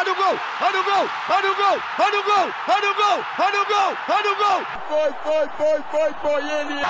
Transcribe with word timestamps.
olha 0.00 0.12
o 0.12 0.14
gol, 0.14 0.40
olha 0.62 0.80
o 0.80 0.84
gol, 0.84 1.10
olha 1.28 1.50
o 1.50 1.54
gol, 1.54 1.82
olha 1.98 2.20
o 2.20 2.24
gol, 2.24 2.54
olha 2.68 2.90
o 2.90 2.94
gol, 2.94 3.24
olha 3.38 3.60
o 3.60 3.66
gol, 3.66 3.96
olha 4.08 4.32
o 4.32 4.36
gol. 4.36 4.66
Foi, 4.88 5.12
foi, 5.22 5.48
foi, 5.58 5.82
foi, 5.90 6.14
foi 6.22 6.50
ele. 6.50 6.80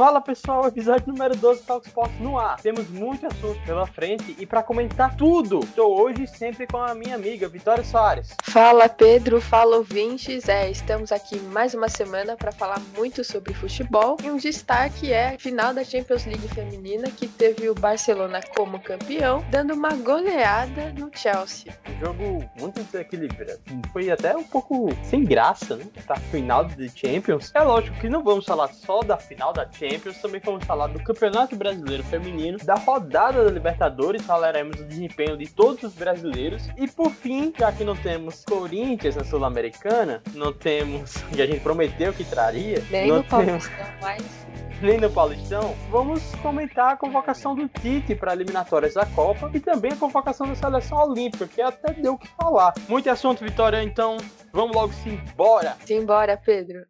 Fala 0.00 0.18
pessoal, 0.18 0.66
episódio 0.66 1.08
número 1.08 1.36
12 1.36 1.60
do 1.60 1.66
Talk 1.66 1.86
Sports 1.86 2.18
no 2.20 2.38
ar. 2.38 2.58
Temos 2.62 2.88
muito 2.88 3.26
assunto 3.26 3.60
pela 3.66 3.86
frente 3.86 4.34
e 4.38 4.46
para 4.46 4.62
comentar 4.62 5.14
tudo, 5.14 5.60
estou 5.60 6.00
hoje 6.00 6.26
sempre 6.26 6.66
com 6.66 6.78
a 6.78 6.94
minha 6.94 7.14
amiga 7.14 7.46
Vitória 7.50 7.84
Soares. 7.84 8.34
Fala 8.44 8.88
Pedro, 8.88 9.42
fala 9.42 9.76
ouvintes. 9.76 10.48
É, 10.48 10.70
estamos 10.70 11.12
aqui 11.12 11.38
mais 11.38 11.74
uma 11.74 11.90
semana 11.90 12.34
para 12.34 12.50
falar 12.50 12.80
muito 12.96 13.22
sobre 13.22 13.52
futebol 13.52 14.16
e 14.24 14.30
um 14.30 14.38
destaque 14.38 15.12
é 15.12 15.34
a 15.34 15.38
final 15.38 15.74
da 15.74 15.84
Champions 15.84 16.24
League 16.24 16.48
feminina 16.48 17.10
que 17.10 17.28
teve 17.28 17.68
o 17.68 17.74
Barcelona 17.74 18.40
como 18.56 18.80
campeão, 18.80 19.44
dando 19.50 19.74
uma 19.74 19.94
goleada 19.96 20.94
no 20.94 21.10
Chelsea. 21.14 21.74
Um 21.86 22.06
jogo 22.06 22.50
muito 22.58 22.82
desequilibrado. 22.82 23.60
Foi 23.92 24.10
até 24.10 24.34
um 24.34 24.44
pouco 24.44 24.88
sem 25.04 25.24
graça, 25.24 25.76
né? 25.76 25.84
Pra 26.06 26.16
final 26.16 26.64
de 26.64 26.88
Champions. 26.88 27.52
É 27.54 27.60
lógico 27.60 28.00
que 28.00 28.08
não 28.08 28.24
vamos 28.24 28.46
falar 28.46 28.68
só 28.68 29.00
da 29.00 29.18
final 29.18 29.52
da 29.52 29.70
Champions 29.70 29.89
Champions, 29.90 30.18
também 30.18 30.40
vamos 30.44 30.64
falar 30.64 30.86
do 30.86 31.02
Campeonato 31.02 31.56
Brasileiro 31.56 32.04
Feminino, 32.04 32.58
da 32.58 32.74
rodada 32.74 33.44
da 33.44 33.50
Libertadores, 33.50 34.22
falaremos 34.22 34.76
do 34.76 34.84
desempenho 34.84 35.36
de 35.36 35.48
todos 35.48 35.82
os 35.82 35.94
brasileiros. 35.94 36.68
E 36.76 36.86
por 36.86 37.10
fim, 37.10 37.52
já 37.58 37.72
que 37.72 37.82
não 37.82 37.96
temos 37.96 38.44
Corinthians 38.44 39.16
na 39.16 39.24
Sul-Americana, 39.24 40.22
não 40.34 40.52
temos, 40.52 41.14
e 41.36 41.42
a 41.42 41.46
gente 41.46 41.60
prometeu 41.60 42.12
que 42.12 42.24
traria, 42.24 42.82
Nem 42.90 43.08
não 43.08 43.16
no 43.16 43.22
temos 43.24 43.68
Paulistão, 43.68 43.86
mas 44.00 44.50
nem 44.80 44.98
no 44.98 45.10
Paulistão, 45.10 45.74
vamos 45.90 46.22
comentar 46.36 46.92
a 46.92 46.96
convocação 46.96 47.54
do 47.54 47.68
Tite 47.68 48.14
para 48.14 48.32
eliminatórias 48.32 48.94
da 48.94 49.04
Copa 49.04 49.50
e 49.52 49.60
também 49.60 49.92
a 49.92 49.96
convocação 49.96 50.46
da 50.46 50.54
seleção 50.54 50.98
olímpica, 50.98 51.46
que 51.46 51.60
até 51.60 51.92
deu 51.92 52.14
o 52.14 52.18
que 52.18 52.28
falar. 52.28 52.72
Muito 52.88 53.10
assunto, 53.10 53.44
Vitória, 53.44 53.82
então 53.82 54.16
vamos 54.52 54.74
logo 54.74 54.92
se 54.94 55.10
embora. 55.10 55.76
simbora, 55.84 56.36
Pedro. 56.36 56.86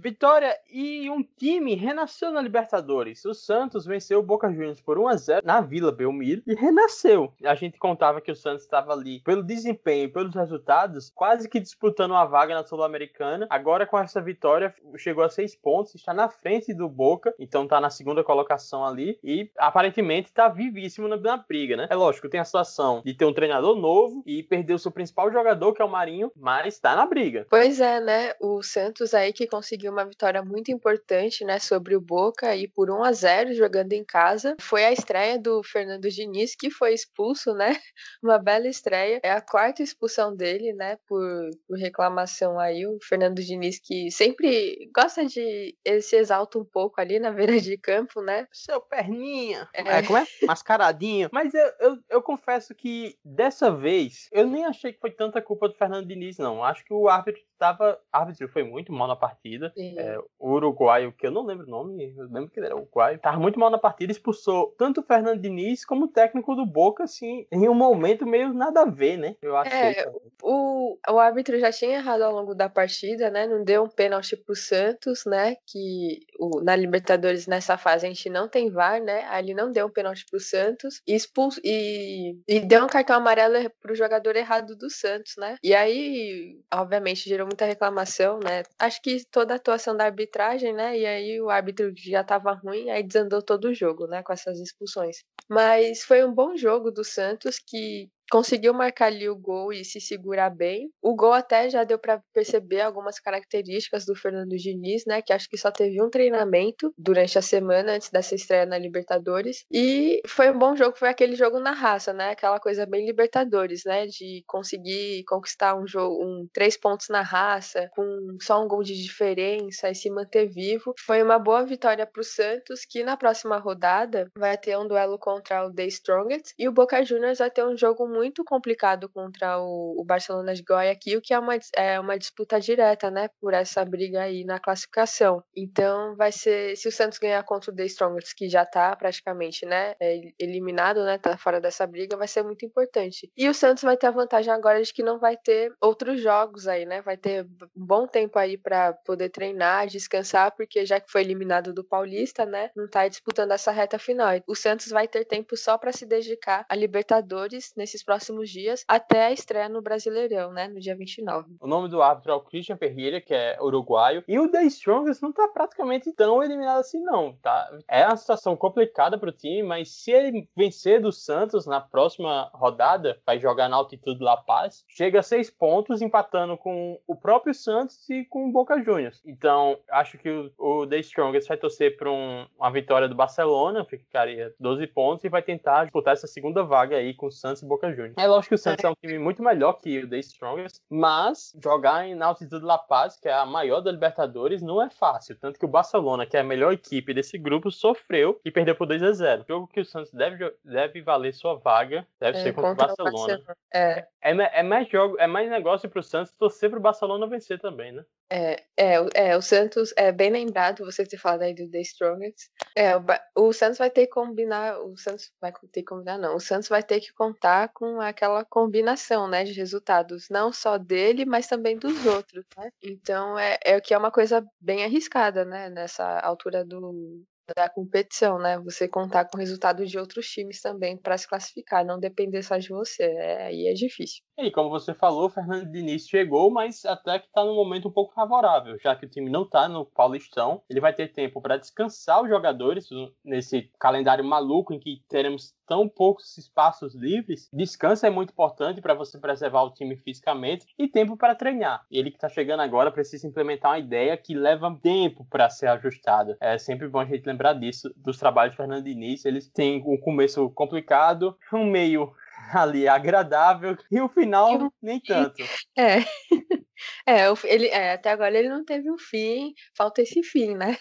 Vitória 0.00 0.56
e 0.70 1.10
um 1.10 1.24
time 1.24 1.74
renasceu 1.74 2.30
na 2.30 2.40
Libertadores. 2.40 3.24
O 3.24 3.34
Santos 3.34 3.84
venceu 3.84 4.20
o 4.20 4.22
Boca 4.22 4.48
Juniors 4.48 4.80
por 4.80 4.96
1 4.96 5.08
a 5.08 5.16
0 5.16 5.42
na 5.44 5.60
Vila 5.60 5.90
Belmiro 5.90 6.40
e 6.46 6.54
renasceu. 6.54 7.32
A 7.42 7.56
gente 7.56 7.80
contava 7.80 8.20
que 8.20 8.30
o 8.30 8.36
Santos 8.36 8.62
estava 8.62 8.92
ali 8.92 9.20
pelo 9.24 9.42
desempenho 9.42 10.12
pelos 10.12 10.36
resultados, 10.36 11.10
quase 11.12 11.48
que 11.48 11.58
disputando 11.58 12.12
uma 12.12 12.24
vaga 12.24 12.54
na 12.54 12.62
Sul-Americana. 12.62 13.48
Agora 13.50 13.86
com 13.88 13.98
essa 13.98 14.20
vitória 14.20 14.72
chegou 14.96 15.24
a 15.24 15.28
seis 15.28 15.56
pontos, 15.56 15.96
está 15.96 16.14
na 16.14 16.28
frente 16.28 16.72
do 16.72 16.88
Boca, 16.88 17.34
então 17.36 17.64
está 17.64 17.80
na 17.80 17.90
segunda 17.90 18.22
colocação 18.22 18.84
ali 18.84 19.18
e 19.24 19.50
aparentemente 19.58 20.28
está 20.28 20.48
vivíssimo 20.48 21.08
na, 21.08 21.16
na 21.16 21.38
briga, 21.38 21.76
né? 21.76 21.88
É 21.90 21.96
lógico, 21.96 22.28
tem 22.28 22.38
a 22.38 22.44
situação 22.44 23.02
de 23.04 23.14
ter 23.14 23.24
um 23.24 23.34
treinador 23.34 23.74
novo 23.74 24.22
e 24.24 24.44
perder 24.44 24.74
o 24.74 24.78
seu 24.78 24.92
principal 24.92 25.32
jogador, 25.32 25.72
que 25.72 25.82
é 25.82 25.84
o 25.84 25.90
Marinho, 25.90 26.30
mas 26.36 26.74
está 26.74 26.94
na 26.94 27.04
briga. 27.04 27.48
Pois 27.50 27.80
é, 27.80 28.00
né? 28.00 28.34
O 28.40 28.62
Santos 28.62 29.12
aí 29.12 29.32
que 29.32 29.48
conseguiu 29.48 29.87
uma 29.88 30.04
vitória 30.04 30.42
muito 30.42 30.70
importante, 30.70 31.44
né, 31.44 31.58
sobre 31.58 31.96
o 31.96 32.00
Boca 32.00 32.54
e 32.54 32.68
por 32.68 32.90
1 32.90 33.04
a 33.04 33.12
0 33.12 33.54
jogando 33.54 33.92
em 33.92 34.04
casa. 34.04 34.56
Foi 34.60 34.84
a 34.84 34.92
estreia 34.92 35.38
do 35.38 35.62
Fernando 35.62 36.08
Diniz 36.08 36.54
que 36.54 36.70
foi 36.70 36.92
expulso, 36.94 37.54
né? 37.54 37.70
Uma 38.22 38.38
bela 38.38 38.66
estreia. 38.68 39.20
É 39.22 39.30
a 39.30 39.40
quarta 39.40 39.82
expulsão 39.82 40.34
dele, 40.34 40.72
né, 40.72 40.96
por, 41.06 41.22
por 41.66 41.78
reclamação 41.78 42.58
aí. 42.58 42.86
O 42.86 42.98
Fernando 43.02 43.42
Diniz 43.42 43.80
que 43.82 44.10
sempre 44.10 44.90
gosta 44.94 45.24
de 45.24 45.76
ele 45.84 46.02
se 46.02 46.16
exalta 46.16 46.58
um 46.58 46.64
pouco 46.64 47.00
ali 47.00 47.18
na 47.18 47.30
beira 47.30 47.60
de 47.60 47.76
campo, 47.76 48.22
né? 48.22 48.46
Seu 48.52 48.80
perninha. 48.80 49.68
É. 49.74 49.98
É, 49.98 50.02
como 50.02 50.18
é? 50.18 50.24
Mascaradinho. 50.46 51.28
Mas 51.32 51.54
eu, 51.54 51.72
eu, 51.80 51.98
eu 52.10 52.22
confesso 52.22 52.74
que 52.74 53.16
dessa 53.24 53.70
vez 53.70 54.28
eu 54.32 54.46
nem 54.46 54.64
achei 54.64 54.92
que 54.92 55.00
foi 55.00 55.10
tanta 55.10 55.40
culpa 55.40 55.68
do 55.68 55.74
Fernando 55.74 56.06
Diniz, 56.06 56.38
não. 56.38 56.62
Acho 56.62 56.84
que 56.84 56.92
o 56.92 57.08
árbitro 57.08 57.42
estava. 57.58 57.94
O 57.94 58.16
árbitro 58.16 58.48
foi 58.48 58.62
muito 58.62 58.92
mal 58.92 59.08
na 59.08 59.16
partida. 59.16 59.72
É, 59.76 60.18
o 60.38 60.52
uruguaio, 60.52 61.12
que 61.12 61.26
eu 61.26 61.30
não 61.30 61.44
lembro 61.44 61.66
o 61.66 61.70
nome, 61.70 62.14
eu 62.16 62.24
lembro 62.30 62.50
que 62.50 62.58
ele 62.58 62.66
era 62.66 62.76
uruguaio, 62.76 63.18
tava 63.18 63.38
muito 63.38 63.58
mal 63.58 63.70
na 63.70 63.78
partida, 63.78 64.12
expulsou 64.12 64.74
tanto 64.78 65.00
o 65.00 65.04
Fernando 65.04 65.40
Diniz 65.40 65.84
como 65.84 66.06
o 66.06 66.08
técnico 66.08 66.54
do 66.54 66.64
Boca, 66.64 67.04
assim, 67.04 67.46
em 67.52 67.68
um 67.68 67.74
momento 67.74 68.26
meio 68.26 68.52
nada 68.52 68.82
a 68.82 68.84
ver, 68.86 69.16
né? 69.16 69.36
Eu 69.42 69.56
achei. 69.56 69.78
É, 69.78 70.12
O, 70.42 70.96
o 71.08 71.18
árbitro 71.18 71.58
já 71.58 71.72
tinha 71.72 71.96
errado 71.96 72.22
ao 72.22 72.32
longo 72.32 72.54
da 72.54 72.68
partida, 72.68 73.30
né? 73.30 73.46
Não 73.46 73.64
deu 73.64 73.82
um 73.84 73.88
pênalti 73.88 74.36
pro 74.36 74.54
Santos, 74.54 75.24
né? 75.26 75.56
Que 75.66 76.20
o, 76.38 76.62
na 76.62 76.76
Libertadores 76.76 77.46
nessa 77.46 77.76
fase 77.76 78.06
a 78.06 78.08
gente 78.08 78.30
não 78.30 78.48
tem 78.48 78.70
VAR, 78.70 79.02
né? 79.02 79.24
Aí 79.28 79.44
ele 79.44 79.54
não 79.54 79.72
deu 79.72 79.86
um 79.86 79.90
pênalti 79.90 80.24
pro 80.30 80.38
Santos 80.38 81.00
e, 81.06 81.14
expulso, 81.14 81.60
e, 81.64 82.36
e 82.46 82.60
deu 82.60 82.84
um 82.84 82.88
cartão 82.88 83.16
amarelo 83.16 83.70
pro 83.80 83.94
jogador 83.94 84.36
errado 84.36 84.76
do 84.76 84.88
Santos, 84.90 85.34
né? 85.36 85.56
E 85.62 85.74
aí, 85.74 86.56
obviamente, 86.72 87.28
gerou 87.28 87.47
muita 87.48 87.64
reclamação, 87.66 88.38
né? 88.38 88.62
Acho 88.78 89.00
que 89.02 89.24
toda 89.30 89.54
a 89.54 89.56
atuação 89.56 89.96
da 89.96 90.04
arbitragem, 90.04 90.72
né? 90.74 90.98
E 90.98 91.06
aí 91.06 91.40
o 91.40 91.50
árbitro 91.50 91.92
já 91.96 92.22
tava 92.24 92.52
ruim, 92.52 92.90
aí 92.90 93.02
desandou 93.02 93.42
todo 93.42 93.66
o 93.66 93.74
jogo, 93.74 94.06
né? 94.06 94.22
Com 94.22 94.32
essas 94.32 94.60
expulsões. 94.60 95.18
Mas 95.48 96.02
foi 96.04 96.24
um 96.24 96.32
bom 96.34 96.56
jogo 96.56 96.90
do 96.90 97.04
Santos 97.04 97.58
que 97.58 98.10
conseguiu 98.30 98.74
marcar 98.74 99.06
ali 99.06 99.28
o 99.28 99.36
gol 99.36 99.72
e 99.72 99.84
se 99.84 100.00
segurar 100.00 100.50
bem. 100.50 100.90
O 101.02 101.14
gol 101.14 101.32
até 101.32 101.68
já 101.70 101.84
deu 101.84 101.98
para 101.98 102.22
perceber 102.32 102.80
algumas 102.80 103.18
características 103.18 104.04
do 104.04 104.14
Fernando 104.14 104.56
Diniz, 104.56 105.04
né, 105.06 105.22
que 105.22 105.32
acho 105.32 105.48
que 105.48 105.56
só 105.56 105.70
teve 105.70 106.02
um 106.02 106.10
treinamento 106.10 106.92
durante 106.96 107.38
a 107.38 107.42
semana 107.42 107.92
antes 107.92 108.10
dessa 108.10 108.34
estreia 108.34 108.66
na 108.66 108.78
Libertadores. 108.78 109.64
E 109.72 110.20
foi 110.26 110.50
um 110.50 110.58
bom 110.58 110.76
jogo, 110.76 110.96
foi 110.96 111.08
aquele 111.08 111.34
jogo 111.34 111.58
na 111.58 111.72
raça, 111.72 112.12
né, 112.12 112.30
aquela 112.30 112.60
coisa 112.60 112.86
bem 112.86 113.06
Libertadores, 113.06 113.82
né, 113.84 114.06
de 114.06 114.42
conseguir 114.46 115.24
conquistar 115.24 115.74
um 115.74 115.86
jogo, 115.86 116.22
um 116.22 116.46
três 116.52 116.76
pontos 116.76 117.08
na 117.08 117.22
raça, 117.22 117.88
com 117.92 118.36
só 118.40 118.62
um 118.62 118.68
gol 118.68 118.82
de 118.82 118.94
diferença 119.00 119.90
e 119.90 119.94
se 119.94 120.10
manter 120.10 120.46
vivo. 120.48 120.94
Foi 121.00 121.22
uma 121.22 121.38
boa 121.38 121.64
vitória 121.64 122.06
para 122.06 122.20
o 122.20 122.24
Santos, 122.24 122.84
que 122.88 123.02
na 123.02 123.16
próxima 123.16 123.58
rodada 123.58 124.30
vai 124.36 124.56
ter 124.58 124.76
um 124.78 124.86
duelo 124.86 125.18
contra 125.18 125.66
o 125.66 125.72
The 125.72 125.86
Strongest 125.86 126.52
e 126.58 126.68
o 126.68 126.72
Boca 126.72 127.02
Juniors 127.04 127.38
vai 127.38 127.50
ter 127.50 127.64
um 127.64 127.76
jogo 127.76 128.06
muito 128.06 128.17
complicado 128.48 129.08
contra 129.08 129.58
o, 129.60 130.00
o 130.00 130.04
Barcelona 130.04 130.54
de 130.54 130.62
Guayaquil, 130.62 131.20
que 131.20 131.34
é 131.34 131.38
uma, 131.38 131.56
é 131.76 132.00
uma 132.00 132.18
disputa 132.18 132.58
direta, 132.58 133.10
né, 133.10 133.28
por 133.40 133.52
essa 133.52 133.84
briga 133.84 134.22
aí 134.22 134.44
na 134.44 134.58
classificação. 134.58 135.42
Então 135.56 136.16
vai 136.16 136.32
ser, 136.32 136.76
se 136.76 136.88
o 136.88 136.92
Santos 136.92 137.18
ganhar 137.18 137.42
contra 137.44 137.70
o 137.70 137.74
The 137.74 137.84
Strongest, 137.84 138.34
que 138.34 138.48
já 138.48 138.64
tá 138.64 138.94
praticamente, 138.96 139.66
né, 139.66 139.94
é, 140.00 140.20
eliminado, 140.38 141.04
né, 141.04 141.18
tá 141.18 141.36
fora 141.36 141.60
dessa 141.60 141.86
briga, 141.86 142.16
vai 142.16 142.28
ser 142.28 142.42
muito 142.42 142.64
importante. 142.64 143.30
E 143.36 143.48
o 143.48 143.54
Santos 143.54 143.82
vai 143.82 143.96
ter 143.96 144.06
a 144.06 144.10
vantagem 144.10 144.52
agora 144.52 144.82
de 144.82 144.92
que 144.92 145.02
não 145.02 145.18
vai 145.18 145.36
ter 145.36 145.72
outros 145.80 146.20
jogos 146.20 146.66
aí, 146.66 146.86
né, 146.86 147.02
vai 147.02 147.16
ter 147.16 147.44
um 147.76 147.86
bom 147.86 148.06
tempo 148.06 148.38
aí 148.38 148.56
para 148.56 148.92
poder 149.04 149.28
treinar, 149.28 149.86
descansar, 149.86 150.54
porque 150.56 150.84
já 150.86 151.00
que 151.00 151.10
foi 151.10 151.20
eliminado 151.20 151.72
do 151.72 151.84
Paulista, 151.84 152.46
né, 152.46 152.70
não 152.74 152.88
tá 152.88 153.06
disputando 153.08 153.52
essa 153.52 153.70
reta 153.70 153.98
final. 153.98 154.28
O 154.46 154.54
Santos 154.54 154.88
vai 154.88 155.06
ter 155.06 155.24
tempo 155.24 155.56
só 155.56 155.76
para 155.78 155.92
se 155.92 156.06
dedicar 156.06 156.64
a 156.68 156.74
Libertadores 156.74 157.72
nesses 157.76 158.02
próximos 158.08 158.48
dias 158.48 158.86
até 158.88 159.26
a 159.26 159.32
estreia 159.32 159.68
no 159.68 159.82
Brasileirão, 159.82 160.50
né, 160.50 160.66
no 160.66 160.80
dia 160.80 160.96
29. 160.96 161.56
O 161.60 161.66
nome 161.66 161.90
do 161.90 162.00
árbitro 162.00 162.32
é 162.32 162.34
o 162.34 162.40
Christian 162.40 162.78
Ferreira, 162.78 163.20
que 163.20 163.34
é 163.34 163.58
uruguaio. 163.60 164.24
E 164.26 164.38
o 164.38 164.50
The 164.50 164.62
Strongest 164.64 165.20
não 165.20 165.30
tá 165.30 165.46
praticamente 165.46 166.10
tão 166.14 166.42
eliminado 166.42 166.78
assim, 166.78 167.02
não, 167.02 167.34
tá? 167.34 167.68
É 167.86 168.06
uma 168.06 168.16
situação 168.16 168.56
complicada 168.56 169.18
pro 169.18 169.30
time, 169.30 169.62
mas 169.62 169.90
se 169.90 170.10
ele 170.10 170.48
vencer 170.56 171.02
do 171.02 171.12
Santos 171.12 171.66
na 171.66 171.82
próxima 171.82 172.50
rodada, 172.54 173.20
vai 173.26 173.38
jogar 173.38 173.68
na 173.68 173.76
altitude 173.76 174.24
La 174.24 174.38
Paz, 174.38 174.86
chega 174.88 175.20
a 175.20 175.22
seis 175.22 175.50
pontos, 175.50 176.00
empatando 176.00 176.56
com 176.56 176.98
o 177.06 177.14
próprio 177.14 177.52
Santos 177.52 178.08
e 178.08 178.24
com 178.24 178.48
o 178.48 178.52
Boca 178.52 178.82
Juniors. 178.82 179.20
Então, 179.26 179.78
acho 179.90 180.16
que 180.16 180.50
o, 180.56 180.86
The 180.86 181.00
Strongest 181.00 181.46
vai 181.46 181.58
torcer 181.58 181.98
para 181.98 182.10
um, 182.10 182.46
uma 182.58 182.70
vitória 182.70 183.06
do 183.06 183.14
Barcelona, 183.14 183.84
ficaria 183.84 184.54
12 184.58 184.86
pontos, 184.86 185.24
e 185.24 185.28
vai 185.28 185.42
tentar 185.42 185.84
disputar 185.84 186.14
essa 186.14 186.26
segunda 186.26 186.62
vaga 186.62 186.96
aí 186.96 187.12
com 187.12 187.26
o 187.26 187.30
Santos 187.30 187.62
e 187.62 187.66
Boca 187.66 187.90
Juniors. 187.90 187.97
Juniors. 187.98 188.14
É 188.16 188.26
lógico 188.26 188.50
que 188.50 188.54
o 188.54 188.58
Santos 188.58 188.84
é 188.84 188.88
um 188.88 188.94
time 188.94 189.18
muito 189.18 189.42
melhor 189.42 189.74
que 189.74 189.98
o 189.98 190.08
The 190.08 190.18
Strongest, 190.18 190.80
mas 190.88 191.52
jogar 191.62 192.06
em 192.06 192.20
altitude 192.22 192.64
La 192.64 192.78
Paz, 192.78 193.18
que 193.18 193.28
é 193.28 193.32
a 193.32 193.44
maior 193.44 193.80
da 193.80 193.90
Libertadores, 193.90 194.62
não 194.62 194.80
é 194.80 194.88
fácil. 194.88 195.36
Tanto 195.36 195.58
que 195.58 195.64
o 195.64 195.68
Barcelona, 195.68 196.26
que 196.26 196.36
é 196.36 196.40
a 196.40 196.44
melhor 196.44 196.72
equipe 196.72 197.12
desse 197.12 197.36
grupo, 197.36 197.70
sofreu 197.70 198.40
e 198.44 198.50
perdeu 198.50 198.74
por 198.74 198.86
2 198.86 199.02
a 199.02 199.12
0 199.12 199.44
Jogo 199.48 199.66
que 199.66 199.80
o 199.80 199.84
Santos 199.84 200.12
deve, 200.12 200.52
deve 200.64 201.02
valer 201.02 201.34
sua 201.34 201.54
vaga, 201.54 202.06
deve 202.20 202.38
é, 202.38 202.42
ser 202.42 202.52
contra, 202.52 202.70
contra 202.70 202.84
o 202.84 203.04
Barcelona. 203.04 203.34
O 203.34 203.46
Barcelona. 203.46 203.56
É. 203.74 204.06
É, 204.20 204.60
é, 204.60 204.62
mais 204.62 204.88
jogo, 204.88 205.16
é 205.18 205.26
mais 205.26 205.48
negócio 205.48 205.88
pro 205.88 206.02
Santos 206.02 206.32
torcer 206.32 206.70
pro 206.70 206.80
Barcelona 206.80 207.26
vencer 207.26 207.60
também, 207.60 207.92
né? 207.92 208.04
É, 208.30 208.62
é, 208.76 208.94
é, 209.14 209.36
o 209.36 209.40
Santos 209.40 209.94
é 209.96 210.12
bem 210.12 210.30
lembrado 210.30 210.84
você 210.84 211.06
ter 211.06 211.16
falado 211.16 211.42
aí 211.42 211.54
do 211.54 211.70
The 211.70 211.80
Strongest. 211.80 212.50
É, 212.76 212.94
o, 212.94 213.02
o, 213.34 213.52
Santos 213.54 213.78
vai 213.78 213.90
ter 213.90 214.06
que 214.06 214.12
combinar, 214.12 214.78
o 214.80 214.96
Santos 214.98 215.32
vai 215.40 215.50
ter 215.50 215.80
que 215.80 215.84
combinar, 215.84 216.18
não. 216.18 216.36
O 216.36 216.40
Santos 216.40 216.68
vai 216.68 216.82
ter 216.82 217.00
que 217.00 217.12
contar 217.14 217.70
com 217.72 217.87
aquela 218.00 218.44
combinação, 218.44 219.28
né, 219.28 219.44
de 219.44 219.52
resultados, 219.52 220.28
não 220.30 220.52
só 220.52 220.78
dele, 220.78 221.24
mas 221.24 221.46
também 221.46 221.78
dos 221.78 222.04
outros, 222.06 222.44
né? 222.56 222.70
Então 222.82 223.38
é, 223.38 223.58
é 223.64 223.76
o 223.76 223.82
que 223.82 223.94
é 223.94 223.98
uma 223.98 224.10
coisa 224.10 224.44
bem 224.60 224.84
arriscada, 224.84 225.44
né, 225.44 225.68
nessa 225.70 226.20
altura 226.20 226.64
do, 226.64 227.24
da 227.56 227.68
competição, 227.68 228.38
né? 228.38 228.58
Você 228.60 228.88
contar 228.88 229.26
com 229.26 229.38
resultados 229.38 229.90
de 229.90 229.98
outros 229.98 230.26
times 230.26 230.60
também 230.60 230.96
para 230.96 231.16
se 231.16 231.28
classificar, 231.28 231.84
não 231.84 231.98
depender 231.98 232.42
só 232.42 232.56
de 232.58 232.68
você. 232.68 233.04
É, 233.04 233.46
aí 233.46 233.66
é 233.66 233.72
difícil. 233.72 234.22
E 234.38 234.50
como 234.50 234.70
você 234.70 234.94
falou, 234.94 235.26
o 235.26 235.30
Fernando 235.30 235.70
Diniz 235.70 236.06
chegou, 236.06 236.50
mas 236.50 236.84
até 236.84 237.18
que 237.18 237.26
está 237.26 237.44
num 237.44 237.56
momento 237.56 237.88
um 237.88 237.92
pouco 237.92 238.14
favorável, 238.14 238.76
já 238.78 238.94
que 238.94 239.06
o 239.06 239.08
time 239.08 239.30
não 239.30 239.42
está 239.42 239.68
no 239.68 239.84
Paulistão. 239.84 240.62
Ele 240.70 240.80
vai 240.80 240.92
ter 240.92 241.08
tempo 241.12 241.40
para 241.40 241.56
descansar 241.56 242.22
os 242.22 242.28
jogadores 242.28 242.88
nesse 243.24 243.70
calendário 243.78 244.24
maluco 244.24 244.72
em 244.72 244.78
que 244.78 245.02
teremos 245.08 245.54
tão 245.66 245.88
poucos 245.88 246.38
espaços 246.38 246.94
livres. 246.94 247.48
Descanso 247.52 248.06
é 248.06 248.10
muito 248.10 248.30
importante 248.30 248.80
para 248.80 248.94
você 248.94 249.18
preservar 249.18 249.62
o 249.62 249.72
time 249.72 249.96
fisicamente 249.96 250.66
e 250.78 250.88
tempo 250.88 251.16
para 251.16 251.34
treinar. 251.34 251.84
Ele 251.90 252.10
que 252.10 252.16
está 252.16 252.28
chegando 252.28 252.60
agora 252.60 252.90
precisa 252.90 253.26
implementar 253.26 253.72
uma 253.72 253.78
ideia 253.78 254.16
que 254.16 254.34
leva 254.34 254.76
tempo 254.82 255.26
para 255.30 255.50
ser 255.50 255.66
ajustada. 255.66 256.36
É 256.40 256.56
sempre 256.58 256.88
bom 256.88 257.00
a 257.00 257.04
gente 257.04 257.26
lembrar 257.26 257.37
disso, 257.60 257.92
dos 257.96 258.18
trabalhos 258.18 258.52
de 258.52 258.56
Fernando 258.56 258.84
Diniz. 258.84 259.24
Eles 259.24 259.48
têm 259.48 259.82
um 259.86 259.96
começo 259.96 260.50
complicado, 260.50 261.36
um 261.52 261.64
meio 261.64 262.12
ali 262.52 262.88
agradável 262.88 263.76
e 263.90 264.00
o 264.00 264.08
final 264.08 264.72
nem 264.82 265.00
tanto. 265.00 265.42
É. 265.76 265.98
É, 267.04 267.24
ele, 267.44 267.66
é, 267.66 267.94
até 267.94 268.12
agora 268.12 268.38
ele 268.38 268.48
não 268.48 268.64
teve 268.64 268.88
um 268.88 268.96
fim, 268.96 269.52
falta 269.76 270.00
esse 270.00 270.22
fim, 270.22 270.54
né? 270.54 270.76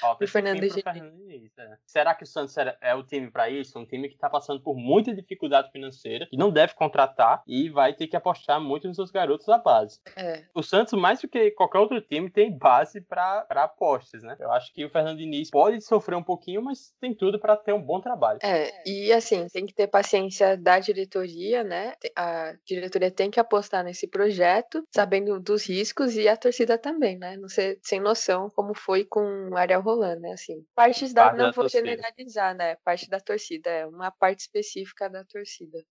Falta 0.00 0.18
pro 0.18 0.28
Fernando 0.28 0.60
Diniz. 0.60 0.74
Fernando 0.74 1.16
Diniz 1.16 1.58
é. 1.58 1.76
Será 1.86 2.14
que 2.14 2.24
o 2.24 2.26
Santos 2.26 2.56
é 2.80 2.94
o 2.94 3.02
time 3.02 3.30
para 3.30 3.50
isso? 3.50 3.78
Um 3.78 3.84
time 3.84 4.08
que 4.08 4.14
está 4.14 4.30
passando 4.30 4.60
por 4.60 4.74
muita 4.74 5.14
dificuldade 5.14 5.70
financeira, 5.70 6.26
que 6.26 6.36
não 6.36 6.50
deve 6.50 6.74
contratar 6.74 7.42
e 7.46 7.68
vai 7.68 7.92
ter 7.92 8.06
que 8.06 8.16
apostar 8.16 8.60
muito 8.60 8.88
nos 8.88 8.96
seus 8.96 9.10
garotos 9.10 9.46
da 9.46 9.58
base. 9.58 10.00
É. 10.16 10.44
O 10.54 10.62
Santos, 10.62 10.98
mais 10.98 11.20
do 11.20 11.28
que 11.28 11.50
qualquer 11.52 11.78
outro 11.78 12.00
time, 12.00 12.30
tem 12.30 12.56
base 12.56 13.00
para 13.00 13.46
apostas, 13.50 14.22
né? 14.22 14.36
Eu 14.40 14.50
acho 14.52 14.72
que 14.72 14.84
o 14.84 14.90
Fernando 14.90 15.18
Diniz 15.18 15.50
pode 15.50 15.80
sofrer 15.82 16.16
um 16.16 16.22
pouquinho, 16.22 16.62
mas 16.62 16.94
tem 17.00 17.14
tudo 17.14 17.38
para 17.38 17.56
ter 17.56 17.72
um 17.72 17.82
bom 17.82 18.00
trabalho. 18.00 18.38
É, 18.42 18.70
e 18.86 19.12
assim, 19.12 19.46
tem 19.48 19.66
que 19.66 19.74
ter 19.74 19.86
paciência 19.86 20.56
da 20.56 20.78
diretoria, 20.78 21.62
né? 21.62 21.94
A 22.16 22.54
diretoria 22.64 23.10
tem 23.10 23.30
que 23.30 23.40
apostar 23.40 23.84
nesse 23.84 24.06
projeto, 24.06 24.82
sabendo 24.94 25.38
dos 25.40 25.68
riscos 25.68 26.16
e 26.16 26.28
a 26.28 26.36
torcida 26.36 26.78
também, 26.78 27.18
né? 27.18 27.36
Não 27.36 27.48
ser 27.48 27.78
sem 27.82 28.00
noção 28.00 28.48
como 28.50 28.74
foi 28.74 29.04
com 29.04 29.50
o 29.50 29.56
Ariel 29.56 29.82
rolando, 29.90 30.20
né? 30.22 30.32
Assim, 30.32 30.66
partes 30.74 31.12
da. 31.14 31.30
Parte 31.30 31.38
não 31.38 31.46
da 31.46 31.52
vou 31.52 31.64
torcida. 31.64 31.90
generalizar, 31.90 32.54
né? 32.54 32.76
Parte 32.84 33.08
da 33.08 33.20
torcida, 33.20 33.70
é 33.70 33.86
uma 33.86 34.10
parte 34.10 34.40
específica 34.40 35.08
da 35.10 35.24
torcida. 35.24 35.84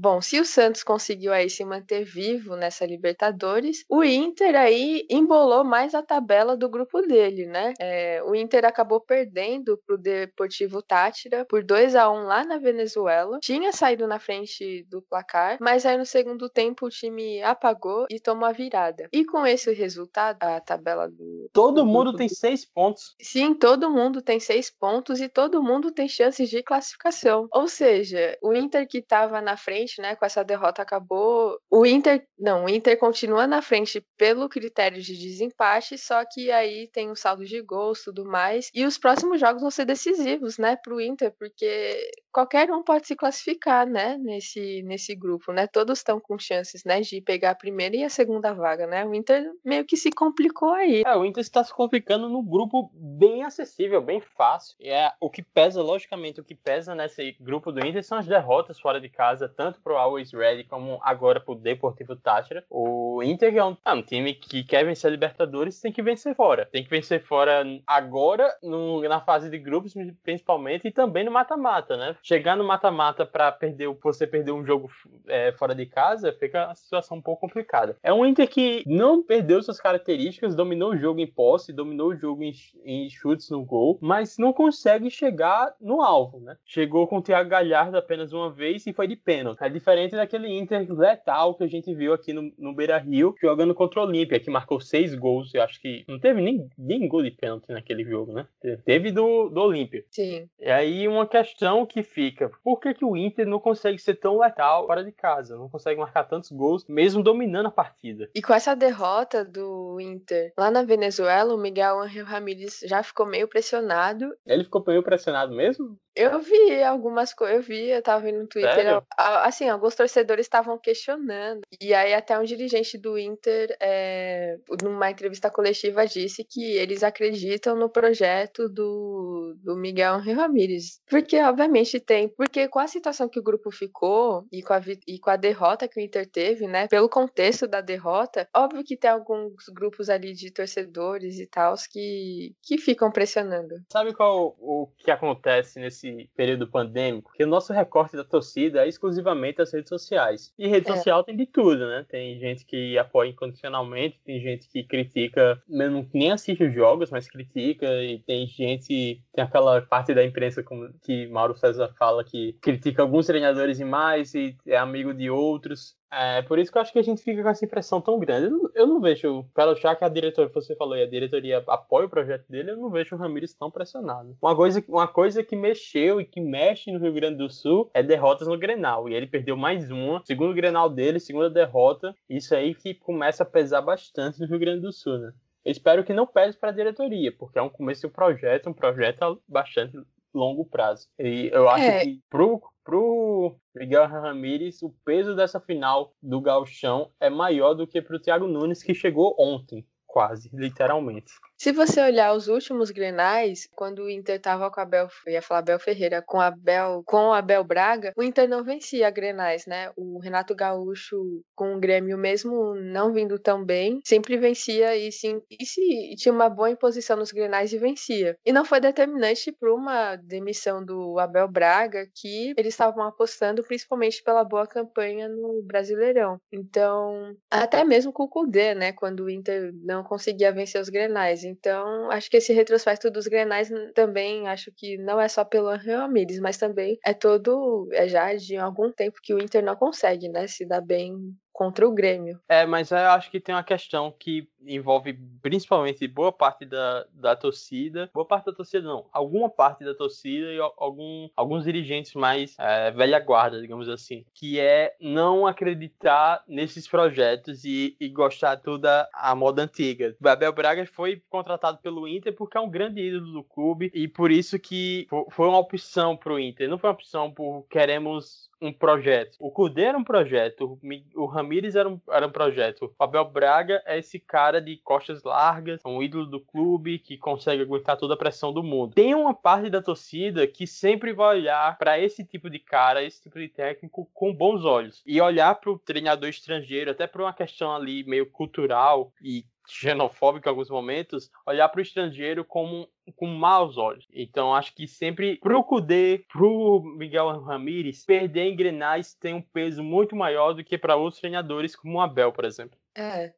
Bom, 0.00 0.22
se 0.22 0.38
o 0.38 0.44
Santos 0.44 0.84
conseguiu 0.84 1.32
aí 1.32 1.50
se 1.50 1.64
manter 1.64 2.04
vivo 2.04 2.54
nessa 2.54 2.86
Libertadores, 2.86 3.84
o 3.88 4.04
Inter 4.04 4.54
aí 4.54 5.04
embolou 5.10 5.64
mais 5.64 5.92
a 5.92 6.00
tabela 6.00 6.56
do 6.56 6.68
grupo 6.68 7.02
dele, 7.02 7.46
né? 7.46 7.74
É, 7.80 8.22
o 8.22 8.32
Inter 8.32 8.64
acabou 8.64 9.00
perdendo 9.00 9.76
pro 9.84 9.98
Deportivo 9.98 10.80
Tátira 10.80 11.44
por 11.46 11.64
2 11.64 11.96
a 11.96 12.08
1 12.08 12.22
lá 12.22 12.44
na 12.44 12.58
Venezuela. 12.58 13.40
Tinha 13.40 13.72
saído 13.72 14.06
na 14.06 14.20
frente 14.20 14.84
do 14.84 15.02
placar, 15.02 15.58
mas 15.60 15.84
aí 15.84 15.98
no 15.98 16.06
segundo 16.06 16.48
tempo 16.48 16.86
o 16.86 16.90
time 16.90 17.42
apagou 17.42 18.06
e 18.08 18.20
tomou 18.20 18.48
a 18.48 18.52
virada. 18.52 19.08
E 19.12 19.24
com 19.24 19.44
esse 19.44 19.72
resultado, 19.72 20.38
a 20.40 20.60
tabela 20.60 21.08
do. 21.08 21.50
Todo 21.52 21.82
do 21.82 21.86
mundo 21.86 22.14
tem 22.14 22.28
seis 22.28 22.64
pontos. 22.64 23.16
Sim, 23.20 23.52
todo 23.52 23.90
mundo 23.90 24.22
tem 24.22 24.38
seis 24.38 24.70
pontos 24.70 25.20
e 25.20 25.28
todo 25.28 25.60
mundo 25.60 25.90
tem 25.90 26.08
chances 26.08 26.48
de 26.48 26.62
classificação. 26.62 27.48
Ou 27.52 27.66
seja, 27.66 28.38
o 28.40 28.54
Inter 28.54 28.86
que 28.86 28.98
estava 28.98 29.40
na 29.40 29.56
frente 29.56 29.87
frente, 29.88 30.00
né? 30.00 30.14
Com 30.14 30.24
essa 30.24 30.44
derrota 30.44 30.82
acabou. 30.82 31.58
O 31.70 31.86
Inter. 31.86 32.24
Não, 32.38 32.66
o 32.66 32.68
Inter 32.68 32.98
continua 32.98 33.46
na 33.46 33.62
frente 33.62 34.04
pelo 34.16 34.48
critério 34.48 35.00
de 35.00 35.16
desempate, 35.16 35.96
só 35.96 36.24
que 36.24 36.50
aí 36.50 36.88
tem 36.88 37.10
o 37.10 37.16
saldo 37.16 37.44
de 37.44 37.60
gols 37.62 38.04
tudo 38.04 38.24
mais. 38.24 38.70
E 38.74 38.84
os 38.84 38.98
próximos 38.98 39.40
jogos 39.40 39.62
vão 39.62 39.70
ser 39.70 39.84
decisivos, 39.84 40.58
né, 40.58 40.76
pro 40.76 41.00
Inter, 41.00 41.34
porque 41.38 42.10
qualquer 42.32 42.70
um 42.70 42.82
pode 42.82 43.06
se 43.06 43.16
classificar, 43.16 43.86
né, 43.86 44.16
nesse, 44.18 44.82
nesse 44.82 45.14
grupo, 45.14 45.52
né? 45.52 45.66
Todos 45.66 45.98
estão 45.98 46.20
com 46.20 46.38
chances, 46.38 46.84
né, 46.84 47.00
de 47.00 47.20
pegar 47.20 47.50
a 47.50 47.54
primeira 47.54 47.96
e 47.96 48.04
a 48.04 48.10
segunda 48.10 48.52
vaga, 48.52 48.86
né? 48.86 49.04
O 49.04 49.14
Inter 49.14 49.50
meio 49.64 49.84
que 49.84 49.96
se 49.96 50.10
complicou 50.10 50.72
aí. 50.72 51.02
É, 51.04 51.16
o 51.16 51.24
Inter 51.24 51.40
está 51.40 51.64
se 51.64 51.72
complicando 51.72 52.28
no 52.28 52.42
grupo 52.42 52.90
bem 52.94 53.42
acessível, 53.42 54.00
bem 54.00 54.20
fácil. 54.20 54.76
E 54.78 54.90
é 54.90 55.12
o 55.20 55.30
que 55.30 55.42
pesa, 55.42 55.82
logicamente, 55.82 56.40
o 56.40 56.44
que 56.44 56.54
pesa 56.54 56.94
nesse 56.94 57.36
grupo 57.40 57.72
do 57.72 57.84
Inter 57.84 58.04
são 58.04 58.18
as 58.18 58.26
derrotas 58.26 58.78
fora 58.78 59.00
de 59.00 59.08
casa, 59.08 59.48
tanto 59.48 59.67
pro 59.76 59.96
Always 59.96 60.32
Ready 60.32 60.64
como 60.64 60.98
agora 61.02 61.40
pro 61.40 61.54
Deportivo 61.54 62.16
Táchira. 62.16 62.64
O 62.70 63.22
Inter 63.22 63.54
é 63.56 63.64
um, 63.64 63.76
é 63.84 63.92
um, 63.92 64.02
time 64.02 64.34
que 64.34 64.64
quer 64.64 64.84
vencer 64.84 65.08
a 65.08 65.10
Libertadores, 65.10 65.80
tem 65.80 65.92
que 65.92 66.02
vencer 66.02 66.34
fora. 66.34 66.66
Tem 66.66 66.82
que 66.82 66.90
vencer 66.90 67.22
fora 67.22 67.64
agora, 67.86 68.48
no, 68.62 69.00
na 69.02 69.20
fase 69.20 69.50
de 69.50 69.58
grupos, 69.58 69.94
principalmente, 70.22 70.88
e 70.88 70.92
também 70.92 71.24
no 71.24 71.30
mata-mata, 71.30 71.96
né? 71.96 72.16
chegar 72.22 72.56
no 72.56 72.64
mata-mata 72.64 73.24
para 73.24 73.50
perder, 73.50 73.88
você 74.02 74.26
perder 74.26 74.52
um 74.52 74.64
jogo 74.64 74.90
é, 75.26 75.52
fora 75.52 75.74
de 75.74 75.86
casa, 75.86 76.32
fica 76.32 76.66
a 76.66 76.74
situação 76.74 77.18
um 77.18 77.22
pouco 77.22 77.40
complicada. 77.40 77.96
É 78.02 78.12
um 78.12 78.24
Inter 78.24 78.48
que 78.48 78.84
não 78.86 79.22
perdeu 79.22 79.62
suas 79.62 79.80
características, 79.80 80.54
dominou 80.54 80.92
o 80.92 80.96
jogo 80.96 81.20
em 81.20 81.26
posse, 81.26 81.72
dominou 81.72 82.08
o 82.08 82.16
jogo 82.16 82.42
em, 82.42 82.52
em 82.84 83.08
chutes 83.10 83.50
no 83.50 83.64
gol, 83.64 83.98
mas 84.00 84.38
não 84.38 84.52
consegue 84.52 85.10
chegar 85.10 85.74
no 85.80 86.02
alvo, 86.02 86.40
né? 86.40 86.56
Chegou 86.64 87.06
com 87.06 87.18
o 87.18 87.22
Thiago 87.22 87.48
Galhardo 87.48 87.96
apenas 87.96 88.32
uma 88.32 88.50
vez 88.50 88.86
e 88.86 88.92
foi 88.92 89.06
de 89.06 89.16
pênalti. 89.16 89.57
É 89.60 89.68
diferente 89.68 90.14
daquele 90.14 90.48
Inter 90.48 90.86
letal 90.92 91.54
que 91.54 91.64
a 91.64 91.68
gente 91.68 91.94
viu 91.94 92.12
aqui 92.12 92.32
no, 92.32 92.52
no 92.58 92.74
Beira-Rio, 92.74 93.34
jogando 93.40 93.74
contra 93.74 94.00
o 94.00 94.04
Olímpia, 94.04 94.40
que 94.40 94.50
marcou 94.50 94.80
seis 94.80 95.14
gols. 95.14 95.52
Eu 95.54 95.62
acho 95.62 95.80
que 95.80 96.04
não 96.08 96.18
teve 96.18 96.40
nem, 96.40 96.68
nem 96.76 97.08
gol 97.08 97.22
de 97.22 97.30
pênalti 97.30 97.68
naquele 97.68 98.04
jogo, 98.04 98.32
né? 98.32 98.46
Teve 98.84 99.10
do, 99.10 99.48
do 99.48 99.60
Olímpia. 99.60 100.04
Sim. 100.10 100.48
E 100.58 100.70
aí 100.70 101.08
uma 101.08 101.26
questão 101.26 101.84
que 101.84 102.02
fica. 102.02 102.50
Por 102.62 102.80
que, 102.80 102.94
que 102.94 103.04
o 103.04 103.16
Inter 103.16 103.46
não 103.46 103.58
consegue 103.58 103.98
ser 103.98 104.14
tão 104.14 104.38
letal 104.38 104.86
fora 104.86 105.04
de 105.04 105.12
casa? 105.12 105.56
Não 105.56 105.68
consegue 105.68 106.00
marcar 106.00 106.24
tantos 106.24 106.50
gols, 106.50 106.86
mesmo 106.88 107.22
dominando 107.22 107.66
a 107.66 107.70
partida? 107.70 108.28
E 108.34 108.42
com 108.42 108.54
essa 108.54 108.74
derrota 108.74 109.44
do 109.44 110.00
Inter 110.00 110.52
lá 110.56 110.70
na 110.70 110.82
Venezuela, 110.82 111.54
o 111.54 111.58
Miguel 111.58 112.00
Angel 112.00 112.24
Ramírez 112.24 112.80
já 112.84 113.02
ficou 113.02 113.26
meio 113.26 113.48
pressionado. 113.48 114.34
Ele 114.46 114.64
ficou 114.64 114.82
meio 114.86 115.02
pressionado 115.02 115.54
mesmo? 115.54 115.98
Eu 116.14 116.40
vi 116.40 116.82
algumas 116.82 117.32
coisas, 117.32 117.58
eu 117.58 117.62
vi, 117.62 117.90
eu 117.90 118.02
tava 118.02 118.24
vendo 118.24 118.40
no 118.40 118.48
Twitter. 118.48 118.74
Sério? 118.74 119.02
Assim, 119.48 119.66
alguns 119.66 119.94
torcedores 119.94 120.44
estavam 120.44 120.78
questionando. 120.78 121.62
E 121.80 121.94
aí, 121.94 122.12
até 122.12 122.38
um 122.38 122.44
dirigente 122.44 122.98
do 122.98 123.18
Inter, 123.18 123.74
é, 123.80 124.58
numa 124.82 125.10
entrevista 125.10 125.50
coletiva, 125.50 126.06
disse 126.06 126.44
que 126.44 126.76
eles 126.76 127.02
acreditam 127.02 127.74
no 127.74 127.88
projeto 127.88 128.68
do, 128.68 129.56
do 129.56 129.74
Miguel 129.74 130.18
Ramírez. 130.18 131.00
Porque, 131.08 131.40
obviamente, 131.40 131.98
tem. 131.98 132.28
Porque 132.28 132.68
com 132.68 132.78
a 132.78 132.86
situação 132.86 133.26
que 133.26 133.40
o 133.40 133.42
grupo 133.42 133.70
ficou 133.70 134.44
e 134.52 134.62
com 134.62 134.74
a, 134.74 134.82
e 135.06 135.18
com 135.18 135.30
a 135.30 135.36
derrota 135.36 135.88
que 135.88 135.98
o 135.98 136.02
Inter 136.02 136.30
teve, 136.30 136.66
né? 136.66 136.86
Pelo 136.86 137.08
contexto 137.08 137.66
da 137.66 137.80
derrota, 137.80 138.46
óbvio 138.54 138.84
que 138.84 138.98
tem 138.98 139.08
alguns 139.10 139.54
grupos 139.74 140.10
ali 140.10 140.34
de 140.34 140.52
torcedores 140.52 141.40
e 141.40 141.46
tal 141.46 141.74
que, 141.90 142.54
que 142.62 142.76
ficam 142.76 143.10
pressionando. 143.10 143.76
Sabe 143.90 144.12
qual 144.12 144.54
o 144.58 144.90
que 144.98 145.10
acontece 145.10 145.80
nesse 145.80 146.28
período 146.36 146.70
pandêmico, 146.70 147.32
que 147.32 147.44
o 147.44 147.48
nosso 147.48 147.72
recorte 147.72 148.14
da 148.14 148.24
torcida 148.24 148.84
é 148.84 148.88
exclusivamente 148.88 149.37
as 149.62 149.72
redes 149.72 149.88
sociais. 149.88 150.52
E 150.58 150.68
rede 150.68 150.90
é. 150.90 150.94
social 150.96 151.24
tem 151.24 151.36
de 151.36 151.46
tudo, 151.46 151.86
né? 151.86 152.04
Tem 152.08 152.38
gente 152.38 152.64
que 152.64 152.98
apoia 152.98 153.30
incondicionalmente, 153.30 154.20
tem 154.24 154.40
gente 154.40 154.68
que 154.68 154.82
critica, 154.82 155.60
mesmo 155.68 156.08
nem 156.12 156.32
assiste 156.32 156.64
os 156.64 156.74
jogos, 156.74 157.10
mas 157.10 157.28
critica, 157.28 157.86
e 158.02 158.18
tem 158.20 158.46
gente, 158.46 159.22
tem 159.32 159.44
aquela 159.44 159.80
parte 159.82 160.14
da 160.14 160.24
imprensa 160.24 160.62
como, 160.62 160.88
que 161.02 161.26
Mauro 161.28 161.56
César 161.56 161.92
fala 161.98 162.24
que 162.24 162.54
critica 162.60 163.02
alguns 163.02 163.26
treinadores 163.26 163.80
e 163.80 163.84
mais 163.84 164.34
e 164.34 164.56
é 164.66 164.76
amigo 164.76 165.12
de 165.12 165.30
outros. 165.30 165.97
É, 166.10 166.42
por 166.42 166.58
isso 166.58 166.72
que 166.72 166.78
eu 166.78 166.82
acho 166.82 166.92
que 166.92 166.98
a 166.98 167.02
gente 167.02 167.22
fica 167.22 167.42
com 167.42 167.48
essa 167.48 167.64
impressão 167.64 168.00
tão 168.00 168.18
grande. 168.18 168.46
Eu 168.46 168.50
não, 168.50 168.70
eu 168.74 168.86
não 168.86 169.00
vejo, 169.00 169.44
pelo 169.54 169.72
achar 169.72 169.94
que 169.94 170.04
a 170.04 170.08
diretoria, 170.08 170.50
você 170.52 170.74
falou, 170.74 170.96
e 170.96 171.02
a 171.02 171.08
diretoria 171.08 171.62
apoia 171.66 172.06
o 172.06 172.10
projeto 172.10 172.46
dele, 172.48 172.70
eu 172.70 172.76
não 172.76 172.90
vejo 172.90 173.14
o 173.14 173.18
Ramires 173.18 173.54
tão 173.54 173.70
pressionado. 173.70 174.36
Uma 174.40 174.56
coisa, 174.56 174.82
uma 174.88 175.06
coisa 175.06 175.42
que 175.42 175.54
mexeu 175.54 176.20
e 176.20 176.24
que 176.24 176.40
mexe 176.40 176.90
no 176.90 176.98
Rio 176.98 177.12
Grande 177.12 177.38
do 177.38 177.50
Sul 177.50 177.90
é 177.92 178.02
derrotas 178.02 178.48
no 178.48 178.58
Grenal. 178.58 179.08
E 179.08 179.14
ele 179.14 179.26
perdeu 179.26 179.56
mais 179.56 179.90
uma, 179.90 180.22
segundo 180.24 180.54
Grenal 180.54 180.88
dele, 180.88 181.20
segunda 181.20 181.50
derrota. 181.50 182.14
Isso 182.28 182.54
aí 182.54 182.74
que 182.74 182.94
começa 182.94 183.42
a 183.42 183.46
pesar 183.46 183.82
bastante 183.82 184.40
no 184.40 184.46
Rio 184.46 184.58
Grande 184.58 184.80
do 184.80 184.92
Sul, 184.92 185.18
né? 185.18 185.32
Eu 185.64 185.72
espero 185.72 186.02
que 186.02 186.14
não 186.14 186.26
pese 186.26 186.56
para 186.56 186.70
a 186.70 186.72
diretoria, 186.72 187.30
porque 187.30 187.58
é 187.58 187.62
um 187.62 187.68
começo 187.68 188.00
de 188.00 188.06
um 188.06 188.10
projeto, 188.10 188.70
um 188.70 188.72
projeto 188.72 189.38
bastante 189.46 189.98
longo 190.32 190.64
prazo. 190.64 191.06
E 191.18 191.50
eu 191.52 191.68
acho 191.68 191.84
é. 191.84 192.04
que 192.04 192.20
pro, 192.30 192.62
pro 192.88 193.54
Miguel 193.76 194.06
Ramírez, 194.08 194.80
o 194.80 194.88
peso 195.04 195.36
dessa 195.36 195.60
final 195.60 196.14
do 196.22 196.40
Galchão 196.40 197.12
é 197.20 197.28
maior 197.28 197.74
do 197.74 197.86
que 197.86 198.00
pro 198.00 198.18
Thiago 198.18 198.46
Nunes, 198.46 198.82
que 198.82 198.94
chegou 198.94 199.36
ontem, 199.38 199.86
quase, 200.06 200.48
literalmente. 200.54 201.30
Se 201.60 201.72
você 201.72 202.00
olhar 202.00 202.32
os 202.34 202.46
últimos 202.46 202.92
Grenais, 202.92 203.68
quando 203.74 204.04
o 204.04 204.08
Inter 204.08 204.40
tava 204.40 204.70
com 204.70 204.80
a 204.80 204.84
Bel, 204.84 205.08
ia 205.26 205.42
falar 205.42 205.62
Bel 205.62 205.80
Ferreira, 205.80 206.22
com 206.22 206.40
a 206.40 206.52
Bel, 206.52 207.02
com 207.04 207.32
a 207.32 207.42
Bel 207.42 207.64
Braga, 207.64 208.12
o 208.16 208.22
Inter 208.22 208.48
não 208.48 208.62
vencia 208.62 209.10
Grenais, 209.10 209.66
né? 209.66 209.90
O 209.96 210.20
Renato 210.20 210.54
Gaúcho 210.54 211.16
com 211.56 211.74
o 211.74 211.80
Grêmio 211.80 212.16
mesmo 212.16 212.76
não 212.76 213.12
vindo 213.12 213.40
tão 213.40 213.64
bem, 213.64 213.98
sempre 214.04 214.36
vencia 214.36 214.96
e 214.96 215.10
sim, 215.10 215.42
e 215.50 215.66
se 215.66 216.14
tinha 216.16 216.32
uma 216.32 216.48
boa 216.48 216.70
imposição 216.70 217.16
nos 217.16 217.32
Grenais 217.32 217.72
e 217.72 217.78
vencia. 217.78 218.36
E 218.46 218.52
não 218.52 218.64
foi 218.64 218.78
determinante 218.78 219.50
para 219.50 219.74
uma 219.74 220.14
demissão 220.14 220.84
do 220.84 221.18
Abel 221.18 221.48
Braga, 221.48 222.06
que 222.14 222.54
eles 222.56 222.72
estavam 222.72 223.02
apostando 223.02 223.64
principalmente 223.64 224.22
pela 224.22 224.44
boa 224.44 224.64
campanha 224.64 225.28
no 225.28 225.60
Brasileirão. 225.64 226.38
Então, 226.52 227.34
até 227.50 227.82
mesmo 227.84 228.12
com 228.12 228.22
o 228.22 228.28
Cudê, 228.28 228.76
né, 228.76 228.92
quando 228.92 229.24
o 229.24 229.30
Inter 229.30 229.72
não 229.82 230.04
conseguia 230.04 230.52
vencer 230.52 230.80
os 230.80 230.88
Grenais. 230.88 231.47
Então, 231.48 232.10
acho 232.10 232.30
que 232.30 232.36
esse 232.36 232.52
retrospecto 232.52 233.10
dos 233.10 233.26
Grenais 233.26 233.70
também 233.94 234.48
acho 234.48 234.70
que 234.76 234.98
não 234.98 235.20
é 235.20 235.28
só 235.28 235.44
pelo 235.44 235.74
Ramires, 235.76 236.40
mas 236.40 236.58
também 236.58 236.98
é 237.04 237.14
todo 237.14 237.88
é 237.92 238.08
já 238.08 238.34
de 238.34 238.56
algum 238.56 238.92
tempo 238.92 239.18
que 239.22 239.34
o 239.34 239.38
Inter 239.42 239.64
não 239.64 239.76
consegue, 239.76 240.28
né, 240.28 240.46
se 240.46 240.66
dar 240.66 240.80
bem 240.80 241.14
contra 241.58 241.88
o 241.88 241.92
Grêmio. 241.92 242.38
É, 242.48 242.64
mas 242.64 242.92
eu 242.92 242.98
acho 242.98 243.32
que 243.32 243.40
tem 243.40 243.52
uma 243.52 243.64
questão 243.64 244.14
que 244.16 244.48
envolve 244.64 245.18
principalmente 245.42 246.06
boa 246.06 246.30
parte 246.30 246.64
da, 246.64 247.04
da 247.12 247.34
torcida, 247.34 248.08
boa 248.14 248.24
parte 248.24 248.46
da 248.46 248.52
torcida 248.52 248.86
não, 248.86 249.06
alguma 249.12 249.50
parte 249.50 249.84
da 249.84 249.92
torcida 249.92 250.52
e 250.52 250.60
algum, 250.76 251.28
alguns 251.34 251.64
dirigentes 251.64 252.14
mais 252.14 252.54
é, 252.60 252.92
velha 252.92 253.18
guarda, 253.18 253.60
digamos 253.60 253.88
assim, 253.88 254.24
que 254.32 254.60
é 254.60 254.94
não 255.00 255.48
acreditar 255.48 256.44
nesses 256.46 256.86
projetos 256.86 257.64
e, 257.64 257.96
e 257.98 258.08
gostar 258.08 258.58
toda 258.58 259.08
a 259.12 259.34
moda 259.34 259.62
antiga. 259.62 260.14
O 260.22 260.28
Abel 260.28 260.52
Braga 260.52 260.86
foi 260.86 261.20
contratado 261.28 261.78
pelo 261.78 262.06
Inter 262.06 262.36
porque 262.36 262.56
é 262.56 262.60
um 262.60 262.70
grande 262.70 263.00
ídolo 263.00 263.32
do 263.32 263.42
clube 263.42 263.90
e 263.92 264.06
por 264.06 264.30
isso 264.30 264.60
que 264.60 265.08
foi 265.32 265.48
uma 265.48 265.58
opção 265.58 266.16
para 266.16 266.32
o 266.32 266.38
Inter, 266.38 266.68
não 266.68 266.78
foi 266.78 266.88
uma 266.88 266.94
opção 266.94 267.32
por 267.32 267.66
queremos 267.68 268.48
um 268.60 268.72
projeto. 268.72 269.36
O 269.38 269.50
Cudê 269.50 269.84
era 269.84 269.98
um 269.98 270.04
projeto, 270.04 270.78
o 271.14 271.26
Ramires 271.26 271.74
era 271.74 271.88
um, 271.88 272.00
era 272.10 272.26
um 272.26 272.30
projeto. 272.30 272.92
O 272.98 273.04
Abel 273.04 273.24
Braga 273.24 273.82
é 273.86 273.98
esse 273.98 274.18
cara 274.18 274.60
de 274.60 274.76
costas 274.78 275.22
largas, 275.22 275.80
um 275.84 276.02
ídolo 276.02 276.26
do 276.26 276.40
clube 276.40 276.98
que 276.98 277.16
consegue 277.16 277.62
aguentar 277.62 277.96
toda 277.96 278.14
a 278.14 278.16
pressão 278.16 278.52
do 278.52 278.62
mundo. 278.62 278.94
Tem 278.94 279.14
uma 279.14 279.34
parte 279.34 279.70
da 279.70 279.82
torcida 279.82 280.46
que 280.46 280.66
sempre 280.66 281.12
vai 281.12 281.38
olhar 281.38 281.78
para 281.78 281.98
esse 281.98 282.24
tipo 282.24 282.50
de 282.50 282.58
cara, 282.58 283.02
esse 283.02 283.22
tipo 283.22 283.38
de 283.38 283.48
técnico 283.48 284.08
com 284.12 284.34
bons 284.34 284.64
olhos 284.64 285.02
e 285.06 285.20
olhar 285.20 285.54
para 285.54 285.70
o 285.70 285.78
treinador 285.78 286.28
estrangeiro, 286.28 286.90
até 286.90 287.06
por 287.06 287.20
uma 287.20 287.32
questão 287.32 287.74
ali 287.74 288.04
meio 288.04 288.26
cultural 288.26 289.12
e 289.22 289.44
xenofóbico 289.68 290.48
em 290.48 290.50
alguns 290.50 290.70
momentos, 290.70 291.30
olhar 291.46 291.68
para 291.68 291.78
o 291.78 291.82
estrangeiro 291.82 292.44
como 292.44 292.88
com 293.16 293.26
maus 293.26 293.76
olhos. 293.76 294.06
Então 294.12 294.54
acho 294.54 294.74
que 294.74 294.86
sempre 294.86 295.36
pro 295.36 295.62
Cudê, 295.62 296.24
pro 296.30 296.82
Miguel 296.96 297.40
Ramírez, 297.40 298.04
perder 298.04 298.46
em 298.46 298.56
Grenais 298.56 299.14
tem 299.14 299.34
um 299.34 299.42
peso 299.42 299.82
muito 299.82 300.16
maior 300.16 300.52
do 300.52 300.64
que 300.64 300.78
para 300.78 300.96
outros 300.96 301.20
treinadores 301.20 301.76
como 301.76 301.98
o 301.98 302.00
Abel, 302.00 302.32
por 302.32 302.44
exemplo. 302.44 302.78
É, 302.96 303.32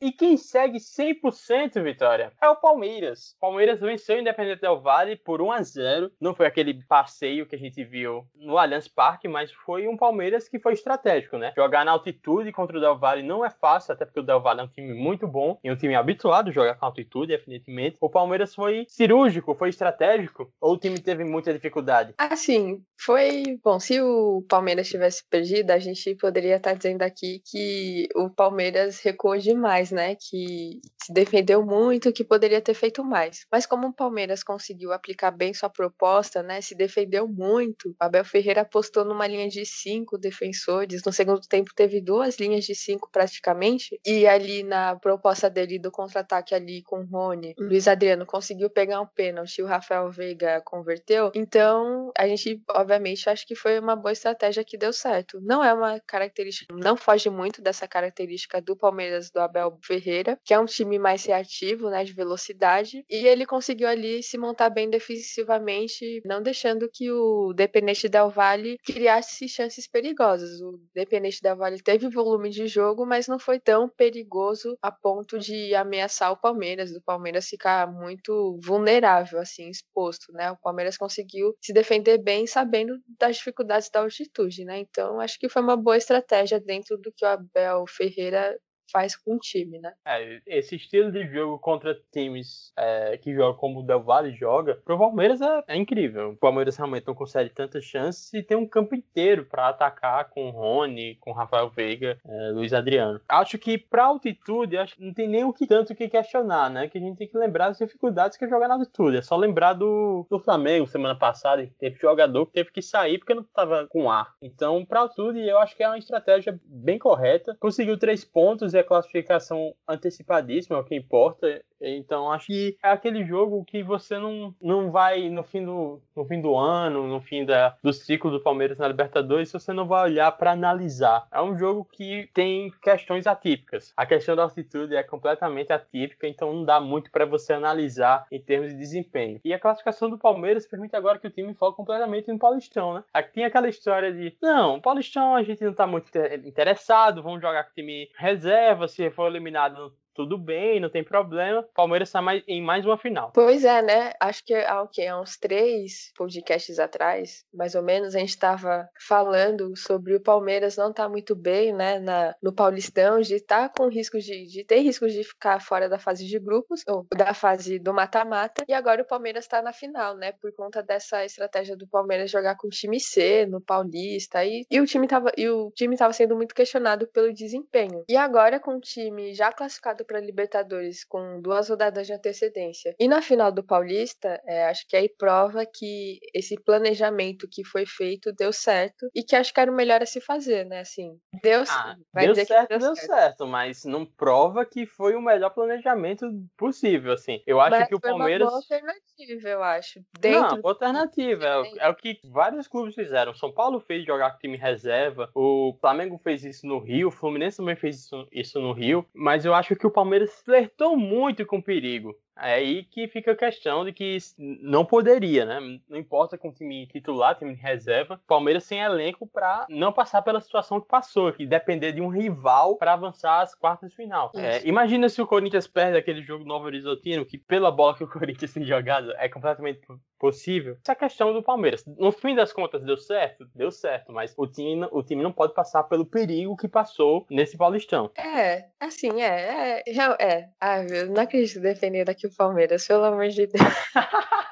e 0.00 0.12
quem 0.12 0.36
segue 0.36 0.78
100% 0.78 1.82
vitória 1.82 2.32
é 2.40 2.48
o 2.48 2.56
Palmeiras. 2.56 3.34
O 3.36 3.40
Palmeiras 3.40 3.80
venceu 3.80 4.16
o 4.16 4.20
Independente 4.20 4.60
Del 4.60 4.80
Valle 4.80 5.16
por 5.16 5.40
1 5.40 5.52
a 5.52 5.62
0. 5.62 6.10
Não 6.20 6.34
foi 6.34 6.46
aquele 6.46 6.82
passeio 6.86 7.46
que 7.46 7.56
a 7.56 7.58
gente 7.58 7.82
viu 7.84 8.26
no 8.34 8.58
Allianz 8.58 8.88
Parque, 8.88 9.28
mas 9.28 9.50
foi 9.52 9.88
um 9.88 9.96
Palmeiras 9.96 10.48
que 10.48 10.58
foi 10.58 10.74
estratégico, 10.74 11.38
né? 11.38 11.52
Jogar 11.56 11.84
na 11.84 11.92
altitude 11.92 12.52
contra 12.52 12.76
o 12.76 12.80
Del 12.80 12.98
Valle 12.98 13.22
não 13.22 13.44
é 13.44 13.50
fácil, 13.50 13.92
até 13.92 14.04
porque 14.04 14.20
o 14.20 14.22
Del 14.22 14.40
Valle 14.40 14.60
é 14.60 14.64
um 14.64 14.68
time 14.68 14.94
muito 14.94 15.26
bom 15.26 15.58
e 15.62 15.70
um 15.70 15.76
time 15.76 15.94
habituado 15.94 16.48
a 16.48 16.52
jogar 16.52 16.74
com 16.74 16.86
altitude, 16.86 17.32
definitivamente. 17.32 17.96
O 18.00 18.10
Palmeiras 18.10 18.54
foi 18.54 18.84
cirúrgico, 18.88 19.54
foi 19.54 19.70
estratégico, 19.70 20.52
ou 20.60 20.74
o 20.74 20.78
time 20.78 20.98
teve 20.98 21.24
muita 21.24 21.52
dificuldade? 21.52 22.14
Assim, 22.18 22.82
foi. 22.98 23.58
Bom, 23.62 23.78
se 23.80 24.00
o 24.00 24.44
Palmeiras 24.48 24.88
tivesse 24.88 25.22
perdido, 25.28 25.70
a 25.70 25.78
gente 25.78 26.14
poderia 26.16 26.56
estar 26.56 26.74
dizendo 26.74 27.02
aqui 27.02 27.40
que 27.44 28.08
o 28.14 28.30
Palmeiras 28.30 29.00
recuou 29.00 29.36
demais, 29.36 29.90
né? 29.94 30.16
Que 30.16 30.80
se 31.02 31.12
defendeu 31.12 31.64
muito, 31.64 32.12
que 32.12 32.24
poderia 32.24 32.60
ter 32.60 32.74
feito 32.74 33.04
mais. 33.04 33.46
Mas 33.50 33.66
como 33.66 33.88
o 33.88 33.92
Palmeiras 33.92 34.42
conseguiu 34.42 34.92
aplicar 34.92 35.30
bem 35.30 35.54
sua 35.54 35.70
proposta, 35.70 36.42
né? 36.42 36.60
Se 36.60 36.74
defendeu 36.74 37.26
muito. 37.26 37.90
O 37.90 37.96
Abel 37.98 38.24
Ferreira 38.24 38.62
apostou 38.62 39.04
numa 39.04 39.26
linha 39.26 39.48
de 39.48 39.64
cinco 39.64 40.18
defensores. 40.18 41.02
No 41.04 41.12
segundo 41.12 41.40
tempo 41.42 41.70
teve 41.74 42.00
duas 42.00 42.38
linhas 42.38 42.64
de 42.64 42.74
cinco 42.74 43.08
praticamente. 43.10 43.98
E 44.04 44.26
ali 44.26 44.62
na 44.62 44.96
proposta 44.96 45.48
dele 45.48 45.78
do 45.78 45.90
contra-ataque 45.90 46.54
ali 46.54 46.82
com 46.82 47.00
o 47.00 47.06
Rony, 47.06 47.54
o 47.58 47.64
Luiz 47.64 47.86
Adriano 47.86 48.26
conseguiu 48.26 48.68
pegar 48.68 49.00
um 49.00 49.06
pênalti, 49.06 49.62
o 49.62 49.66
Rafael 49.66 50.10
Veiga 50.10 50.60
converteu. 50.64 51.30
Então, 51.34 52.12
a 52.18 52.26
gente, 52.26 52.62
obviamente, 52.70 53.28
acho 53.28 53.46
que 53.46 53.54
foi 53.54 53.78
uma 53.78 53.94
boa 53.94 54.12
estratégia 54.12 54.64
que 54.64 54.76
deu 54.76 54.92
certo. 54.92 55.40
Não 55.40 55.62
é 55.62 55.72
uma 55.72 56.00
característica, 56.00 56.74
não 56.74 56.96
foge 56.96 57.30
muito 57.30 57.62
dessa 57.62 57.86
característica 57.86 58.60
do 58.60 58.76
Palmeiras 58.76 59.30
do 59.30 59.40
Abel 59.40 59.73
Ferreira, 59.82 60.38
que 60.44 60.54
é 60.54 60.58
um 60.58 60.66
time 60.66 60.98
mais 60.98 61.24
reativo, 61.24 61.90
né, 61.90 62.04
de 62.04 62.12
velocidade, 62.12 63.04
e 63.08 63.26
ele 63.26 63.46
conseguiu 63.46 63.88
ali 63.88 64.22
se 64.22 64.38
montar 64.38 64.70
bem 64.70 64.88
defensivamente, 64.88 66.20
não 66.24 66.42
deixando 66.42 66.88
que 66.92 67.10
o 67.10 67.52
Dependente 67.52 68.08
Del 68.08 68.30
Valle 68.30 68.78
criasse 68.84 69.48
chances 69.48 69.88
perigosas. 69.88 70.60
O 70.60 70.80
Dependente 70.94 71.40
Del 71.42 71.56
Valle 71.56 71.82
teve 71.82 72.08
volume 72.08 72.50
de 72.50 72.66
jogo, 72.66 73.06
mas 73.06 73.26
não 73.26 73.38
foi 73.38 73.58
tão 73.58 73.88
perigoso 73.88 74.76
a 74.82 74.90
ponto 74.90 75.38
de 75.38 75.74
ameaçar 75.74 76.32
o 76.32 76.36
Palmeiras, 76.36 76.92
do 76.92 77.02
Palmeiras 77.02 77.48
ficar 77.48 77.90
muito 77.90 78.58
vulnerável, 78.62 79.38
assim, 79.40 79.68
exposto, 79.68 80.32
né? 80.32 80.50
O 80.50 80.56
Palmeiras 80.56 80.96
conseguiu 80.96 81.54
se 81.60 81.72
defender 81.72 82.18
bem, 82.18 82.46
sabendo 82.46 82.98
das 83.18 83.36
dificuldades 83.36 83.90
da 83.90 84.00
altitude, 84.00 84.64
né? 84.64 84.78
Então, 84.78 85.20
acho 85.20 85.38
que 85.38 85.48
foi 85.48 85.62
uma 85.62 85.76
boa 85.76 85.96
estratégia 85.96 86.60
dentro 86.60 86.96
do 86.98 87.12
que 87.12 87.24
o 87.24 87.28
Abel 87.28 87.84
Ferreira 87.88 88.58
faz 88.90 89.16
com 89.16 89.34
o 89.34 89.38
time, 89.38 89.78
né? 89.78 89.92
É, 90.04 90.40
esse 90.46 90.76
estilo 90.76 91.10
de 91.10 91.26
jogo 91.26 91.58
contra 91.58 91.98
times 92.12 92.72
é, 92.76 93.16
que 93.18 93.34
jogam 93.34 93.58
como 93.58 93.80
o 93.80 93.82
Del 93.82 94.02
Valle 94.02 94.32
joga, 94.32 94.76
pro 94.84 94.98
Palmeiras 94.98 95.40
é, 95.40 95.64
é, 95.68 95.76
incrível. 95.76 96.30
O 96.30 96.36
Palmeiras 96.36 96.76
realmente 96.76 97.06
não 97.06 97.14
consegue 97.14 97.50
tantas 97.50 97.84
chances 97.84 98.32
e 98.32 98.42
tem 98.42 98.56
um 98.56 98.66
campo 98.66 98.94
inteiro 98.94 99.44
para 99.44 99.68
atacar 99.68 100.28
com 100.30 100.48
o 100.48 100.50
Rony, 100.50 101.16
com 101.16 101.30
o 101.30 101.34
Rafael 101.34 101.68
Veiga, 101.70 102.18
é, 102.26 102.50
Luiz 102.50 102.72
Adriano. 102.72 103.20
Acho 103.28 103.58
que 103.58 103.78
pra 103.78 104.04
altitude, 104.04 104.76
acho 104.76 104.94
não 104.98 105.12
tem 105.12 105.28
nem 105.28 105.44
o 105.44 105.52
que 105.52 105.66
tanto 105.66 105.94
que 105.94 106.08
questionar, 106.08 106.70
né? 106.70 106.88
Que 106.88 106.98
a 106.98 107.00
gente 107.00 107.16
tem 107.16 107.28
que 107.28 107.36
lembrar 107.36 107.68
das 107.68 107.78
dificuldades 107.78 108.36
que 108.36 108.44
é 108.44 108.48
jogar 108.48 108.68
na 108.68 108.74
altitude. 108.74 109.16
É 109.16 109.22
só 109.22 109.36
lembrar 109.36 109.72
do, 109.72 110.26
do 110.30 110.38
Flamengo 110.38 110.86
semana 110.86 111.14
passada, 111.14 111.66
que 111.66 111.72
teve 111.74 111.98
jogador 111.98 112.46
que 112.46 112.52
teve 112.52 112.70
que 112.70 112.82
sair 112.82 113.18
porque 113.18 113.34
não 113.34 113.42
tava 113.42 113.86
com 113.88 114.10
ar. 114.10 114.34
Então, 114.40 114.84
pra 114.84 115.00
altitude, 115.00 115.40
eu 115.40 115.58
acho 115.58 115.76
que 115.76 115.82
é 115.82 115.88
uma 115.88 115.98
estratégia 115.98 116.58
bem 116.64 116.98
correta. 116.98 117.56
Conseguiu 117.58 117.98
três 117.98 118.24
pontos 118.24 118.73
e 118.74 118.78
a 118.78 118.84
classificação 118.84 119.74
antecipadíssima, 119.88 120.76
é 120.76 120.80
o 120.80 120.84
que 120.84 120.94
importa. 120.94 121.64
Então 121.80 122.30
acho 122.30 122.46
que 122.46 122.76
é 122.82 122.90
aquele 122.90 123.24
jogo 123.24 123.64
que 123.64 123.82
você 123.82 124.18
não, 124.18 124.54
não 124.60 124.90
vai 124.90 125.28
no 125.28 125.42
fim 125.42 125.64
do, 125.64 126.00
no 126.16 126.24
fim 126.24 126.40
do 126.40 126.56
ano, 126.56 127.06
no 127.06 127.20
fim 127.20 127.44
da, 127.44 127.76
do 127.82 127.92
ciclo 127.92 128.30
do 128.30 128.40
Palmeiras 128.40 128.78
na 128.78 128.88
Libertadores, 128.88 129.52
você 129.52 129.72
não 129.72 129.86
vai 129.86 130.04
olhar 130.04 130.32
para 130.32 130.52
analisar. 130.52 131.26
É 131.32 131.40
um 131.42 131.56
jogo 131.56 131.86
que 131.90 132.28
tem 132.32 132.70
questões 132.82 133.26
atípicas. 133.26 133.92
A 133.96 134.06
questão 134.06 134.34
da 134.34 134.42
altitude 134.42 134.96
é 134.96 135.02
completamente 135.02 135.72
atípica, 135.72 136.26
então 136.26 136.52
não 136.52 136.64
dá 136.64 136.80
muito 136.80 137.10
para 137.10 137.26
você 137.26 137.52
analisar 137.52 138.26
em 138.30 138.40
termos 138.40 138.70
de 138.70 138.78
desempenho. 138.78 139.40
E 139.44 139.52
a 139.52 139.58
classificação 139.58 140.08
do 140.08 140.18
Palmeiras 140.18 140.66
permite 140.66 140.96
agora 140.96 141.18
que 141.18 141.26
o 141.26 141.30
time 141.30 141.54
foque 141.54 141.76
completamente 141.76 142.30
no 142.30 142.38
Paulistão, 142.38 142.94
né? 142.94 143.04
Aqui 143.12 143.34
tem 143.34 143.44
aquela 143.44 143.68
história 143.68 144.12
de, 144.12 144.36
não, 144.42 144.80
Paulistão 144.80 145.34
a 145.34 145.42
gente 145.42 145.64
não 145.64 145.72
tá 145.72 145.86
muito 145.86 146.10
interessado, 146.44 147.22
vamos 147.22 147.40
jogar 147.40 147.64
com 147.64 147.70
o 147.70 147.74
time 147.74 148.08
reserva, 148.16 148.88
se 148.88 149.10
for 149.10 149.28
eliminado 149.28 149.92
tudo 150.14 150.38
bem, 150.38 150.80
não 150.80 150.88
tem 150.88 151.04
problema. 151.04 151.66
Palmeiras 151.74 152.08
está 152.08 152.22
mais, 152.22 152.42
em 152.46 152.62
mais 152.62 152.84
uma 152.84 152.96
final. 152.96 153.32
Pois 153.32 153.64
é, 153.64 153.82
né? 153.82 154.12
Acho 154.20 154.44
que 154.44 154.54
há, 154.54 154.82
okay, 154.82 155.06
há 155.08 155.20
uns 155.20 155.36
três 155.36 156.12
podcasts 156.16 156.78
atrás, 156.78 157.44
mais 157.52 157.74
ou 157.74 157.82
menos, 157.82 158.14
a 158.14 158.18
gente 158.18 158.30
estava 158.30 158.88
falando 158.98 159.76
sobre 159.76 160.14
o 160.14 160.20
Palmeiras 160.20 160.76
não 160.76 160.90
estar 160.90 161.04
tá 161.04 161.08
muito 161.08 161.34
bem, 161.34 161.72
né, 161.72 161.98
na, 161.98 162.34
no 162.42 162.52
Paulistão, 162.52 163.20
de 163.20 163.34
estar 163.34 163.68
tá 163.68 163.74
com 163.76 163.88
risco 163.88 164.18
de, 164.18 164.46
de 164.46 164.64
ter 164.64 164.80
risco 164.80 165.08
de 165.08 165.24
ficar 165.24 165.60
fora 165.60 165.88
da 165.88 165.98
fase 165.98 166.26
de 166.26 166.38
grupos, 166.38 166.82
ou 166.86 167.06
da 167.14 167.34
fase 167.34 167.78
do 167.78 167.92
mata-mata, 167.92 168.64
e 168.68 168.72
agora 168.72 169.02
o 169.02 169.06
Palmeiras 169.06 169.44
está 169.44 169.60
na 169.60 169.72
final, 169.72 170.16
né, 170.16 170.32
por 170.32 170.52
conta 170.52 170.82
dessa 170.82 171.24
estratégia 171.24 171.76
do 171.76 171.86
Palmeiras 171.86 172.30
jogar 172.30 172.56
com 172.56 172.68
o 172.68 172.70
time 172.70 173.00
C 173.00 173.46
no 173.46 173.60
Paulista, 173.60 174.44
e, 174.44 174.64
e 174.70 174.80
o 174.80 174.86
time 174.86 175.06
estava 175.06 175.32
e 175.36 175.48
o 175.48 175.70
time 175.72 175.96
tava 175.96 176.12
sendo 176.12 176.36
muito 176.36 176.54
questionado 176.54 177.06
pelo 177.08 177.32
desempenho. 177.32 178.04
E 178.08 178.16
agora 178.16 178.60
com 178.60 178.76
o 178.76 178.80
time 178.80 179.34
já 179.34 179.52
classificado 179.52 180.03
para 180.04 180.20
Libertadores 180.20 181.04
com 181.04 181.40
duas 181.40 181.68
rodadas 181.68 182.06
de 182.06 182.12
antecedência 182.12 182.94
e 182.98 183.08
na 183.08 183.20
final 183.20 183.50
do 183.50 183.62
Paulista, 183.62 184.40
é, 184.46 184.66
acho 184.66 184.86
que 184.88 184.96
aí 184.96 185.08
prova 185.08 185.64
que 185.66 186.18
esse 186.34 186.56
planejamento 186.56 187.48
que 187.50 187.64
foi 187.64 187.84
feito 187.86 188.32
deu 188.32 188.52
certo 188.52 189.08
e 189.14 189.22
que 189.22 189.36
acho 189.36 189.52
que 189.52 189.60
era 189.60 189.70
o 189.70 189.74
melhor 189.74 190.02
a 190.02 190.06
se 190.06 190.20
fazer, 190.20 190.64
né? 190.64 190.80
Assim, 190.80 191.18
deu, 191.42 191.62
ah, 191.68 191.96
vai 192.12 192.26
deu 192.26 192.34
certo, 192.34 192.68
deu, 192.68 192.78
deu 192.78 192.96
certo. 192.96 193.06
certo. 193.06 193.46
mas 193.46 193.84
não 193.84 194.04
prova 194.04 194.64
que 194.64 194.86
foi 194.86 195.14
o 195.14 195.22
melhor 195.22 195.50
planejamento 195.50 196.26
possível, 196.56 197.12
assim. 197.12 197.42
Eu 197.46 197.60
acho 197.60 197.70
mas 197.70 197.88
que 197.88 197.94
o 197.94 198.00
Palmeiras. 198.00 198.48
Uma 198.48 198.50
boa 198.50 198.60
alternativa, 198.60 199.48
eu 199.48 199.62
acho. 199.62 200.00
Dentro 200.18 200.56
não, 200.56 200.68
alternativa. 200.68 201.46
É, 201.46 201.86
é, 201.86 201.88
o 201.88 201.94
que 201.94 202.18
vários 202.24 202.66
clubes 202.66 202.94
fizeram. 202.94 203.34
São 203.34 203.52
Paulo 203.52 203.80
fez 203.80 204.04
jogar 204.04 204.32
com 204.32 204.38
time 204.38 204.56
reserva, 204.56 205.30
o 205.34 205.76
Flamengo 205.80 206.18
fez 206.18 206.44
isso 206.44 206.66
no 206.66 206.78
Rio, 206.78 207.08
o 207.08 207.12
Fluminense 207.12 207.58
também 207.58 207.76
fez 207.76 208.00
isso, 208.00 208.28
isso 208.32 208.60
no 208.60 208.72
Rio, 208.72 209.06
mas 209.14 209.44
eu 209.44 209.54
acho 209.54 209.76
que 209.76 209.86
o 209.86 209.90
Palmeiras 209.94 210.42
flertou 210.42 210.96
muito 210.96 211.46
com 211.46 211.62
perigo. 211.62 212.14
É 212.36 212.54
aí 212.54 212.84
que 212.84 213.06
fica 213.08 213.32
a 213.32 213.36
questão 213.36 213.84
de 213.84 213.92
que 213.92 214.18
não 214.38 214.84
poderia, 214.84 215.44
né? 215.44 215.60
Não 215.88 215.98
importa 215.98 216.36
com 216.36 216.52
time 216.52 216.86
titular, 216.86 217.36
time 217.36 217.54
de 217.54 217.60
reserva, 217.60 218.20
Palmeiras 218.26 218.64
sem 218.64 218.80
elenco 218.80 219.26
para 219.26 219.66
não 219.68 219.92
passar 219.92 220.22
pela 220.22 220.40
situação 220.40 220.80
que 220.80 220.88
passou, 220.88 221.32
que 221.32 221.46
depender 221.46 221.92
de 221.92 222.00
um 222.00 222.08
rival 222.08 222.76
para 222.76 222.92
avançar 222.92 223.40
às 223.40 223.54
quartas 223.54 223.90
de 223.90 223.96
final. 223.96 224.32
É, 224.34 224.66
imagina 224.66 225.08
se 225.08 225.22
o 225.22 225.26
Corinthians 225.26 225.66
perde 225.66 225.96
aquele 225.96 226.22
jogo 226.22 226.44
Novo 226.44 226.66
Horizontino, 226.66 227.24
que 227.24 227.38
pela 227.38 227.70
bola 227.70 227.96
que 227.96 228.04
o 228.04 228.08
Corinthians 228.10 228.52
tem 228.52 228.64
jogado 228.64 229.12
é 229.16 229.28
completamente 229.28 229.80
possível. 230.18 230.76
Essa 230.82 230.92
é 230.92 230.94
a 230.94 230.96
questão 230.96 231.32
do 231.32 231.42
Palmeiras. 231.42 231.84
No 231.86 232.10
fim 232.10 232.34
das 232.34 232.52
contas, 232.52 232.82
deu 232.82 232.96
certo? 232.96 233.46
Deu 233.54 233.70
certo, 233.70 234.12
mas 234.12 234.34
o 234.36 234.46
time, 234.46 234.88
o 234.90 235.02
time 235.02 235.22
não 235.22 235.32
pode 235.32 235.54
passar 235.54 235.84
pelo 235.84 236.06
perigo 236.06 236.56
que 236.56 236.66
passou 236.66 237.26
nesse 237.30 237.56
Paulistão. 237.56 238.10
É, 238.16 238.64
assim, 238.80 239.20
é. 239.20 239.82
É, 239.86 239.92
é. 240.18 240.48
é. 240.60 240.86
Eu 240.90 241.08
não 241.08 241.22
acredito 241.22 241.60
defender 241.60 242.04
daqui 242.04 242.23
o 242.26 242.36
Palmeiras, 242.36 242.86
pelo 242.86 243.04
amor 243.04 243.28
de 243.28 243.46
Deus. 243.46 243.62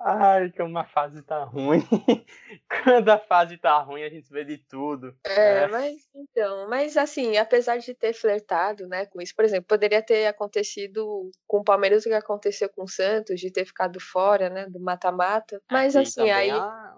Ai, 0.00 0.50
que 0.50 0.62
uma 0.62 0.84
fase 0.84 1.22
tá 1.22 1.42
ruim. 1.42 1.82
Quando 2.84 3.08
a 3.08 3.18
fase 3.18 3.58
tá 3.58 3.78
ruim, 3.80 4.04
a 4.04 4.08
gente 4.08 4.30
vê 4.30 4.44
de 4.44 4.56
tudo. 4.56 5.14
É, 5.26 5.64
é, 5.64 5.66
mas 5.66 6.08
então, 6.14 6.68
mas 6.68 6.96
assim, 6.96 7.36
apesar 7.36 7.78
de 7.78 7.92
ter 7.94 8.12
flertado, 8.12 8.86
né, 8.86 9.06
com 9.06 9.20
isso, 9.20 9.34
por 9.34 9.44
exemplo, 9.44 9.66
poderia 9.66 10.00
ter 10.00 10.26
acontecido 10.26 11.30
com 11.48 11.58
o 11.58 11.64
Palmeiras 11.64 12.06
o 12.06 12.08
que 12.08 12.14
aconteceu 12.14 12.68
com 12.68 12.84
o 12.84 12.88
Santos, 12.88 13.40
de 13.40 13.50
ter 13.50 13.64
ficado 13.64 13.98
fora, 13.98 14.48
né, 14.48 14.66
do 14.66 14.78
mata-mata. 14.78 15.60
Mas 15.70 15.96
Aqui 15.96 16.06
assim, 16.06 16.30
aí. 16.30 16.50
A 16.50 16.94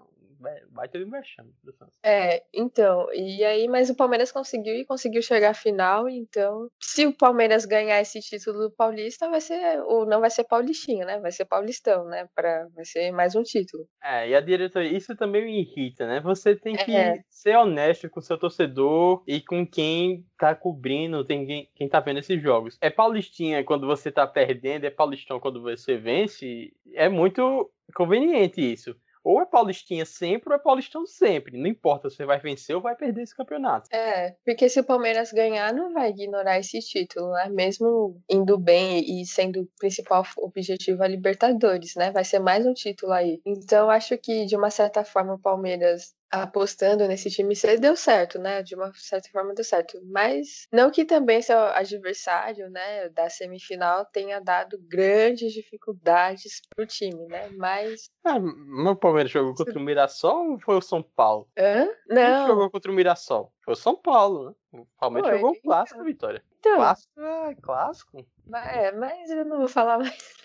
baita 0.69 0.97
de 0.97 1.05
merchan 1.05 1.45
do 1.63 1.71
Santos. 1.73 1.97
É, 2.03 2.43
então, 2.53 3.07
e 3.13 3.43
aí, 3.43 3.67
mas 3.67 3.89
o 3.89 3.95
Palmeiras 3.95 4.31
conseguiu 4.31 4.75
e 4.75 4.85
conseguiu 4.85 5.21
chegar 5.21 5.51
à 5.51 5.53
final, 5.53 6.09
então, 6.09 6.67
se 6.81 7.05
o 7.05 7.15
Palmeiras 7.15 7.65
ganhar 7.65 8.01
esse 8.01 8.19
título 8.19 8.59
do 8.59 8.71
Paulista, 8.71 9.29
vai 9.29 9.41
ser, 9.41 9.81
ou 9.83 10.05
não 10.05 10.19
vai 10.19 10.29
ser 10.29 10.43
paulistinha, 10.45 11.05
né? 11.05 11.19
Vai 11.19 11.31
ser 11.31 11.45
paulistão, 11.45 12.05
né? 12.05 12.27
Pra, 12.35 12.67
vai 12.75 12.85
ser 12.85 13.11
mais 13.11 13.35
um 13.35 13.43
título. 13.43 13.87
É, 14.03 14.29
e 14.29 14.35
a 14.35 14.41
diretoria, 14.41 14.95
isso 14.95 15.15
também 15.15 15.45
me 15.45 15.61
irrita, 15.61 16.07
né? 16.07 16.19
Você 16.21 16.55
tem 16.55 16.75
que 16.75 16.95
é. 16.95 17.19
ser 17.29 17.55
honesto 17.55 18.09
com 18.09 18.19
o 18.19 18.23
seu 18.23 18.37
torcedor 18.37 19.23
e 19.27 19.41
com 19.41 19.65
quem 19.65 20.25
tá 20.37 20.55
cobrindo, 20.55 21.25
tem 21.25 21.45
quem, 21.45 21.69
quem 21.75 21.89
tá 21.89 21.99
vendo 21.99 22.19
esses 22.19 22.41
jogos. 22.41 22.77
É 22.81 22.89
paulistinha 22.89 23.63
quando 23.63 23.85
você 23.85 24.11
tá 24.11 24.25
perdendo, 24.25 24.85
é 24.85 24.89
paulistão 24.89 25.39
quando 25.39 25.61
você 25.61 25.97
vence, 25.97 26.73
é 26.93 27.07
muito 27.07 27.71
conveniente 27.95 28.61
isso. 28.61 28.95
Ou 29.23 29.41
é 29.41 29.45
paulistinha 29.45 30.05
sempre 30.05 30.49
ou 30.49 30.55
é 30.55 30.59
paulistão 30.59 31.05
sempre. 31.05 31.57
Não 31.57 31.67
importa 31.67 32.09
se 32.09 32.17
você 32.17 32.25
vai 32.25 32.39
vencer 32.39 32.75
ou 32.75 32.81
vai 32.81 32.95
perder 32.95 33.21
esse 33.23 33.35
campeonato. 33.35 33.89
É, 33.93 34.35
porque 34.45 34.69
se 34.69 34.79
o 34.79 34.83
Palmeiras 34.83 35.31
ganhar, 35.31 35.73
não 35.73 35.93
vai 35.93 36.09
ignorar 36.09 36.59
esse 36.59 36.79
título, 36.79 37.31
né? 37.33 37.49
Mesmo 37.49 38.21
indo 38.29 38.57
bem 38.57 39.21
e 39.21 39.25
sendo 39.25 39.61
o 39.61 39.69
principal 39.77 40.23
objetivo 40.37 41.03
a 41.03 41.07
Libertadores, 41.07 41.95
né? 41.95 42.11
Vai 42.11 42.23
ser 42.23 42.39
mais 42.39 42.65
um 42.65 42.73
título 42.73 43.11
aí. 43.11 43.41
Então, 43.45 43.89
acho 43.89 44.17
que, 44.17 44.45
de 44.45 44.55
uma 44.55 44.69
certa 44.69 45.03
forma, 45.03 45.33
o 45.35 45.39
Palmeiras 45.39 46.13
apostando 46.31 47.07
nesse 47.07 47.29
time 47.29 47.55
C 47.55 47.77
deu 47.77 47.95
certo, 47.95 48.39
né? 48.39 48.63
De 48.63 48.75
uma 48.75 48.91
certa 48.95 49.29
forma 49.29 49.53
deu 49.53 49.63
certo. 49.63 49.99
Mas 50.05 50.67
não 50.71 50.89
que 50.89 51.05
também 51.05 51.41
seu 51.41 51.57
adversário, 51.57 52.69
né, 52.69 53.09
da 53.09 53.29
semifinal 53.29 54.05
tenha 54.05 54.39
dado 54.39 54.79
grandes 54.87 55.53
dificuldades 55.53 56.61
pro 56.75 56.85
time, 56.85 57.27
né? 57.27 57.49
Mas. 57.57 58.09
Ah, 58.23 58.37
o 58.37 58.95
Palmeiras 58.95 59.31
jogou 59.31 59.53
contra 59.53 59.77
o 59.77 59.81
Mirassol 59.81 60.51
ou 60.51 60.59
foi 60.59 60.75
o 60.75 60.81
São 60.81 61.03
Paulo? 61.03 61.47
Hã? 61.57 61.87
Não. 62.07 62.45
Quem 62.45 62.47
jogou 62.47 62.69
contra 62.69 62.91
o 62.91 62.95
Mirassol? 62.95 63.53
Foi 63.63 63.73
o 63.73 63.77
São 63.77 63.95
Paulo, 63.95 64.49
né? 64.49 64.55
O 64.73 64.87
Palmeiras 64.97 65.29
foi. 65.29 65.39
jogou 65.39 65.51
o 65.51 65.61
clássico, 65.61 65.99
então. 65.99 66.05
Vitória. 66.05 66.43
Então, 66.59 66.75
clássico 66.75 67.21
é 67.21 67.55
clássico. 67.55 68.25
É, 68.53 68.91
mas 68.91 69.29
eu 69.29 69.45
não 69.45 69.57
vou 69.57 69.67
falar 69.67 69.97
mais. 69.97 70.40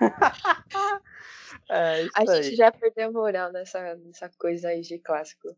é, 1.70 2.06
a 2.14 2.20
gente 2.20 2.48
aí. 2.48 2.56
já 2.56 2.72
perdeu 2.72 3.08
a 3.08 3.12
moral 3.12 3.52
nessa, 3.52 3.94
nessa 3.96 4.28
coisa 4.38 4.68
aí 4.68 4.80
de 4.80 4.98
clássico. 4.98 5.56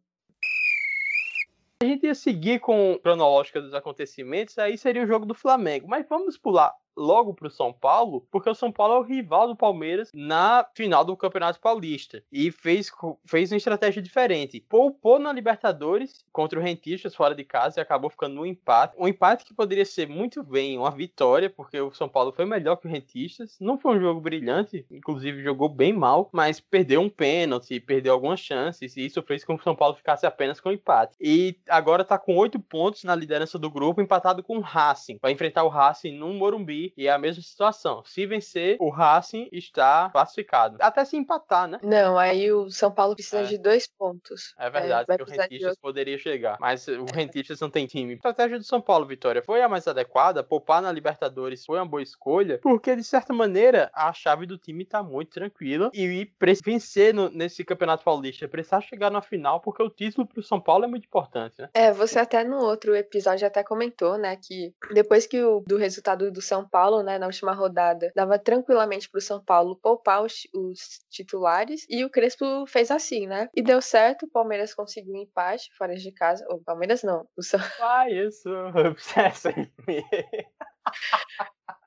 A 1.80 1.84
gente 1.86 2.06
ia 2.06 2.14
seguir 2.14 2.60
com 2.60 2.94
a 2.94 2.98
cronológica 2.98 3.60
dos 3.60 3.74
acontecimentos, 3.74 4.58
aí 4.58 4.78
seria 4.78 5.02
o 5.02 5.06
jogo 5.06 5.26
do 5.26 5.34
Flamengo. 5.34 5.86
Mas 5.88 6.06
vamos 6.08 6.38
pular 6.38 6.74
logo 6.96 7.34
para 7.34 7.48
o 7.48 7.50
São 7.50 7.72
Paulo, 7.72 8.26
porque 8.30 8.48
o 8.48 8.54
São 8.54 8.70
Paulo 8.70 8.94
é 8.94 8.98
o 8.98 9.02
rival 9.02 9.48
do 9.48 9.56
Palmeiras 9.56 10.10
na 10.14 10.66
final 10.74 11.04
do 11.04 11.16
Campeonato 11.16 11.60
Paulista 11.60 12.22
e 12.30 12.50
fez, 12.50 12.90
fez 13.24 13.50
uma 13.50 13.56
estratégia 13.56 14.02
diferente. 14.02 14.64
Poupou 14.68 15.18
na 15.18 15.32
Libertadores 15.32 16.24
contra 16.32 16.58
o 16.58 16.62
Rentistas 16.62 17.14
fora 17.14 17.34
de 17.34 17.44
casa 17.44 17.80
e 17.80 17.82
acabou 17.82 18.10
ficando 18.10 18.34
no 18.34 18.46
empate. 18.46 18.94
Um 18.98 19.08
empate 19.08 19.44
que 19.44 19.54
poderia 19.54 19.84
ser 19.84 20.08
muito 20.08 20.42
bem 20.42 20.78
uma 20.78 20.90
vitória, 20.90 21.50
porque 21.50 21.80
o 21.80 21.92
São 21.92 22.08
Paulo 22.08 22.32
foi 22.32 22.44
melhor 22.44 22.76
que 22.76 22.86
o 22.86 22.90
Rentistas. 22.90 23.56
Não 23.60 23.78
foi 23.78 23.96
um 23.96 24.00
jogo 24.00 24.20
brilhante, 24.20 24.86
inclusive 24.90 25.42
jogou 25.42 25.68
bem 25.68 25.92
mal, 25.92 26.28
mas 26.32 26.60
perdeu 26.60 27.00
um 27.00 27.08
pênalti, 27.08 27.80
perdeu 27.80 28.12
algumas 28.12 28.40
chances 28.40 28.96
e 28.96 29.04
isso 29.04 29.22
fez 29.22 29.44
com 29.44 29.56
que 29.56 29.62
o 29.62 29.64
São 29.64 29.76
Paulo 29.76 29.96
ficasse 29.96 30.26
apenas 30.26 30.60
com 30.60 30.70
empate. 30.70 31.16
E 31.20 31.56
agora 31.68 32.02
está 32.02 32.18
com 32.18 32.36
oito 32.36 32.58
pontos 32.58 33.04
na 33.04 33.14
liderança 33.14 33.58
do 33.58 33.70
grupo, 33.70 34.00
empatado 34.00 34.42
com 34.42 34.58
o 34.58 34.60
Racing. 34.60 35.18
Vai 35.20 35.32
enfrentar 35.32 35.64
o 35.64 35.68
Racing 35.68 36.12
no 36.12 36.32
Morumbi 36.34 36.83
e 36.96 37.06
é 37.06 37.12
a 37.12 37.18
mesma 37.18 37.42
situação. 37.42 38.02
Se 38.04 38.26
vencer, 38.26 38.76
o 38.80 38.90
Racing 38.90 39.48
está 39.52 40.10
classificado. 40.10 40.76
Até 40.80 41.04
se 41.04 41.16
empatar, 41.16 41.68
né? 41.68 41.78
Não, 41.82 42.18
aí 42.18 42.52
o 42.52 42.70
São 42.70 42.90
Paulo 42.90 43.14
precisa 43.14 43.42
é. 43.42 43.44
de 43.44 43.58
dois 43.58 43.86
pontos. 43.86 44.54
É 44.58 44.68
verdade, 44.68 45.06
é, 45.10 45.16
que 45.16 45.22
o 45.22 45.26
Rentistas 45.26 45.74
de... 45.74 45.80
poderia 45.80 46.18
chegar. 46.18 46.56
Mas 46.60 46.86
o 46.88 47.04
Rentistas 47.12 47.60
não 47.60 47.70
tem 47.70 47.86
time. 47.86 48.12
A 48.12 48.16
estratégia 48.16 48.58
do 48.58 48.64
São 48.64 48.80
Paulo, 48.80 49.06
Vitória, 49.06 49.42
foi 49.42 49.62
a 49.62 49.68
mais 49.68 49.86
adequada. 49.86 50.42
Poupar 50.42 50.82
na 50.82 50.92
Libertadores 50.92 51.64
foi 51.64 51.78
uma 51.78 51.86
boa 51.86 52.02
escolha, 52.02 52.58
porque 52.62 52.94
de 52.96 53.04
certa 53.04 53.32
maneira 53.32 53.90
a 53.94 54.12
chave 54.12 54.46
do 54.46 54.58
time 54.58 54.84
tá 54.84 55.02
muito 55.02 55.30
tranquila. 55.30 55.90
E 55.92 56.30
vencer 56.64 57.14
no, 57.14 57.28
nesse 57.30 57.64
Campeonato 57.64 58.04
Paulista, 58.04 58.48
precisar 58.48 58.80
chegar 58.80 59.10
na 59.10 59.20
final, 59.20 59.60
porque 59.60 59.82
o 59.82 59.90
título 59.90 60.26
pro 60.26 60.42
São 60.42 60.60
Paulo 60.60 60.84
é 60.84 60.88
muito 60.88 61.06
importante, 61.06 61.60
né? 61.60 61.68
É, 61.74 61.92
você 61.92 62.18
até 62.18 62.44
no 62.44 62.58
outro 62.58 62.94
episódio 62.94 63.46
até 63.46 63.62
comentou, 63.62 64.16
né, 64.16 64.36
que 64.36 64.72
depois 64.92 65.26
que 65.26 65.42
o 65.42 65.60
do 65.66 65.76
resultado 65.76 66.30
do 66.30 66.40
São 66.40 66.66
Paulo, 66.74 67.04
né, 67.04 67.18
na 67.18 67.26
última 67.26 67.52
rodada, 67.54 68.10
dava 68.16 68.36
tranquilamente 68.36 69.08
para 69.08 69.20
o 69.20 69.22
São 69.22 69.40
Paulo 69.40 69.78
poupar 69.80 70.24
os, 70.24 70.42
os, 70.52 71.06
titulares 71.08 71.86
e 71.88 72.04
o 72.04 72.10
Crespo 72.10 72.66
fez 72.66 72.90
assim, 72.90 73.28
né? 73.28 73.48
E 73.54 73.62
deu 73.62 73.80
certo, 73.80 74.26
o 74.26 74.28
Palmeiras 74.28 74.74
conseguiu 74.74 75.14
um 75.14 75.22
empate 75.22 75.70
fora 75.78 75.94
de 75.94 76.10
casa. 76.10 76.44
O 76.50 76.58
Palmeiras 76.58 77.04
não, 77.04 77.28
o 77.36 77.42
São 77.44 77.60
Ah, 77.80 78.10
isso, 78.10 78.50
obsessa 78.88 79.50
em 79.50 79.72
mim. 79.86 80.02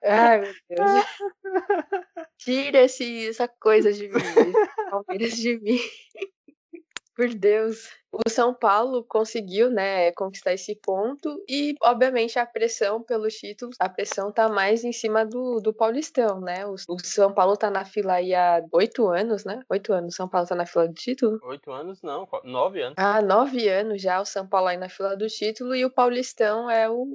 Ai, 0.06 0.40
meu 0.40 0.54
Deus. 0.70 1.06
Tira 2.38 2.84
esse, 2.84 3.28
essa 3.28 3.46
coisa 3.46 3.92
de 3.92 4.08
mim, 4.08 4.54
Palmeiras 4.90 5.36
de 5.36 5.60
mim. 5.60 5.80
Por 7.14 7.34
Deus. 7.34 7.90
O 8.12 8.30
São 8.30 8.54
Paulo 8.54 9.04
conseguiu, 9.04 9.70
né, 9.70 10.12
conquistar 10.14 10.54
esse 10.54 10.76
ponto 10.76 11.44
e, 11.48 11.76
obviamente, 11.82 12.40
a 12.40 12.46
pressão 12.46 13.02
pelos 13.04 13.34
títulos, 13.36 13.76
a 13.80 13.90
pressão 13.90 14.32
tá 14.32 14.48
mais 14.50 14.84
em 14.84 14.92
cima 14.92 15.26
do, 15.26 15.60
do 15.60 15.74
Paulistão, 15.74 16.40
né? 16.40 16.66
O, 16.66 16.74
o 16.74 17.00
São 17.04 17.34
Paulo 17.34 17.58
tá 17.58 17.70
na 17.70 17.86
fila 17.86 18.14
aí 18.14 18.34
há 18.34 18.64
oito 18.72 19.08
anos, 19.08 19.44
né? 19.44 19.62
Oito 19.70 19.94
anos, 19.94 20.16
São 20.16 20.28
Paulo 20.28 20.48
tá 20.48 20.56
na 20.56 20.66
fila 20.66 20.88
do 20.88 20.94
título? 20.94 21.40
Oito 21.44 21.72
anos 21.72 22.02
não, 22.02 22.28
nove 22.44 22.82
anos. 22.82 22.96
Ah, 22.98 23.22
nove 23.22 23.68
anos 23.68 24.02
já 24.02 24.20
o 24.22 24.26
São 24.26 24.48
Paulo 24.48 24.68
aí 24.68 24.78
na 24.78 24.90
fila 24.90 25.16
do 25.16 25.28
título 25.28 25.76
e 25.76 25.86
o 25.86 25.92
Paulistão 25.92 26.70
é 26.70 26.90
o 26.90 27.06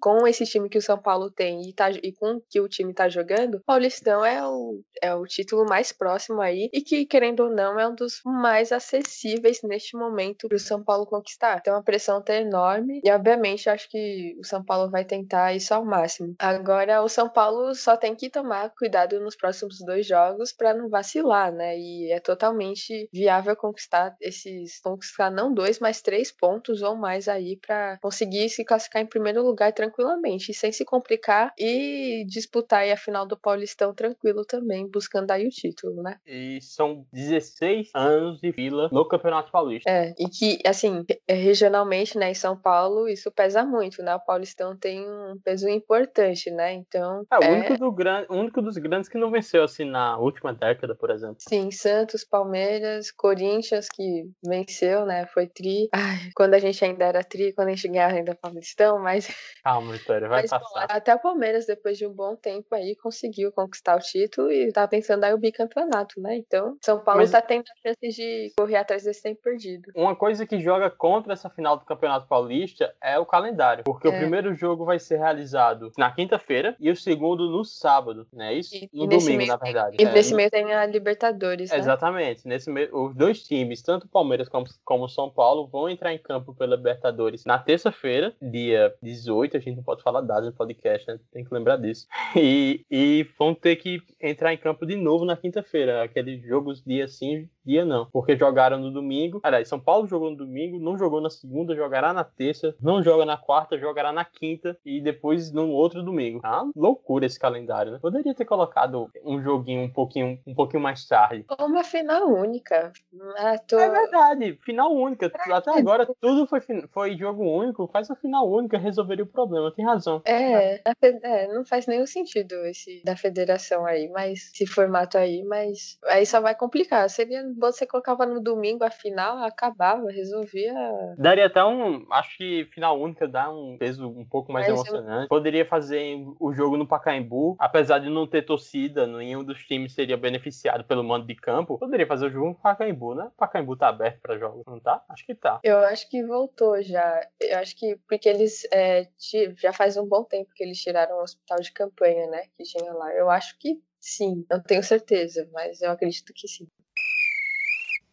com 0.00 0.26
esse 0.26 0.44
time 0.44 0.68
que 0.68 0.78
o 0.78 0.82
São 0.82 0.98
Paulo 0.98 1.30
tem 1.30 1.68
e, 1.68 1.72
tá, 1.72 1.90
e 1.90 2.12
com 2.12 2.40
que 2.48 2.60
o 2.60 2.68
time 2.68 2.94
tá 2.94 3.08
jogando, 3.08 3.56
o 3.56 3.62
Paulistão 3.64 4.24
é 4.24 4.46
o, 4.46 4.80
é 5.02 5.14
o 5.14 5.24
título 5.24 5.64
mais 5.68 5.92
próximo 5.92 6.40
aí 6.40 6.68
e 6.72 6.80
que, 6.80 7.04
querendo 7.04 7.40
ou 7.40 7.50
não, 7.50 7.78
é 7.78 7.88
um 7.88 7.94
dos 7.94 8.20
mais 8.24 8.70
acessíveis 8.70 9.60
neste 9.62 9.96
momento 9.96 10.37
para 10.46 10.56
o 10.56 10.58
São 10.58 10.84
Paulo 10.84 11.06
conquistar. 11.06 11.58
Então 11.60 11.76
a 11.76 11.82
pressão 11.82 12.22
tá 12.22 12.34
enorme 12.34 13.00
e, 13.02 13.10
obviamente, 13.10 13.68
acho 13.68 13.88
que 13.90 14.36
o 14.38 14.44
São 14.44 14.62
Paulo 14.62 14.90
vai 14.90 15.04
tentar 15.04 15.54
isso 15.54 15.72
ao 15.74 15.84
máximo. 15.84 16.34
Agora, 16.38 17.02
o 17.02 17.08
São 17.08 17.28
Paulo 17.28 17.74
só 17.74 17.96
tem 17.96 18.14
que 18.14 18.30
tomar 18.30 18.70
cuidado 18.76 19.18
nos 19.20 19.34
próximos 19.36 19.78
dois 19.84 20.06
jogos 20.06 20.52
para 20.52 20.74
não 20.74 20.88
vacilar, 20.88 21.52
né? 21.52 21.78
E 21.78 22.12
é 22.12 22.20
totalmente 22.20 23.08
viável 23.12 23.56
conquistar 23.56 24.14
esses, 24.20 24.80
conquistar 24.80 25.30
não 25.30 25.52
dois, 25.52 25.78
mas 25.78 26.02
três 26.02 26.30
pontos 26.30 26.82
ou 26.82 26.94
mais 26.96 27.28
aí 27.28 27.56
para 27.56 27.98
conseguir 28.00 28.48
se 28.48 28.64
classificar 28.64 29.02
em 29.02 29.06
primeiro 29.06 29.42
lugar 29.42 29.72
tranquilamente, 29.72 30.52
sem 30.52 30.70
se 30.70 30.84
complicar 30.84 31.52
e 31.58 32.24
disputar 32.26 32.80
aí 32.80 32.92
a 32.92 32.96
final 32.96 33.26
do 33.26 33.36
Paulistão 33.36 33.94
tranquilo 33.94 34.44
também, 34.44 34.88
buscando 34.88 35.30
aí 35.30 35.46
o 35.46 35.50
título, 35.50 36.02
né? 36.02 36.18
E 36.26 36.60
são 36.60 37.06
16 37.12 37.90
anos 37.94 38.40
de 38.40 38.52
fila 38.52 38.88
no 38.92 39.06
Campeonato 39.06 39.50
Paulista. 39.50 39.90
É, 39.90 40.14
e 40.18 40.27
que, 40.28 40.58
assim, 40.66 41.04
regionalmente, 41.28 42.18
né, 42.18 42.30
em 42.30 42.34
São 42.34 42.56
Paulo, 42.56 43.08
isso 43.08 43.30
pesa 43.30 43.64
muito, 43.64 44.02
né? 44.02 44.14
O 44.14 44.20
Paulistão 44.20 44.76
tem 44.76 45.08
um 45.08 45.38
peso 45.44 45.68
importante, 45.68 46.50
né? 46.50 46.72
Então. 46.72 47.24
É, 47.32 47.38
o 47.38 47.42
é... 47.42 47.52
Único, 47.52 47.78
do 47.78 47.92
gran... 47.92 48.26
o 48.28 48.36
único 48.36 48.62
dos 48.62 48.76
grandes 48.76 49.08
que 49.08 49.18
não 49.18 49.30
venceu, 49.30 49.64
assim, 49.64 49.84
na 49.84 50.18
última 50.18 50.52
década, 50.52 50.94
por 50.94 51.10
exemplo. 51.10 51.36
Sim, 51.38 51.70
Santos, 51.70 52.24
Palmeiras, 52.24 53.10
Corinthians, 53.10 53.86
que 53.92 54.24
venceu, 54.44 55.04
né? 55.06 55.26
Foi 55.26 55.46
tri. 55.46 55.88
Ai, 55.92 56.30
quando 56.34 56.54
a 56.54 56.58
gente 56.58 56.84
ainda 56.84 57.04
era 57.04 57.22
tri, 57.22 57.52
quando 57.52 57.68
a 57.68 57.74
gente 57.74 57.88
ganhava 57.88 58.14
ainda 58.14 58.34
Paulistão, 58.34 58.98
mas. 58.98 59.28
Calma, 59.64 59.92
Vitória, 59.92 60.28
vai 60.28 60.42
mas, 60.42 60.50
passar. 60.50 60.86
Bom, 60.86 60.94
até 60.94 61.14
o 61.14 61.20
Palmeiras, 61.20 61.66
depois 61.66 61.98
de 61.98 62.06
um 62.06 62.12
bom 62.12 62.36
tempo 62.36 62.74
aí, 62.74 62.96
conseguiu 62.96 63.52
conquistar 63.52 63.96
o 63.96 64.00
título 64.00 64.50
e 64.50 64.72
tá 64.72 64.86
pensando 64.86 65.24
aí 65.24 65.32
o 65.32 65.38
bicampeonato, 65.38 66.20
né? 66.20 66.36
Então, 66.36 66.76
São 66.84 67.02
Paulo 67.02 67.20
mas... 67.20 67.30
tá 67.30 67.40
tendo 67.40 67.64
a 67.68 67.88
chance 67.88 68.16
de 68.16 68.52
correr 68.56 68.76
atrás 68.76 69.04
desse 69.04 69.22
tempo 69.22 69.40
perdido. 69.42 69.90
Uma 69.94 70.16
coisa 70.18 70.44
que 70.44 70.60
joga 70.60 70.90
contra 70.90 71.32
essa 71.32 71.48
final 71.48 71.78
do 71.78 71.84
Campeonato 71.84 72.26
Paulista 72.26 72.92
é 73.00 73.18
o 73.18 73.24
calendário, 73.24 73.84
porque 73.84 74.08
é. 74.08 74.10
o 74.10 74.18
primeiro 74.18 74.54
jogo 74.54 74.84
vai 74.84 74.98
ser 74.98 75.18
realizado 75.18 75.92
na 75.96 76.10
quinta-feira 76.10 76.76
e 76.78 76.90
o 76.90 76.96
segundo 76.96 77.48
no 77.48 77.64
sábado, 77.64 78.26
né? 78.32 78.52
Isso 78.54 78.74
e, 78.74 78.90
no 78.92 79.04
e 79.04 79.08
domingo, 79.08 79.46
na 79.46 79.56
verdade. 79.56 79.96
E 79.98 80.04
é, 80.04 80.12
nesse 80.12 80.34
meio 80.34 80.50
tem 80.50 80.74
a 80.74 80.84
Libertadores, 80.84 81.70
né? 81.70 81.78
Exatamente. 81.78 82.46
Nesse 82.46 82.70
meio, 82.70 82.90
os 82.92 83.14
dois 83.14 83.42
times, 83.42 83.80
tanto 83.80 84.04
o 84.04 84.08
Palmeiras 84.08 84.48
como, 84.48 84.66
como 84.84 85.04
o 85.04 85.08
São 85.08 85.30
Paulo, 85.30 85.66
vão 85.66 85.88
entrar 85.88 86.12
em 86.12 86.18
campo 86.18 86.54
pela 86.54 86.76
Libertadores 86.76 87.44
na 87.44 87.58
terça-feira, 87.58 88.34
dia 88.42 88.94
18, 89.00 89.56
a 89.56 89.60
gente 89.60 89.76
não 89.76 89.84
pode 89.84 90.02
falar 90.02 90.20
dados 90.20 90.46
no 90.46 90.52
podcast, 90.52 91.06
né? 91.08 91.18
Tem 91.32 91.44
que 91.44 91.54
lembrar 91.54 91.76
disso. 91.76 92.06
E, 92.38 92.84
e 92.90 93.26
vão 93.38 93.54
ter 93.54 93.76
que 93.76 94.00
entrar 94.20 94.52
em 94.52 94.56
campo 94.56 94.86
de 94.86 94.96
novo 94.96 95.24
na 95.24 95.36
quinta-feira, 95.36 96.02
aqueles 96.02 96.40
jogos 96.42 96.82
dia 96.84 97.06
sim, 97.08 97.48
dia 97.68 97.84
não, 97.84 98.06
porque 98.06 98.36
jogaram 98.36 98.78
no 98.78 98.90
domingo. 98.90 99.40
Aliás, 99.42 99.68
São 99.68 99.78
Paulo 99.78 100.06
jogou 100.06 100.30
no 100.30 100.36
domingo, 100.36 100.78
não 100.78 100.96
jogou 100.96 101.20
na 101.20 101.28
segunda, 101.28 101.76
jogará 101.76 102.14
na 102.14 102.24
terça, 102.24 102.74
não 102.80 103.02
joga 103.02 103.26
na 103.26 103.36
quarta, 103.36 103.78
jogará 103.78 104.10
na 104.10 104.24
quinta 104.24 104.78
e 104.84 105.00
depois 105.00 105.52
no 105.52 105.68
outro 105.70 106.02
domingo. 106.02 106.40
Ah, 106.42 106.64
loucura 106.74 107.26
esse 107.26 107.38
calendário, 107.38 107.92
né? 107.92 107.98
Poderia 108.00 108.34
ter 108.34 108.46
colocado 108.46 109.10
um 109.22 109.42
joguinho 109.42 109.82
um 109.82 109.92
pouquinho, 109.92 110.38
um 110.46 110.54
pouquinho 110.54 110.82
mais 110.82 111.06
tarde. 111.06 111.44
Uma 111.60 111.84
final 111.84 112.26
única. 112.26 112.90
Ah, 113.36 113.58
tô... 113.58 113.78
É 113.78 113.90
verdade, 113.90 114.58
final 114.64 114.90
única. 114.94 115.30
Até 115.50 115.78
agora 115.78 116.08
tudo 116.20 116.46
foi, 116.46 116.60
foi 116.90 117.16
jogo 117.16 117.44
único. 117.44 117.86
Faz 117.92 118.10
a 118.10 118.16
final 118.16 118.48
única, 118.50 118.78
resolveria 118.78 119.24
o 119.24 119.28
problema. 119.28 119.70
Tem 119.74 119.84
razão. 119.84 120.22
É, 120.24 120.80
é, 121.02 121.48
não 121.52 121.64
faz 121.66 121.86
nenhum 121.86 122.06
sentido 122.06 122.54
esse 122.64 123.02
da 123.04 123.16
federação 123.16 123.84
aí, 123.84 124.08
mas 124.08 124.50
esse 124.54 124.66
formato 124.66 125.18
aí, 125.18 125.42
mas 125.44 125.98
aí 126.06 126.24
só 126.24 126.40
vai 126.40 126.54
complicar. 126.54 127.10
Seria 127.10 127.42
você 127.58 127.86
colocava 127.86 128.24
no 128.24 128.40
domingo 128.40 128.84
a 128.84 128.90
final, 128.90 129.38
acabava, 129.38 130.10
resolvia. 130.10 130.74
Daria 131.16 131.46
até 131.46 131.64
um. 131.64 132.06
Acho 132.12 132.36
que 132.36 132.64
final 132.66 133.00
única 133.00 133.26
dá 133.26 133.50
um 133.50 133.76
peso 133.78 134.08
um 134.08 134.24
pouco 134.24 134.52
mais 134.52 134.68
Mas 134.68 134.78
emocionante. 134.78 135.22
Eu... 135.24 135.28
Poderia 135.28 135.66
fazer 135.66 136.16
o 136.38 136.52
jogo 136.52 136.76
no 136.76 136.86
Pacaembu, 136.86 137.56
apesar 137.58 137.98
de 137.98 138.08
não 138.08 138.26
ter 138.26 138.42
torcida, 138.42 139.06
nenhum 139.06 139.44
dos 139.44 139.64
times 139.64 139.92
seria 139.92 140.16
beneficiado 140.16 140.84
pelo 140.84 141.02
mando 141.02 141.26
de 141.26 141.34
campo. 141.34 141.78
Poderia 141.78 142.06
fazer 142.06 142.26
o 142.26 142.30
jogo 142.30 142.48
no 142.48 142.54
Pacaembu, 142.54 143.14
né? 143.14 143.24
O 143.24 143.30
Pacaembu 143.38 143.76
tá 143.76 143.88
aberto 143.88 144.20
para 144.20 144.38
jogos, 144.38 144.64
não 144.66 144.80
tá? 144.80 145.02
Acho 145.08 145.26
que 145.26 145.34
tá. 145.34 145.60
Eu 145.62 145.78
acho 145.78 146.08
que 146.08 146.24
voltou 146.24 146.80
já. 146.82 147.20
Eu 147.40 147.58
acho 147.58 147.76
que 147.76 147.96
porque 148.08 148.28
eles 148.28 148.66
é, 148.72 149.08
já 149.56 149.72
faz 149.72 149.96
um 149.96 150.06
bom 150.06 150.24
tempo 150.24 150.50
que 150.54 150.62
eles 150.62 150.78
tiraram 150.78 151.16
o 151.16 151.22
hospital 151.22 151.58
de 151.58 151.72
campanha, 151.72 152.26
né? 152.28 152.42
Que 152.56 152.64
tinha 152.64 152.92
lá. 152.92 153.12
Eu 153.14 153.30
acho 153.30 153.58
que 153.58 153.80
sim, 154.00 154.44
não 154.50 154.62
tenho 154.62 154.82
certeza, 154.82 155.48
mas 155.52 155.82
eu 155.82 155.90
acredito 155.90 156.32
que 156.32 156.46
sim 156.46 156.68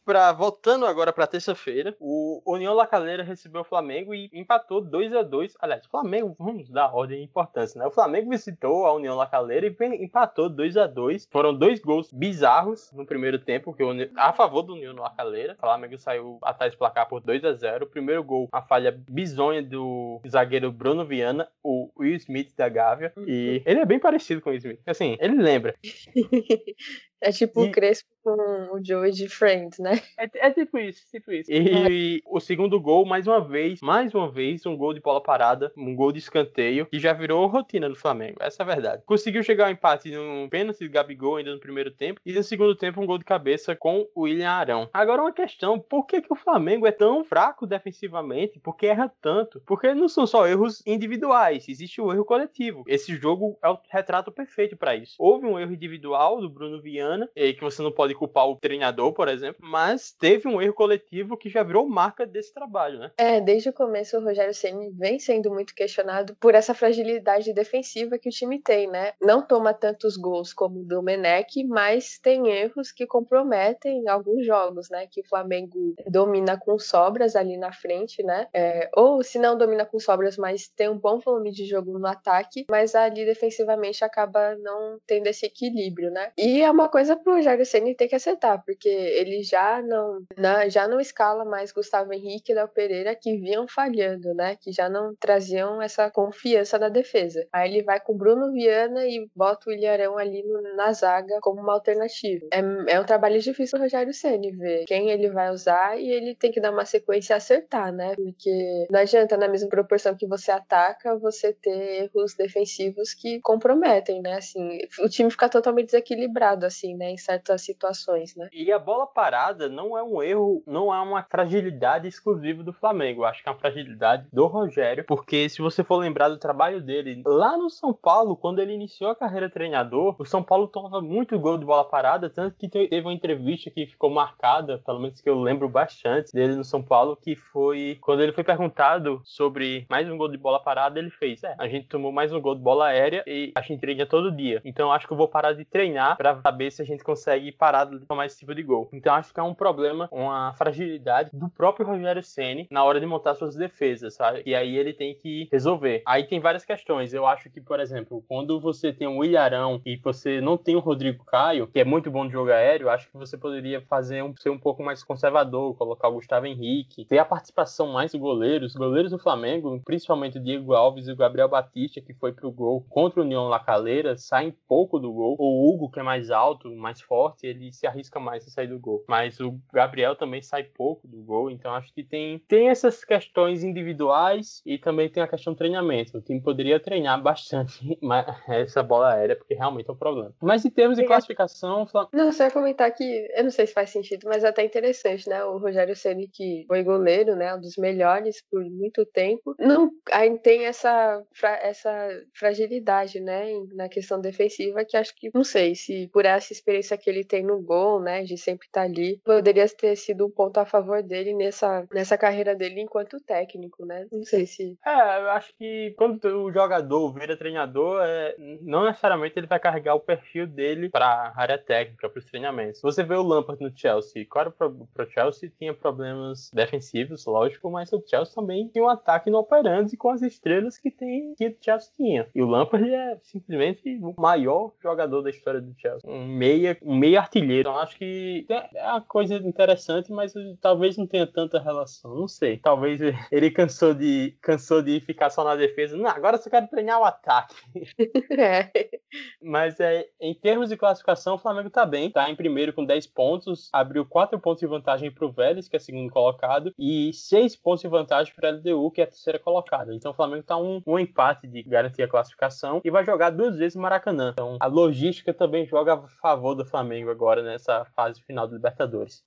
pra, 0.05 0.31
voltando 0.31 0.85
agora 0.85 1.11
para 1.11 1.25
terça-feira, 1.27 1.95
o 1.99 2.41
União 2.45 2.73
La 2.73 2.85
Calera 2.85 3.23
recebeu 3.23 3.61
o 3.61 3.65
Flamengo 3.65 4.13
e 4.13 4.29
empatou 4.31 4.79
2 4.79 5.13
a 5.13 5.23
2 5.23 5.57
Aliás, 5.59 5.85
o 5.85 5.89
Flamengo, 5.89 6.35
vamos 6.37 6.69
dar 6.69 6.93
ordem 6.93 7.17
de 7.17 7.23
importância, 7.23 7.79
né? 7.79 7.87
O 7.87 7.91
Flamengo 7.91 8.29
visitou 8.29 8.85
a 8.85 8.93
União 8.93 9.15
La 9.15 9.25
Calera 9.25 9.65
e 9.65 10.03
empatou 10.03 10.49
2 10.49 10.77
a 10.77 10.85
2 10.85 11.27
Foram 11.31 11.53
dois 11.53 11.79
gols 11.79 12.11
bizarros 12.11 12.91
no 12.93 13.05
primeiro 13.05 13.39
tempo, 13.39 13.73
que 13.73 13.83
a 14.15 14.31
favor 14.31 14.61
do 14.61 14.73
União 14.73 14.93
La 14.95 15.09
Calera. 15.09 15.53
O 15.53 15.61
Flamengo 15.61 15.97
saiu 15.97 16.37
atrás 16.41 16.73
do 16.73 16.77
placar 16.77 17.07
por 17.07 17.21
2 17.21 17.43
a 17.43 17.53
0 17.53 17.85
O 17.85 17.89
primeiro 17.89 18.23
gol, 18.23 18.47
uma 18.53 18.61
falha 18.61 18.91
bizonha 18.91 19.63
do 19.63 20.21
zagueiro 20.27 20.71
Bruno 20.71 21.05
Viana, 21.05 21.47
o 21.63 21.89
Will 21.97 22.15
Smith 22.15 22.53
da 22.55 22.69
Gávea. 22.69 23.11
E 23.25 23.61
ele 23.65 23.79
é 23.79 23.85
bem 23.85 23.99
parecido 23.99 24.41
com 24.41 24.51
o 24.51 24.53
Smith. 24.53 24.79
Assim, 24.85 25.17
ele 25.19 25.41
lembra. 25.41 25.75
É 27.21 27.31
tipo 27.31 27.63
e... 27.63 27.69
o 27.69 27.71
Crespo 27.71 28.15
com 28.25 28.75
o 28.75 28.83
Joey 28.83 29.11
de 29.11 29.29
Friends, 29.29 29.77
né? 29.77 30.01
É, 30.17 30.47
é 30.47 30.51
tipo 30.51 30.79
isso, 30.79 31.03
tipo 31.11 31.31
isso. 31.31 31.51
E 31.51 32.17
é. 32.17 32.19
o 32.25 32.39
segundo 32.39 32.81
gol, 32.81 33.05
mais 33.05 33.27
uma 33.27 33.39
vez, 33.39 33.81
mais 33.81 34.15
uma 34.15 34.31
vez, 34.31 34.65
um 34.65 34.75
gol 34.75 34.95
de 34.95 34.99
bola 34.99 35.21
parada, 35.21 35.71
um 35.77 35.95
gol 35.95 36.11
de 36.11 36.17
escanteio, 36.17 36.87
que 36.87 36.97
já 36.97 37.13
virou 37.13 37.45
rotina 37.45 37.87
do 37.87 37.95
Flamengo. 37.95 38.37
Essa 38.41 38.63
é 38.63 38.65
a 38.65 38.73
verdade. 38.73 39.03
Conseguiu 39.05 39.43
chegar 39.43 39.65
ao 39.65 39.71
empate 39.71 40.09
num 40.09 40.49
pênalti 40.49 40.79
de 40.79 40.89
Gabigol 40.89 41.35
ainda 41.35 41.53
no 41.53 41.59
primeiro 41.59 41.91
tempo, 41.91 42.19
e 42.25 42.33
no 42.33 42.41
segundo 42.41 42.75
tempo 42.75 42.99
um 42.99 43.05
gol 43.05 43.19
de 43.19 43.25
cabeça 43.25 43.75
com 43.75 44.07
o 44.15 44.21
William 44.21 44.49
Arão. 44.49 44.89
Agora 44.91 45.21
uma 45.21 45.31
questão, 45.31 45.79
por 45.79 46.05
que, 46.07 46.21
que 46.21 46.33
o 46.33 46.35
Flamengo 46.35 46.87
é 46.87 46.91
tão 46.91 47.23
fraco 47.23 47.67
defensivamente? 47.67 48.59
Por 48.59 48.75
que 48.75 48.87
erra 48.87 49.11
tanto? 49.21 49.61
Porque 49.67 49.93
não 49.93 50.09
são 50.09 50.25
só 50.25 50.47
erros 50.47 50.81
individuais, 50.87 51.69
existe 51.69 52.01
o 52.01 52.11
erro 52.11 52.25
coletivo. 52.25 52.83
Esse 52.87 53.15
jogo 53.17 53.55
é 53.61 53.69
o 53.69 53.77
retrato 53.91 54.31
perfeito 54.31 54.75
para 54.75 54.95
isso. 54.95 55.15
Houve 55.19 55.45
um 55.45 55.59
erro 55.59 55.73
individual 55.73 56.41
do 56.41 56.49
Bruno 56.49 56.81
Viana, 56.81 57.04
e 57.35 57.53
que 57.53 57.61
você 57.63 57.81
não 57.81 57.91
pode 57.91 58.13
culpar 58.15 58.47
o 58.47 58.55
treinador, 58.55 59.13
por 59.13 59.27
exemplo, 59.27 59.65
mas 59.67 60.11
teve 60.11 60.47
um 60.47 60.61
erro 60.61 60.73
coletivo 60.73 61.37
que 61.37 61.49
já 61.49 61.63
virou 61.63 61.87
marca 61.87 62.25
desse 62.25 62.53
trabalho, 62.53 62.99
né? 62.99 63.11
É, 63.17 63.39
desde 63.39 63.69
o 63.69 63.73
começo 63.73 64.17
o 64.17 64.23
Rogério 64.23 64.53
Ceni 64.53 64.91
vem 64.91 65.19
sendo 65.19 65.51
muito 65.51 65.73
questionado 65.73 66.35
por 66.39 66.55
essa 66.55 66.73
fragilidade 66.73 67.53
defensiva 67.53 68.17
que 68.17 68.29
o 68.29 68.31
time 68.31 68.61
tem, 68.61 68.87
né? 68.87 69.13
Não 69.21 69.41
toma 69.41 69.73
tantos 69.73 70.17
gols 70.17 70.53
como 70.53 70.79
o 70.79 70.85
do 70.85 71.01
Menec, 71.01 71.63
mas 71.65 72.19
tem 72.19 72.47
erros 72.47 72.91
que 72.91 73.05
comprometem 73.05 74.07
alguns 74.07 74.45
jogos, 74.45 74.89
né? 74.89 75.07
Que 75.07 75.21
o 75.21 75.27
Flamengo 75.27 75.95
domina 76.07 76.57
com 76.57 76.77
sobras 76.79 77.35
ali 77.35 77.57
na 77.57 77.71
frente, 77.71 78.23
né? 78.23 78.47
É, 78.53 78.89
ou 78.95 79.23
se 79.23 79.39
não 79.39 79.57
domina 79.57 79.85
com 79.85 79.99
sobras, 79.99 80.37
mas 80.37 80.67
tem 80.67 80.89
um 80.89 80.97
bom 80.97 81.19
volume 81.19 81.51
de 81.51 81.65
jogo 81.65 81.97
no 81.97 82.07
ataque, 82.07 82.65
mas 82.69 82.95
ali 82.95 83.25
defensivamente 83.25 84.03
acaba 84.03 84.55
não 84.55 84.99
tendo 85.05 85.27
esse 85.27 85.45
equilíbrio, 85.45 86.11
né? 86.11 86.31
E 86.37 86.61
é 86.61 86.71
uma 86.71 86.89
coisa 86.95 87.17
pro 87.17 87.35
Rogério 87.35 87.65
Ceni 87.65 87.93
ter 87.93 88.07
que 88.07 88.15
acertar, 88.15 88.63
porque 88.65 88.87
ele 88.87 89.43
já 89.43 89.81
não, 89.81 90.21
na, 90.37 90.69
já 90.69 90.87
não 90.87 90.97
escala 90.97 91.43
mais 91.43 91.73
Gustavo 91.73 92.13
Henrique 92.13 92.53
e 92.53 92.55
Léo 92.55 92.69
Pereira 92.69 93.13
que 93.13 93.35
vinham 93.35 93.67
falhando, 93.67 94.33
né? 94.33 94.55
Que 94.55 94.71
já 94.71 94.87
não 94.87 95.13
traziam 95.13 95.81
essa 95.81 96.09
confiança 96.09 96.79
na 96.79 96.87
defesa. 96.87 97.45
Aí 97.51 97.69
ele 97.69 97.83
vai 97.83 97.99
com 97.99 98.15
Bruno 98.15 98.49
Viana 98.53 99.05
e 99.05 99.29
bota 99.35 99.69
o 99.69 99.73
Ilharão 99.73 100.17
ali 100.17 100.41
no, 100.43 100.61
na 100.77 100.93
zaga 100.93 101.39
como 101.41 101.59
uma 101.59 101.73
alternativa. 101.73 102.47
É, 102.53 102.61
é 102.93 102.97
um 102.97 103.03
trabalho 103.03 103.41
difícil 103.41 103.77
o 103.77 103.81
Rogério 103.81 104.13
Ceni 104.13 104.51
ver 104.51 104.85
quem 104.85 105.09
ele 105.09 105.29
vai 105.29 105.51
usar 105.51 105.99
e 105.99 106.09
ele 106.09 106.33
tem 106.33 106.49
que 106.49 106.61
dar 106.61 106.71
uma 106.71 106.85
sequência 106.85 107.33
e 107.33 107.35
acertar, 107.35 107.91
né? 107.91 108.15
Porque 108.15 108.87
não 108.89 109.01
adianta 109.01 109.35
na 109.35 109.49
mesma 109.49 109.67
proporção 109.67 110.15
que 110.15 110.25
você 110.25 110.49
ataca, 110.49 111.17
você 111.17 111.51
ter 111.51 112.03
erros 112.03 112.35
defensivos 112.35 113.13
que 113.13 113.41
comprometem, 113.41 114.21
né? 114.21 114.35
Assim, 114.35 114.79
o 115.01 115.09
time 115.09 115.29
fica 115.29 115.49
totalmente 115.49 115.87
desequilibrado 115.87 116.65
assim, 116.65 116.84
né? 116.93 117.11
Em 117.11 117.17
certas 117.17 117.61
situações 117.61 118.35
né? 118.35 118.49
E 118.51 118.71
a 118.71 118.79
bola 118.79 119.07
parada 119.07 119.67
não 119.67 119.97
é 119.97 120.03
um 120.03 120.21
erro, 120.21 120.63
não 120.65 120.93
é 120.93 121.01
uma 121.01 121.23
fragilidade 121.23 122.07
exclusiva 122.07 122.63
do 122.63 122.73
Flamengo. 122.73 123.23
Acho 123.23 123.41
que 123.41 123.49
é 123.49 123.51
uma 123.51 123.57
fragilidade 123.57 124.27
do 124.31 124.45
Rogério, 124.47 125.03
porque 125.05 125.49
se 125.49 125.61
você 125.61 125.83
for 125.83 125.97
lembrar 125.97 126.29
do 126.29 126.37
trabalho 126.37 126.81
dele 126.81 127.21
lá 127.25 127.57
no 127.57 127.69
São 127.69 127.93
Paulo, 127.93 128.35
quando 128.35 128.59
ele 128.59 128.73
iniciou 128.73 129.11
a 129.11 129.15
carreira 129.15 129.49
treinador, 129.49 130.15
o 130.17 130.25
São 130.25 130.43
Paulo 130.43 130.67
tomava 130.67 131.01
muito 131.01 131.37
gol 131.39 131.57
de 131.57 131.65
bola 131.65 131.83
parada, 131.83 132.29
tanto 132.29 132.57
que 132.57 132.69
teve 132.69 133.01
uma 133.01 133.13
entrevista 133.13 133.69
que 133.69 133.85
ficou 133.85 134.09
marcada, 134.09 134.81
pelo 134.85 134.99
menos 134.99 135.21
que 135.21 135.29
eu 135.29 135.39
lembro 135.39 135.67
bastante 135.67 136.31
dele 136.33 136.55
no 136.55 136.63
São 136.63 136.81
Paulo, 136.81 137.17
que 137.17 137.35
foi 137.35 137.97
quando 138.01 138.21
ele 138.21 138.31
foi 138.31 138.43
perguntado 138.43 139.21
sobre 139.23 139.85
mais 139.89 140.09
um 140.09 140.17
gol 140.17 140.29
de 140.29 140.37
bola 140.37 140.59
parada, 140.59 140.99
ele 140.99 141.09
fez: 141.09 141.43
É, 141.43 141.55
a 141.57 141.67
gente 141.67 141.87
tomou 141.87 142.11
mais 142.11 142.31
um 142.31 142.41
gol 142.41 142.55
de 142.55 142.61
bola 142.61 142.87
aérea 142.87 143.23
e 143.27 143.51
a 143.55 143.61
gente 143.61 143.79
treina 143.79 144.05
todo 144.05 144.31
dia. 144.31 144.61
Então 144.63 144.91
acho 144.91 145.07
que 145.07 145.13
eu 145.13 145.17
vou 145.17 145.27
parar 145.27 145.53
de 145.53 145.65
treinar 145.65 146.17
para 146.17 146.41
saber 146.41 146.71
se 146.75 146.81
a 146.81 146.85
gente 146.85 147.03
consegue 147.03 147.51
parar 147.51 147.85
de 147.85 147.99
tomar 148.05 148.25
esse 148.25 148.39
tipo 148.39 148.53
de 148.53 148.63
gol. 148.63 148.89
Então 148.93 149.13
acho 149.13 149.33
que 149.33 149.39
é 149.39 149.43
um 149.43 149.53
problema, 149.53 150.07
uma 150.11 150.53
fragilidade 150.53 151.29
do 151.33 151.49
próprio 151.49 151.85
Rogério 151.85 152.23
Ceni 152.23 152.67
na 152.69 152.83
hora 152.83 152.99
de 152.99 153.05
montar 153.05 153.35
suas 153.35 153.55
defesas, 153.55 154.15
sabe? 154.15 154.43
E 154.45 154.53
aí 154.53 154.75
ele 154.77 154.93
tem 154.93 155.15
que 155.15 155.47
resolver. 155.51 156.03
Aí 156.05 156.25
tem 156.25 156.39
várias 156.39 156.65
questões. 156.65 157.13
Eu 157.13 157.25
acho 157.25 157.49
que, 157.49 157.61
por 157.61 157.79
exemplo, 157.79 158.23
quando 158.27 158.59
você 158.59 158.91
tem 158.91 159.07
um 159.07 159.23
Ilharão 159.23 159.81
e 159.85 159.95
você 159.97 160.41
não 160.41 160.57
tem 160.57 160.75
o 160.75 160.79
Rodrigo 160.79 161.23
Caio, 161.25 161.67
que 161.67 161.79
é 161.79 161.85
muito 161.85 162.11
bom 162.11 162.25
de 162.25 162.33
jogo 162.33 162.51
aéreo, 162.51 162.89
acho 162.89 163.09
que 163.09 163.17
você 163.17 163.37
poderia 163.37 163.81
fazer 163.81 164.23
um, 164.23 164.35
ser 164.35 164.49
um 164.49 164.59
pouco 164.59 164.83
mais 164.83 165.03
conservador, 165.03 165.75
colocar 165.75 166.09
o 166.09 166.13
Gustavo 166.13 166.45
Henrique, 166.45 167.05
ter 167.05 167.17
a 167.17 167.25
participação 167.25 167.87
mais 167.87 168.11
do 168.11 168.19
goleiro. 168.19 168.65
Os 168.65 168.75
goleiros 168.75 169.11
do 169.11 169.19
Flamengo, 169.19 169.81
principalmente 169.85 170.37
o 170.37 170.41
Diego 170.43 170.73
Alves 170.73 171.07
e 171.07 171.11
o 171.11 171.15
Gabriel 171.15 171.49
Batista, 171.49 172.01
que 172.01 172.13
foi 172.13 172.33
pro 172.33 172.51
gol 172.51 172.85
contra 172.89 173.19
o 173.19 173.23
União 173.23 173.47
Lacaleira, 173.47 174.17
saem 174.17 174.55
pouco 174.67 174.99
do 174.99 175.11
gol. 175.11 175.35
O 175.39 175.69
Hugo, 175.69 175.89
que 175.91 175.99
é 175.99 176.03
mais 176.03 176.29
alto, 176.31 176.64
mais 176.73 177.01
forte, 177.01 177.45
ele 177.45 177.71
se 177.71 177.85
arrisca 177.85 178.19
mais 178.19 178.47
a 178.47 178.49
sair 178.49 178.67
do 178.67 178.79
gol. 178.79 179.03
Mas 179.07 179.39
o 179.39 179.59
Gabriel 179.73 180.15
também 180.15 180.41
sai 180.41 180.63
pouco 180.63 181.07
do 181.07 181.21
gol, 181.21 181.51
então 181.51 181.73
acho 181.73 181.93
que 181.93 182.03
tem, 182.03 182.39
tem 182.47 182.69
essas 182.69 183.03
questões 183.03 183.63
individuais 183.63 184.61
e 184.65 184.77
também 184.77 185.09
tem 185.09 185.21
a 185.21 185.27
questão 185.27 185.53
do 185.53 185.57
treinamento. 185.57 186.17
O 186.17 186.21
time 186.21 186.41
poderia 186.41 186.79
treinar 186.79 187.21
bastante 187.21 187.97
essa 188.47 188.81
bola 188.81 189.13
aérea, 189.13 189.35
porque 189.35 189.53
realmente 189.53 189.89
é 189.89 189.93
um 189.93 189.97
problema. 189.97 190.33
Mas 190.41 190.65
em 190.65 190.69
termos 190.69 190.97
de 190.97 191.05
classificação. 191.05 191.87
Não, 192.13 192.31
só 192.31 192.49
comentar 192.49 192.91
que 192.93 193.27
eu 193.35 193.43
não 193.43 193.51
sei 193.51 193.67
se 193.67 193.73
faz 193.73 193.89
sentido, 193.89 194.27
mas 194.27 194.43
é 194.43 194.47
até 194.47 194.63
interessante, 194.63 195.29
né? 195.29 195.43
O 195.43 195.57
Rogério 195.57 195.95
Ceni 195.95 196.27
que 196.27 196.65
foi 196.67 196.83
goleiro, 196.83 197.35
né? 197.35 197.53
Um 197.55 197.61
dos 197.61 197.77
melhores 197.77 198.41
por 198.49 198.63
muito 198.63 199.05
tempo. 199.05 199.55
Não, 199.59 199.91
aí 200.11 200.37
tem 200.39 200.65
essa, 200.65 201.23
essa 201.61 201.91
fragilidade, 202.33 203.19
né? 203.19 203.45
Na 203.73 203.89
questão 203.89 204.19
defensiva, 204.19 204.85
que 204.85 204.97
acho 204.97 205.15
que, 205.15 205.29
não 205.33 205.43
sei, 205.43 205.75
se 205.75 206.07
por 206.11 206.25
essa 206.25 206.53
experiência 206.55 206.97
que 206.97 207.09
ele 207.09 207.23
tem 207.23 207.43
no 207.43 207.61
gol, 207.61 207.99
né? 207.99 208.23
De 208.23 208.37
sempre 208.37 208.67
estar 208.67 208.81
ali, 208.81 209.19
poderia 209.23 209.67
ter 209.69 209.95
sido 209.95 210.25
um 210.25 210.29
ponto 210.29 210.57
a 210.57 210.65
favor 210.65 211.01
dele 211.03 211.33
nessa, 211.33 211.87
nessa 211.93 212.17
carreira 212.17 212.55
dele 212.55 212.81
enquanto 212.81 213.19
técnico, 213.19 213.85
né? 213.85 214.07
Não 214.11 214.23
sei 214.23 214.45
se. 214.45 214.77
É, 214.85 215.21
eu 215.21 215.29
acho 215.31 215.53
que 215.57 215.93
quando 215.97 216.23
o 216.25 216.51
jogador 216.51 217.13
vira 217.13 217.37
treinador, 217.37 218.01
é, 218.03 218.35
não 218.61 218.85
necessariamente 218.85 219.37
ele 219.37 219.47
vai 219.47 219.59
carregar 219.59 219.95
o 219.95 219.99
perfil 219.99 220.47
dele 220.47 220.89
para 220.89 221.33
área 221.35 221.57
técnica, 221.57 222.09
para 222.09 222.19
os 222.19 222.25
treinamentos. 222.25 222.81
Você 222.81 223.03
vê 223.03 223.15
o 223.15 223.23
Lampard 223.23 223.61
no 223.63 223.71
Chelsea. 223.75 224.25
Claro, 224.29 224.51
para 224.51 224.67
o 224.67 225.09
Chelsea 225.09 225.51
tinha 225.57 225.73
problemas 225.73 226.49
defensivos, 226.53 227.25
lógico, 227.25 227.69
mas 227.69 227.91
o 227.91 228.03
Chelsea 228.05 228.33
também 228.33 228.67
tinha 228.67 228.83
um 228.83 228.89
ataque 228.89 229.29
inoperante 229.29 229.97
com 229.97 230.09
as 230.09 230.21
estrelas 230.21 230.77
que, 230.77 230.91
tem, 230.91 231.33
que 231.35 231.47
o 231.47 231.57
Chelsea 231.59 231.91
tinha. 231.95 232.27
E 232.33 232.41
o 232.41 232.47
Lampard 232.47 232.89
é 232.89 233.17
simplesmente 233.23 233.99
o 234.01 234.13
maior 234.19 234.73
jogador 234.81 235.21
da 235.21 235.29
história 235.29 235.61
do 235.61 235.73
Chelsea. 235.77 236.09
Um 236.09 236.25
meia, 236.45 236.77
um 236.81 236.95
meia 236.95 237.19
artilheiro. 237.19 237.69
Então 237.69 237.79
acho 237.79 237.97
que 237.97 238.45
é 238.49 238.83
uma 238.83 239.01
coisa 239.01 239.35
interessante, 239.35 240.11
mas 240.11 240.33
talvez 240.61 240.97
não 240.97 241.07
tenha 241.07 241.25
tanta 241.25 241.59
relação. 241.59 242.15
Não 242.15 242.27
sei. 242.27 242.57
Talvez 242.57 242.99
ele 243.31 243.49
cansou 243.49 243.93
de, 243.93 244.37
cansou 244.41 244.81
de 244.81 244.99
ficar 244.99 245.29
só 245.29 245.43
na 245.43 245.55
defesa. 245.55 245.97
Não, 245.97 246.09
agora 246.09 246.37
só 246.37 246.49
quero 246.49 246.67
treinar 246.67 246.99
o 246.99 247.05
ataque. 247.05 247.55
É. 248.37 248.69
Mas 249.41 249.79
é, 249.79 250.07
em 250.19 250.33
termos 250.33 250.69
de 250.69 250.77
classificação, 250.77 251.35
o 251.35 251.37
Flamengo 251.37 251.69
tá 251.69 251.85
bem. 251.85 252.11
Tá 252.11 252.29
em 252.29 252.35
primeiro 252.35 252.73
com 252.73 252.83
10 252.83 253.07
pontos. 253.07 253.69
Abriu 253.71 254.05
4 254.05 254.39
pontos 254.39 254.59
de 254.59 254.67
vantagem 254.67 255.11
pro 255.11 255.31
Vélez, 255.31 255.69
que 255.69 255.75
é 255.75 255.79
segundo 255.79 256.11
colocado. 256.11 256.73
E 256.77 257.13
6 257.13 257.55
pontos 257.55 257.81
de 257.81 257.87
vantagem 257.87 258.33
para 258.35 258.49
a 258.49 258.51
LDU, 258.51 258.91
que 258.91 259.01
é 259.01 259.05
a 259.05 259.07
terceira 259.07 259.39
colocada. 259.39 259.93
Então 259.93 260.11
o 260.11 260.15
Flamengo 260.15 260.43
tá 260.43 260.57
um, 260.57 260.81
um 260.85 260.99
empate 260.99 261.47
de 261.47 261.63
garantir 261.63 262.03
a 262.03 262.07
classificação. 262.07 262.81
E 262.83 262.91
vai 262.91 263.05
jogar 263.05 263.29
duas 263.29 263.57
vezes 263.57 263.75
no 263.75 263.81
Maracanã. 263.81 264.31
Então 264.33 264.57
a 264.59 264.67
logística 264.67 265.33
também 265.33 265.65
joga 265.65 265.93
a 265.93 266.07
favor 266.21 266.34
do 266.55 266.65
Flamengo 266.65 267.09
agora 267.09 267.41
nessa 267.41 267.85
fase 267.95 268.21
final 268.21 268.47
do 268.47 268.55
Libertadores. 268.55 269.23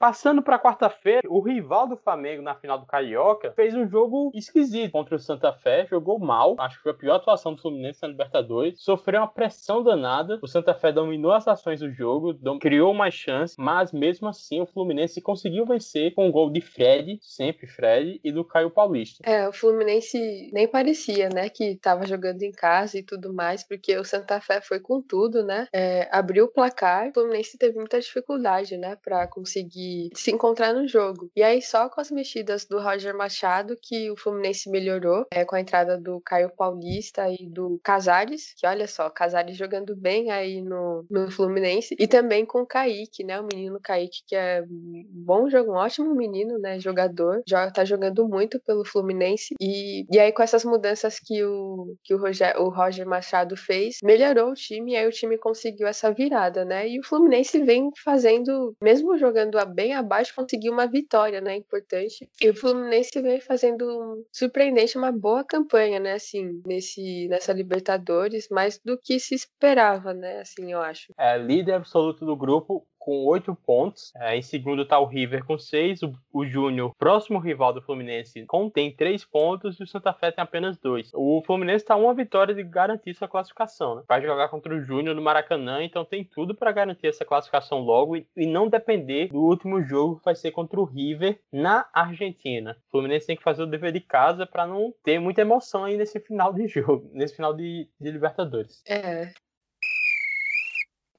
Passando 0.00 0.40
para 0.40 0.58
quarta-feira, 0.58 1.28
o 1.28 1.42
rival 1.42 1.86
do 1.86 1.94
Flamengo 1.94 2.40
na 2.40 2.54
final 2.54 2.78
do 2.78 2.86
Carioca 2.86 3.52
fez 3.52 3.74
um 3.74 3.86
jogo 3.86 4.32
esquisito 4.34 4.92
contra 4.92 5.14
o 5.14 5.18
Santa 5.18 5.52
Fé, 5.52 5.86
jogou 5.90 6.18
mal, 6.18 6.56
acho 6.58 6.78
que 6.78 6.84
foi 6.84 6.92
a 6.92 6.94
pior 6.94 7.16
atuação 7.16 7.54
do 7.54 7.60
Fluminense 7.60 8.00
na 8.00 8.08
Libertadores, 8.08 8.82
sofreu 8.82 9.20
uma 9.20 9.28
pressão 9.28 9.82
danada, 9.82 10.38
o 10.40 10.48
Santa 10.48 10.72
Fé 10.72 10.90
dominou 10.90 11.32
as 11.32 11.46
ações 11.46 11.80
do 11.80 11.92
jogo, 11.92 12.34
criou 12.58 12.94
mais 12.94 13.12
chances, 13.12 13.58
mas 13.58 13.92
mesmo 13.92 14.26
assim 14.26 14.62
o 14.62 14.66
Fluminense 14.66 15.20
conseguiu 15.20 15.66
vencer 15.66 16.14
com 16.14 16.26
um 16.26 16.32
gol 16.32 16.50
de 16.50 16.62
Fred, 16.62 17.18
sempre 17.20 17.66
Fred, 17.66 18.18
e 18.24 18.32
do 18.32 18.42
Caio 18.42 18.70
Paulista. 18.70 19.22
É, 19.22 19.46
o 19.46 19.52
Fluminense 19.52 20.50
nem 20.50 20.66
parecia, 20.66 21.28
né, 21.28 21.50
que 21.50 21.72
estava 21.72 22.06
jogando 22.06 22.40
em 22.42 22.52
casa 22.52 22.98
e 22.98 23.02
tudo 23.02 23.34
mais, 23.34 23.62
porque 23.68 23.98
o 23.98 24.04
Santa 24.04 24.40
Fé 24.40 24.62
foi 24.62 24.80
com 24.80 25.02
tudo, 25.02 25.44
né, 25.44 25.68
é, 25.74 26.08
abriu 26.10 26.46
o 26.46 26.50
placar, 26.50 27.10
o 27.10 27.12
Fluminense 27.12 27.58
teve 27.58 27.76
muita 27.76 28.00
dificuldade, 28.00 28.78
né, 28.78 28.96
para 28.96 29.26
conseguir 29.28 29.89
se 30.14 30.30
encontrar 30.30 30.72
no 30.72 30.86
jogo. 30.86 31.30
E 31.34 31.42
aí, 31.42 31.60
só 31.62 31.88
com 31.88 32.00
as 32.00 32.10
mexidas 32.10 32.64
do 32.64 32.80
Roger 32.80 33.16
Machado 33.16 33.76
que 33.80 34.10
o 34.10 34.16
Fluminense 34.16 34.70
melhorou, 34.70 35.26
é, 35.30 35.44
com 35.44 35.56
a 35.56 35.60
entrada 35.60 35.98
do 35.98 36.20
Caio 36.20 36.50
Paulista 36.56 37.26
e 37.28 37.46
do 37.46 37.80
Casares, 37.82 38.54
que 38.56 38.66
olha 38.66 38.86
só, 38.86 39.08
Casares 39.10 39.56
jogando 39.56 39.96
bem 39.96 40.30
aí 40.30 40.60
no, 40.60 41.04
no 41.10 41.30
Fluminense, 41.30 41.94
e 41.98 42.06
também 42.06 42.44
com 42.44 42.62
o 42.62 42.66
Kaique, 42.66 43.24
né? 43.24 43.40
O 43.40 43.46
menino 43.46 43.80
Kaique, 43.82 44.22
que 44.26 44.36
é 44.36 44.62
um 44.62 45.04
bom 45.08 45.48
jogo, 45.48 45.72
um 45.72 45.76
ótimo 45.76 46.14
menino, 46.14 46.58
né? 46.58 46.78
Jogador, 46.78 47.42
já 47.46 47.70
tá 47.70 47.84
jogando 47.84 48.26
muito 48.28 48.60
pelo 48.60 48.84
Fluminense. 48.84 49.54
E, 49.60 50.06
e 50.10 50.18
aí, 50.18 50.32
com 50.32 50.42
essas 50.42 50.64
mudanças 50.64 51.18
que 51.18 51.42
o, 51.44 51.96
que 52.02 52.14
o, 52.14 52.18
Roger, 52.18 52.60
o 52.60 52.68
Roger 52.68 53.06
Machado 53.06 53.56
fez, 53.56 53.98
melhorou 54.02 54.50
o 54.50 54.54
time, 54.54 54.92
e 54.92 54.96
aí 54.96 55.06
o 55.06 55.12
time 55.12 55.38
conseguiu 55.38 55.86
essa 55.86 56.12
virada, 56.12 56.64
né? 56.64 56.88
E 56.88 56.98
o 56.98 57.04
Fluminense 57.04 57.62
vem 57.62 57.90
fazendo, 58.04 58.74
mesmo 58.82 59.16
jogando 59.18 59.58
a 59.58 59.64
bem 59.80 59.94
abaixo, 59.94 60.34
conseguiu 60.34 60.74
uma 60.74 60.86
vitória, 60.86 61.40
né? 61.40 61.56
Importante. 61.56 62.28
E 62.38 62.50
o 62.50 62.54
Fluminense 62.54 63.18
vem 63.22 63.40
fazendo 63.40 64.26
surpreendente, 64.30 64.98
uma 64.98 65.10
boa 65.10 65.42
campanha, 65.42 65.98
né? 65.98 66.12
Assim, 66.12 66.60
nesse, 66.66 67.26
nessa 67.28 67.54
Libertadores, 67.54 68.48
mais 68.50 68.78
do 68.84 68.98
que 68.98 69.18
se 69.18 69.34
esperava, 69.34 70.12
né? 70.12 70.40
Assim, 70.40 70.70
eu 70.70 70.80
acho. 70.80 71.14
É, 71.18 71.38
líder 71.38 71.72
absoluto 71.72 72.26
do 72.26 72.36
grupo, 72.36 72.86
com 73.00 73.24
oito 73.24 73.54
pontos. 73.54 74.12
É, 74.14 74.36
em 74.36 74.42
segundo 74.42 74.82
está 74.82 74.98
o 74.98 75.06
River 75.06 75.44
com 75.44 75.58
seis. 75.58 76.02
O, 76.02 76.12
o 76.32 76.44
Júnior, 76.44 76.94
próximo 76.96 77.38
rival 77.38 77.72
do 77.72 77.82
Fluminense, 77.82 78.46
tem 78.72 78.94
três 78.94 79.24
pontos 79.24 79.80
e 79.80 79.82
o 79.82 79.86
Santa 79.86 80.12
Fé 80.12 80.30
tem 80.30 80.42
apenas 80.42 80.78
dois. 80.78 81.10
O 81.14 81.42
Fluminense 81.44 81.82
está 81.82 81.96
uma 81.96 82.14
vitória 82.14 82.54
de 82.54 82.62
garantir 82.62 83.14
sua 83.14 83.26
classificação. 83.26 83.96
Né? 83.96 84.02
Vai 84.06 84.22
jogar 84.22 84.48
contra 84.48 84.74
o 84.74 84.80
Júnior 84.80 85.16
no 85.16 85.22
Maracanã, 85.22 85.82
então 85.82 86.04
tem 86.04 86.22
tudo 86.22 86.54
para 86.54 86.70
garantir 86.70 87.08
essa 87.08 87.24
classificação 87.24 87.80
logo 87.80 88.16
e, 88.16 88.26
e, 88.36 88.46
não 88.46 88.68
depender 88.68 89.28
do 89.28 89.40
último 89.40 89.82
jogo 89.82 90.18
que 90.18 90.24
vai 90.24 90.34
ser 90.34 90.50
contra 90.50 90.78
o 90.78 90.84
River 90.84 91.40
na 91.50 91.86
Argentina. 91.92 92.76
O 92.88 92.90
Fluminense 92.90 93.26
tem 93.26 93.36
que 93.36 93.42
fazer 93.42 93.62
o 93.62 93.66
dever 93.66 93.92
de 93.92 94.00
casa 94.00 94.46
para 94.46 94.66
não 94.66 94.92
ter 95.02 95.18
muita 95.18 95.40
emoção 95.40 95.84
aí 95.84 95.96
nesse 95.96 96.20
final 96.20 96.52
de 96.52 96.68
jogo, 96.68 97.10
nesse 97.14 97.34
final 97.34 97.54
de, 97.54 97.88
de 97.98 98.10
Libertadores. 98.10 98.82
É, 98.86 99.32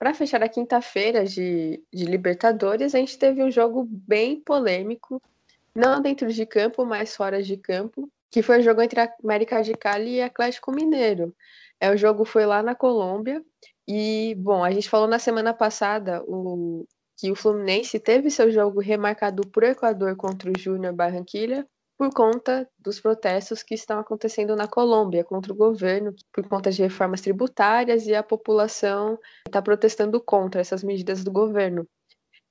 para 0.01 0.15
fechar 0.15 0.41
a 0.41 0.49
quinta-feira 0.49 1.23
de, 1.23 1.79
de 1.93 2.05
Libertadores, 2.05 2.95
a 2.95 2.97
gente 2.97 3.19
teve 3.19 3.43
um 3.43 3.51
jogo 3.51 3.87
bem 3.87 4.41
polêmico, 4.41 5.21
não 5.75 6.01
dentro 6.01 6.33
de 6.33 6.43
campo, 6.43 6.83
mas 6.83 7.15
fora 7.15 7.43
de 7.43 7.55
campo, 7.55 8.09
que 8.31 8.41
foi 8.41 8.61
o 8.61 8.63
jogo 8.63 8.81
entre 8.81 8.99
a 8.99 9.13
América 9.23 9.61
de 9.61 9.73
Cali 9.73 10.15
e 10.15 10.21
Atlético 10.23 10.71
Mineiro. 10.71 11.35
É, 11.79 11.91
o 11.91 11.97
jogo 11.97 12.25
foi 12.25 12.47
lá 12.47 12.63
na 12.63 12.73
Colômbia 12.73 13.45
e, 13.87 14.33
bom, 14.39 14.63
a 14.63 14.71
gente 14.71 14.89
falou 14.89 15.07
na 15.07 15.19
semana 15.19 15.53
passada 15.53 16.23
o, 16.23 16.83
que 17.15 17.31
o 17.31 17.35
Fluminense 17.35 17.99
teve 17.99 18.31
seu 18.31 18.51
jogo 18.51 18.79
remarcado 18.79 19.45
por 19.49 19.61
Equador 19.61 20.15
contra 20.15 20.49
o 20.49 20.59
Júnior 20.59 20.93
Barranquilha 20.93 21.63
por 22.01 22.11
conta 22.11 22.67
dos 22.79 22.99
protestos 22.99 23.61
que 23.61 23.75
estão 23.75 23.99
acontecendo 23.99 24.55
na 24.55 24.67
Colômbia 24.67 25.23
contra 25.23 25.53
o 25.53 25.55
governo, 25.55 26.15
por 26.33 26.47
conta 26.49 26.71
de 26.71 26.81
reformas 26.81 27.21
tributárias 27.21 28.07
e 28.07 28.15
a 28.15 28.23
população 28.23 29.19
está 29.45 29.61
protestando 29.61 30.19
contra 30.19 30.59
essas 30.59 30.83
medidas 30.83 31.23
do 31.23 31.31
governo. 31.31 31.87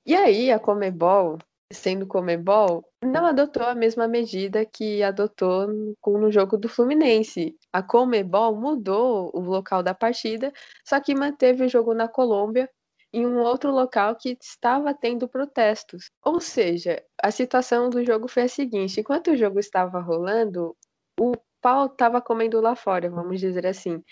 E 0.07 0.15
aí 0.15 0.53
a 0.53 0.61
Comebol, 0.61 1.37
sendo 1.73 2.07
Comebol, 2.07 2.85
não 3.05 3.27
adotou 3.27 3.65
a 3.65 3.75
mesma 3.75 4.07
medida 4.07 4.65
que 4.65 5.03
adotou 5.03 5.67
no 5.67 6.31
jogo 6.31 6.57
do 6.57 6.69
Fluminense. 6.69 7.57
A 7.73 7.83
Comebol 7.83 8.55
mudou 8.55 9.33
o 9.35 9.41
local 9.41 9.83
da 9.83 9.95
partida, 9.95 10.53
só 10.85 11.01
que 11.01 11.13
manteve 11.13 11.65
o 11.65 11.69
jogo 11.69 11.93
na 11.93 12.07
Colômbia 12.07 12.71
em 13.13 13.27
um 13.27 13.41
outro 13.41 13.71
local 13.73 14.17
que 14.17 14.37
estava 14.41 14.95
tendo 14.95 15.29
protestos. 15.29 16.11
Ou 16.25 16.41
seja, 16.41 17.03
a 17.23 17.31
situação 17.31 17.91
do 17.91 18.05
jogo 18.05 18.29
foi 18.29 18.45
a 18.45 18.49
seguinte: 18.49 19.01
enquanto 19.01 19.31
o 19.33 19.37
jogo 19.37 19.59
estava 19.59 20.01
rolando, 20.01 20.77
o 21.19 21.33
pau 21.61 21.87
estava 21.87 22.21
comendo 22.23 22.61
lá 22.61 22.75
fora, 22.77 23.11
vamos 23.11 23.41
dizer 23.41 23.67
assim. 23.67 24.03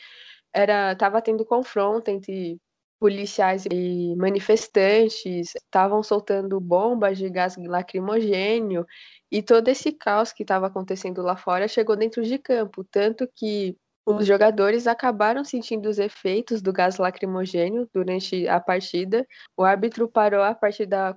Era, 0.53 0.93
estava 0.93 1.23
tendo 1.23 1.45
confronto 1.45 2.11
entre 2.11 2.59
policiais 2.99 3.65
e 3.71 4.15
manifestantes, 4.17 5.55
estavam 5.55 6.03
soltando 6.03 6.61
bombas 6.61 7.19
de 7.19 7.31
gás 7.31 7.57
lacrimogênio 7.57 8.85
e 9.31 9.43
todo 9.43 9.69
esse 9.69 9.93
caos 9.93 10.33
que 10.33 10.43
estava 10.43 10.67
acontecendo 10.67 11.23
lá 11.23 11.37
fora 11.37 11.69
chegou 11.69 11.97
dentro 11.97 12.23
de 12.25 12.39
campo, 12.39 12.85
tanto 12.85 13.29
que 13.37 13.77
os 14.17 14.27
jogadores 14.27 14.87
acabaram 14.87 15.45
sentindo 15.45 15.87
os 15.87 15.99
efeitos 15.99 16.63
do 16.63 16.73
gás 16.73 16.97
lacrimogênio 16.97 17.87
durante 17.93 18.49
a 18.49 18.59
partida. 18.59 19.27
O 19.55 19.63
árbitro 19.63 20.09
parou 20.09 20.43
a 20.43 20.55
partida 20.55 21.15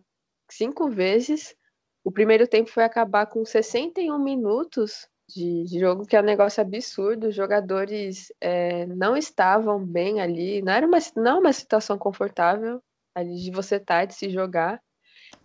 cinco 0.50 0.90
vezes. 0.90 1.56
O 2.04 2.12
primeiro 2.12 2.46
tempo 2.46 2.70
foi 2.70 2.84
acabar 2.84 3.28
com 3.28 3.46
61 3.46 4.20
minutos 4.20 5.08
de, 5.30 5.66
jogo, 5.80 6.06
que 6.06 6.18
é 6.18 6.20
um 6.20 6.26
negócio 6.26 6.62
absurdo. 6.62 7.30
Os 7.30 7.36
jogadores 7.36 8.34
é, 8.42 8.86
não 8.88 9.16
estavam 9.16 9.86
bem 9.86 10.20
ali. 10.20 10.62
Não 10.62 10.74
era 10.74 10.86
uma, 10.86 10.98
não 11.16 11.40
uma 11.40 11.54
situação 11.54 11.98
confortável 11.98 12.82
ali 13.16 13.36
de 13.36 13.52
você 13.52 13.78
estar, 13.78 14.04
de 14.04 14.16
se 14.16 14.30
jogar. 14.30 14.82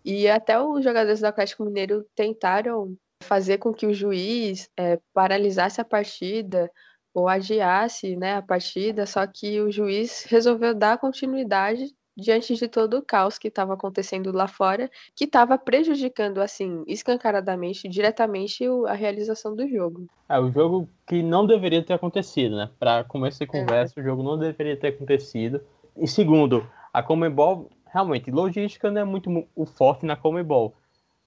E 0.04 0.28
até 0.28 0.60
os 0.60 0.82
jogadores 0.82 1.20
do 1.20 1.26
Atlético 1.26 1.64
Mineiro 1.64 2.04
tentaram 2.16 2.96
fazer 3.22 3.58
com 3.58 3.72
que 3.72 3.86
o 3.86 3.94
juiz 3.94 4.68
é, 4.76 4.98
paralisasse 5.12 5.80
a 5.80 5.84
partida 5.84 6.68
ou 7.16 7.28
adiasse 7.28 8.14
né, 8.14 8.34
a 8.34 8.42
partida, 8.42 9.06
só 9.06 9.26
que 9.26 9.58
o 9.58 9.72
juiz 9.72 10.26
resolveu 10.28 10.74
dar 10.74 10.98
continuidade 10.98 11.86
diante 12.14 12.54
de 12.54 12.68
todo 12.68 12.98
o 12.98 13.02
caos 13.02 13.38
que 13.38 13.48
estava 13.48 13.72
acontecendo 13.72 14.30
lá 14.32 14.46
fora, 14.46 14.90
que 15.14 15.24
estava 15.24 15.56
prejudicando, 15.56 16.42
assim, 16.42 16.84
escancaradamente, 16.86 17.88
diretamente 17.88 18.64
a 18.86 18.92
realização 18.92 19.56
do 19.56 19.66
jogo. 19.66 20.06
É, 20.28 20.38
o 20.38 20.50
jogo 20.50 20.90
que 21.06 21.22
não 21.22 21.46
deveria 21.46 21.82
ter 21.82 21.94
acontecido, 21.94 22.54
né? 22.54 22.68
Para 22.78 23.02
começar 23.04 23.44
a 23.44 23.48
conversa, 23.48 23.98
é. 23.98 24.02
o 24.02 24.04
jogo 24.04 24.22
não 24.22 24.38
deveria 24.38 24.76
ter 24.76 24.88
acontecido. 24.88 25.62
E 25.96 26.06
segundo, 26.06 26.68
a 26.92 27.02
Comebol, 27.02 27.70
realmente, 27.86 28.30
logística 28.30 28.90
não 28.90 29.00
é 29.00 29.04
muito 29.04 29.46
o 29.54 29.64
forte 29.64 30.04
na 30.04 30.16
Comebol, 30.16 30.74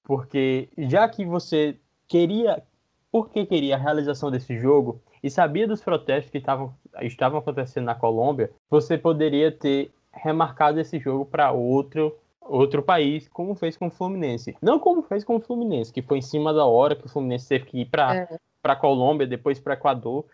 porque 0.04 0.68
já 0.78 1.08
que 1.08 1.24
você 1.24 1.76
queria, 2.06 2.62
por 3.10 3.30
que 3.30 3.44
queria 3.44 3.74
a 3.74 3.78
realização 3.78 4.30
desse 4.30 4.56
jogo, 4.56 5.02
e 5.22 5.30
sabia 5.30 5.66
dos 5.66 5.82
protestos 5.82 6.30
que 6.30 6.38
estavam, 6.38 6.74
estavam 7.02 7.38
acontecendo 7.38 7.84
na 7.84 7.94
Colômbia, 7.94 8.50
você 8.68 8.96
poderia 8.96 9.52
ter 9.52 9.92
remarcado 10.12 10.80
esse 10.80 10.98
jogo 10.98 11.24
para 11.24 11.52
outro 11.52 12.16
outro 12.42 12.82
país, 12.82 13.28
como 13.28 13.54
fez 13.54 13.76
com 13.76 13.86
o 13.86 13.90
Fluminense. 13.90 14.56
Não 14.60 14.80
como 14.80 15.02
fez 15.02 15.22
com 15.22 15.36
o 15.36 15.40
Fluminense, 15.40 15.92
que 15.92 16.02
foi 16.02 16.18
em 16.18 16.22
cima 16.22 16.52
da 16.52 16.64
hora 16.64 16.96
que 16.96 17.06
o 17.06 17.08
Fluminense 17.08 17.48
teve 17.48 17.64
que 17.66 17.80
ir 17.82 17.86
para 17.86 18.16
é. 18.16 18.38
para 18.60 18.74
Colômbia, 18.74 19.26
depois 19.26 19.60
para 19.60 19.74
Equador. 19.74 20.24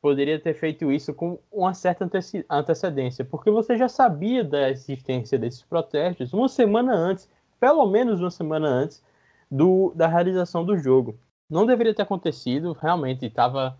Poderia 0.00 0.38
ter 0.38 0.52
feito 0.54 0.90
isso 0.90 1.14
com 1.14 1.38
uma 1.50 1.72
certa 1.72 2.08
antecedência, 2.50 3.24
porque 3.24 3.50
você 3.50 3.76
já 3.78 3.88
sabia 3.88 4.42
da 4.42 4.68
existência 4.68 5.38
desses 5.38 5.62
protestos 5.62 6.32
uma 6.32 6.48
semana 6.48 6.92
antes, 6.92 7.30
pelo 7.58 7.86
menos 7.86 8.20
uma 8.20 8.30
semana 8.30 8.68
antes 8.68 9.02
do, 9.48 9.92
da 9.94 10.08
realização 10.08 10.64
do 10.64 10.76
jogo. 10.76 11.16
Não 11.48 11.64
deveria 11.64 11.94
ter 11.94 12.02
acontecido, 12.02 12.72
realmente 12.72 13.26
estava 13.26 13.78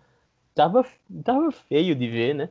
tava, 0.53 0.85
tava 1.23 1.51
feio 1.51 1.95
de 1.95 2.07
ver, 2.07 2.33
né? 2.33 2.49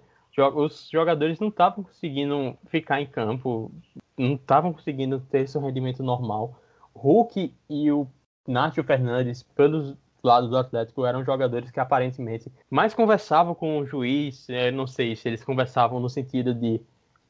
Os 0.55 0.89
jogadores 0.91 1.39
não 1.39 1.49
estavam 1.49 1.85
conseguindo 1.85 2.57
ficar 2.69 3.01
em 3.01 3.07
campo, 3.07 3.71
não 4.17 4.35
estavam 4.35 4.73
conseguindo 4.73 5.21
ter 5.21 5.47
seu 5.47 5.61
rendimento 5.61 6.03
normal. 6.03 6.59
Hulk 6.95 7.55
e 7.69 7.93
o 7.93 8.07
Nacho 8.47 8.83
Fernandes, 8.83 9.43
pelos 9.43 9.95
lados 10.23 10.49
do 10.49 10.57
Atlético, 10.57 11.05
eram 11.05 11.25
jogadores 11.25 11.71
que 11.71 11.81
aparentemente 11.81 12.51
mais 12.71 12.95
conversavam 12.95 13.55
com 13.55 13.79
o 13.79 13.87
juiz. 13.87 14.47
não 14.73 14.87
sei 14.87 15.15
se 15.17 15.29
eles 15.29 15.45
conversavam 15.45 16.01
no 16.01 16.09
sentido 16.09 16.55
de 16.55 16.81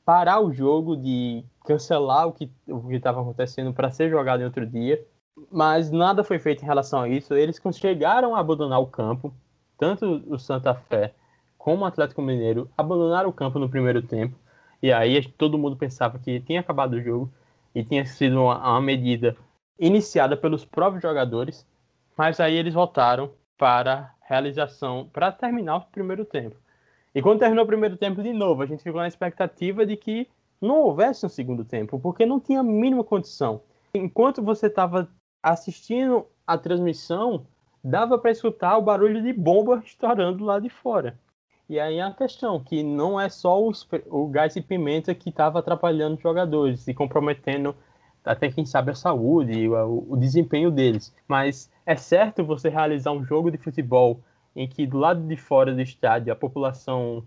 parar 0.05 0.41
o 0.41 0.53
jogo, 0.53 0.97
de 0.97 1.45
cancelar 1.65 2.29
o 2.29 2.33
que 2.33 2.51
estava 2.91 3.21
acontecendo 3.21 3.73
para 3.73 3.91
ser 3.91 4.11
jogado 4.11 4.43
em 4.43 4.45
outro 4.45 4.67
dia. 4.67 5.05
Mas 5.51 5.91
nada 5.91 6.23
foi 6.23 6.39
feito 6.39 6.63
em 6.63 6.67
relação 6.67 7.01
a 7.01 7.09
isso. 7.09 7.35
Eles 7.35 7.61
chegaram 7.73 8.37
a 8.37 8.41
abandonar 8.41 8.81
o 8.81 8.87
campo 8.87 9.35
tanto 9.83 10.23
o 10.29 10.39
Santa 10.39 10.73
Fé 10.77 11.13
como 11.59 11.83
o 11.83 11.85
Atlético 11.85 12.23
Mineiro 12.23 12.71
abandonaram 12.79 13.29
o 13.29 13.33
campo 13.33 13.59
no 13.59 13.69
primeiro 13.69 14.01
tempo. 14.01 14.39
E 14.81 14.93
aí 14.93 15.27
todo 15.33 15.59
mundo 15.59 15.77
pensava 15.77 16.21
que 16.21 16.39
tinha 16.39 16.61
acabado 16.61 16.93
o 16.93 17.03
jogo 17.03 17.33
e 17.75 17.83
tinha 17.83 18.07
sido 18.07 18.43
uma, 18.43 18.59
uma 18.59 18.81
medida 18.81 19.37
iniciada 19.81 20.37
pelos 20.37 20.65
próprios 20.65 21.03
jogadores, 21.03 21.67
mas 22.17 22.39
aí 22.39 22.55
eles 22.55 22.75
voltaram 22.75 23.33
para 23.59 24.15
realização, 24.23 25.11
para 25.13 25.33
terminar 25.33 25.79
o 25.79 25.81
primeiro 25.81 26.25
tempo. 26.25 26.55
E 27.13 27.21
quando 27.21 27.41
terminou 27.41 27.65
o 27.65 27.67
primeiro 27.67 27.97
tempo 27.97 28.23
de 28.23 28.33
novo, 28.33 28.63
a 28.63 28.67
gente 28.67 28.85
ficou 28.85 29.01
na 29.01 29.09
expectativa 29.09 29.85
de 29.85 29.97
que 29.97 30.29
não 30.61 30.77
houvesse 30.77 31.27
um 31.27 31.29
segundo 31.29 31.65
tempo, 31.65 31.99
porque 31.99 32.25
não 32.25 32.39
tinha 32.39 32.61
a 32.61 32.63
mínima 32.63 33.03
condição. 33.03 33.63
Enquanto 33.93 34.45
você 34.45 34.69
estava 34.69 35.09
assistindo 35.43 36.25
a 36.47 36.57
transmissão, 36.57 37.45
dava 37.83 38.19
para 38.19 38.31
escutar 38.31 38.77
o 38.77 38.83
barulho 38.83 39.23
de 39.23 39.33
bomba 39.33 39.83
estourando 39.85 40.45
lá 40.45 40.59
de 40.59 40.69
fora. 40.69 41.19
E 41.69 41.81
aí 41.81 42.01
a 42.01 42.13
questão, 42.13 42.63
que 42.63 42.83
não 42.83 43.19
é 43.21 43.29
só 43.29 43.61
o, 43.61 43.73
o 44.11 44.29
gás 44.29 44.57
e 44.57 44.61
pimenta 44.61 45.15
que 45.15 45.31
estava 45.31 45.59
atrapalhando 45.59 46.17
os 46.17 46.23
jogadores 46.23 46.87
e 46.87 46.95
comprometendo 46.95 47.75
até 48.25 48.51
quem 48.51 48.65
sabe 48.65 48.91
a 48.91 48.95
saúde, 48.95 49.69
o, 49.69 50.07
o 50.11 50.17
desempenho 50.17 50.71
deles. 50.71 51.15
Mas 51.27 51.71
é 51.87 51.97
certo 51.97 52.45
você 52.45 52.69
realizar 52.69 53.13
um 53.13 53.25
jogo 53.25 53.51
de 53.51 53.59
futebol 53.59 54.21
em 54.55 54.69
que 54.69 54.87
do 54.87 54.99
lado 54.99 55.27
de 55.27 55.37
fora 55.37 55.75
do 55.75 55.81
estádio 55.81 56.33
a 56.33 56.37
população 56.37 57.25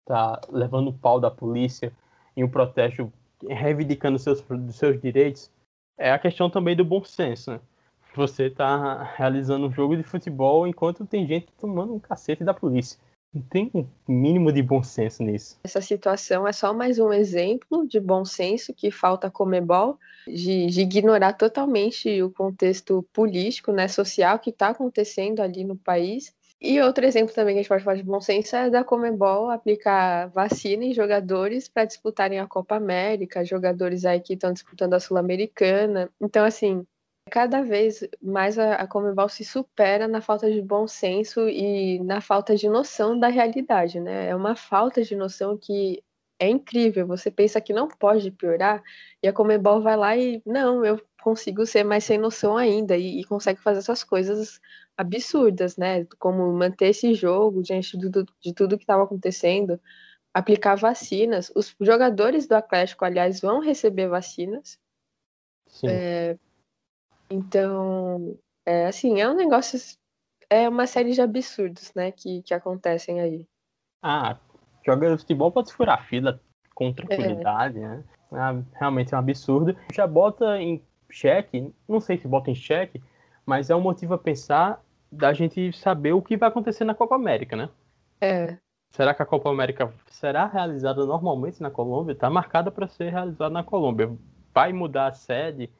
está 0.00 0.40
levando 0.50 0.92
pau 0.92 1.20
da 1.20 1.30
polícia 1.30 1.92
em 2.36 2.42
um 2.42 2.48
protesto 2.48 3.12
reivindicando 3.48 4.18
seus, 4.18 4.42
seus 4.70 5.00
direitos, 5.00 5.50
é 5.98 6.12
a 6.12 6.18
questão 6.18 6.48
também 6.48 6.74
do 6.74 6.84
bom 6.84 7.04
senso. 7.04 7.52
Né? 7.52 7.60
Você 8.14 8.50
tá 8.50 9.02
realizando 9.16 9.66
um 9.66 9.72
jogo 9.72 9.96
de 9.96 10.02
futebol 10.02 10.66
enquanto 10.66 11.06
tem 11.06 11.26
gente 11.26 11.48
tomando 11.58 11.94
um 11.94 11.98
cacete 11.98 12.44
da 12.44 12.54
polícia. 12.54 12.98
Não 13.34 13.40
tem 13.42 13.70
um 13.72 13.86
mínimo 14.06 14.52
de 14.52 14.62
bom 14.62 14.82
senso 14.82 15.22
nisso. 15.22 15.58
Essa 15.64 15.80
situação 15.80 16.46
é 16.46 16.52
só 16.52 16.74
mais 16.74 16.98
um 16.98 17.10
exemplo 17.10 17.86
de 17.88 17.98
bom 17.98 18.26
senso 18.26 18.74
que 18.74 18.90
falta 18.90 19.28
a 19.28 19.30
Comebol, 19.30 19.98
de, 20.26 20.66
de 20.66 20.82
ignorar 20.82 21.32
totalmente 21.32 22.22
o 22.22 22.30
contexto 22.30 23.02
político, 23.10 23.72
né, 23.72 23.88
social 23.88 24.38
que 24.38 24.50
está 24.50 24.68
acontecendo 24.68 25.40
ali 25.40 25.64
no 25.64 25.76
país. 25.76 26.34
E 26.60 26.80
outro 26.80 27.06
exemplo 27.06 27.34
também 27.34 27.54
que 27.54 27.60
a 27.60 27.62
gente 27.62 27.68
pode 27.70 27.82
falar 27.82 27.96
de 27.96 28.02
bom 28.02 28.20
senso 28.20 28.54
é 28.54 28.68
da 28.70 28.84
Comebol 28.84 29.50
aplicar 29.50 30.28
vacina 30.28 30.84
em 30.84 30.92
jogadores 30.92 31.68
para 31.68 31.86
disputarem 31.86 32.38
a 32.38 32.46
Copa 32.46 32.76
América, 32.76 33.44
jogadores 33.44 34.04
aí 34.04 34.20
que 34.20 34.34
estão 34.34 34.52
disputando 34.52 34.92
a 34.92 35.00
Sul-Americana. 35.00 36.10
Então, 36.20 36.44
assim, 36.44 36.86
Cada 37.30 37.62
vez 37.62 38.06
mais 38.20 38.58
a, 38.58 38.74
a 38.74 38.86
Comebol 38.86 39.28
se 39.28 39.44
supera 39.44 40.08
na 40.08 40.20
falta 40.20 40.50
de 40.50 40.60
bom 40.60 40.86
senso 40.86 41.48
e 41.48 41.98
na 42.00 42.20
falta 42.20 42.56
de 42.56 42.68
noção 42.68 43.18
da 43.18 43.28
realidade, 43.28 44.00
né? 44.00 44.28
É 44.28 44.36
uma 44.36 44.56
falta 44.56 45.02
de 45.02 45.16
noção 45.16 45.56
que 45.56 46.02
é 46.38 46.48
incrível. 46.48 47.06
Você 47.06 47.30
pensa 47.30 47.60
que 47.60 47.72
não 47.72 47.88
pode 47.88 48.30
piorar 48.32 48.82
e 49.22 49.28
a 49.28 49.32
Comebol 49.32 49.80
vai 49.80 49.96
lá 49.96 50.16
e 50.16 50.42
não, 50.44 50.84
eu 50.84 51.00
consigo 51.22 51.64
ser 51.64 51.84
mais 51.84 52.04
sem 52.04 52.18
noção 52.18 52.56
ainda 52.56 52.96
e, 52.96 53.20
e 53.20 53.24
consegue 53.24 53.60
fazer 53.60 53.78
essas 53.78 54.02
coisas 54.02 54.60
absurdas, 54.96 55.76
né? 55.76 56.04
Como 56.18 56.52
manter 56.52 56.88
esse 56.88 57.14
jogo 57.14 57.62
diante 57.62 57.96
de, 57.96 58.10
de 58.40 58.52
tudo 58.52 58.76
que 58.76 58.82
estava 58.82 59.04
acontecendo, 59.04 59.80
aplicar 60.34 60.74
vacinas. 60.74 61.52
Os 61.54 61.74
jogadores 61.80 62.46
do 62.46 62.54
Atlético, 62.54 63.04
aliás, 63.04 63.40
vão 63.40 63.60
receber 63.60 64.08
vacinas. 64.08 64.78
Sim. 65.68 65.88
É, 65.88 66.36
então, 67.32 68.38
é, 68.66 68.86
assim, 68.86 69.20
é 69.20 69.28
um 69.28 69.34
negócio. 69.34 69.78
É 70.50 70.68
uma 70.68 70.86
série 70.86 71.12
de 71.12 71.20
absurdos, 71.20 71.92
né, 71.94 72.12
que, 72.12 72.42
que 72.42 72.52
acontecem 72.52 73.20
aí. 73.20 73.46
Ah, 74.02 74.38
joga 74.84 75.16
futebol 75.16 75.50
pode 75.50 75.72
furar 75.72 76.06
fila 76.06 76.40
com 76.74 76.92
tranquilidade, 76.92 77.78
é. 77.78 77.80
né? 77.80 78.04
É, 78.32 78.78
realmente 78.78 79.14
é 79.14 79.16
um 79.16 79.20
absurdo. 79.20 79.76
Já 79.92 80.06
bota 80.06 80.60
em 80.60 80.82
xeque, 81.10 81.72
não 81.88 82.00
sei 82.00 82.18
se 82.18 82.28
bota 82.28 82.50
em 82.50 82.54
xeque, 82.54 83.02
mas 83.46 83.70
é 83.70 83.76
um 83.76 83.80
motivo 83.80 84.14
a 84.14 84.18
pensar 84.18 84.82
da 85.10 85.32
gente 85.32 85.72
saber 85.72 86.12
o 86.12 86.22
que 86.22 86.36
vai 86.36 86.48
acontecer 86.48 86.84
na 86.84 86.94
Copa 86.94 87.14
América, 87.14 87.54
né? 87.54 87.68
É. 88.20 88.56
Será 88.90 89.14
que 89.14 89.22
a 89.22 89.26
Copa 89.26 89.50
América 89.50 89.92
será 90.06 90.46
realizada 90.46 91.04
normalmente 91.06 91.62
na 91.62 91.70
Colômbia? 91.70 92.12
Está 92.12 92.28
marcada 92.28 92.70
para 92.70 92.86
ser 92.86 93.10
realizada 93.10 93.50
na 93.50 93.64
Colômbia. 93.64 94.10
Vai 94.54 94.72
mudar 94.72 95.08
a 95.08 95.12
sede? 95.12 95.70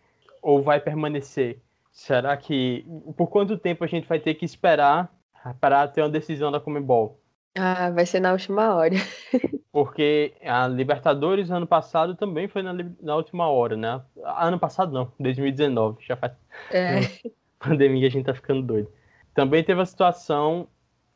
Ou 0.43 0.63
vai 0.63 0.81
permanecer? 0.81 1.63
Será 1.93 2.37
que 2.37 2.85
por 3.17 3.29
quanto 3.29 3.57
tempo 3.57 3.85
a 3.85 3.87
gente 3.87 4.09
vai 4.09 4.19
ter 4.19 4.35
que 4.35 4.45
esperar 4.45 5.15
para 5.61 5.87
ter 5.89 6.03
uma 6.03 6.11
decisão 6.11 6.51
da 6.51 6.61
Comebol? 6.61 7.21
Ah, 7.57 7.91
vai 7.91 8.07
ser 8.07 8.21
na 8.21 8.33
última 8.33 8.75
hora. 8.75 8.97
Porque 9.71 10.35
a 10.43 10.67
Libertadores 10.67 11.51
ano 11.51 11.67
passado 11.67 12.15
também 12.15 12.49
foi 12.49 12.63
na, 12.63 12.73
na 13.01 13.17
última 13.17 13.49
hora, 13.49 13.77
né? 13.77 14.03
Ano 14.39 14.59
passado 14.59 14.93
não, 14.93 15.13
2019, 15.19 15.99
já 16.05 16.17
faz 16.17 16.33
É. 16.71 17.01
pandemia 17.59 18.09
a 18.09 18.11
gente 18.11 18.25
tá 18.25 18.35
ficando 18.35 18.63
doido. 18.63 18.91
Também 19.35 19.63
teve 19.63 19.81
a 19.81 19.87
situação 19.87 20.69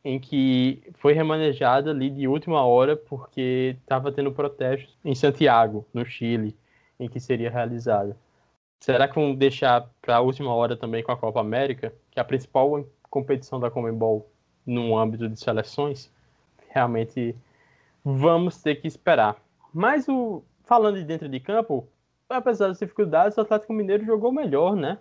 em 0.05 0.19
que 0.21 0.83
foi 0.95 1.13
remanejada 1.13 1.91
ali 1.91 2.09
de 2.11 2.29
última 2.29 2.65
hora 2.65 2.97
porque 2.97 3.77
estava 3.81 4.13
tendo 4.13 4.31
protestos 4.33 4.97
em 5.05 5.15
Santiago, 5.15 5.87
no 5.93 6.05
Chile, 6.05 6.57
em 6.99 7.09
que 7.09 7.19
seria 7.19 7.51
realizada. 7.51 8.17
Será 8.81 9.09
que 9.09 9.15
vão 9.15 9.35
deixar 9.35 9.89
para 10.01 10.17
a 10.17 10.21
última 10.21 10.55
hora 10.55 10.77
também 10.77 11.03
com 11.03 11.13
a 11.13 11.17
Copa 11.17 11.41
América, 11.41 11.93
que 12.11 12.19
é 12.19 12.23
a 12.23 12.25
principal 12.25 12.85
competição 13.11 13.59
da 13.59 13.71
Comembol 13.71 14.31
no 14.65 14.97
âmbito 14.97 15.29
de 15.29 15.39
seleções? 15.39 16.11
Realmente 16.69 17.35
vamos 18.05 18.63
ter 18.63 18.77
que 18.77 18.87
esperar. 18.87 19.37
Mas 19.73 20.09
o 20.09 20.43
falando 20.65 20.99
de 20.99 21.05
dentro 21.05 21.29
de 21.29 21.41
campo, 21.41 21.89
apesar 22.29 22.69
das 22.69 22.79
dificuldades, 22.79 23.39
o 23.39 23.41
Atlético 23.41 23.73
Mineiro 23.73 24.05
jogou 24.05 24.33
melhor, 24.33 24.77
né? 24.77 24.99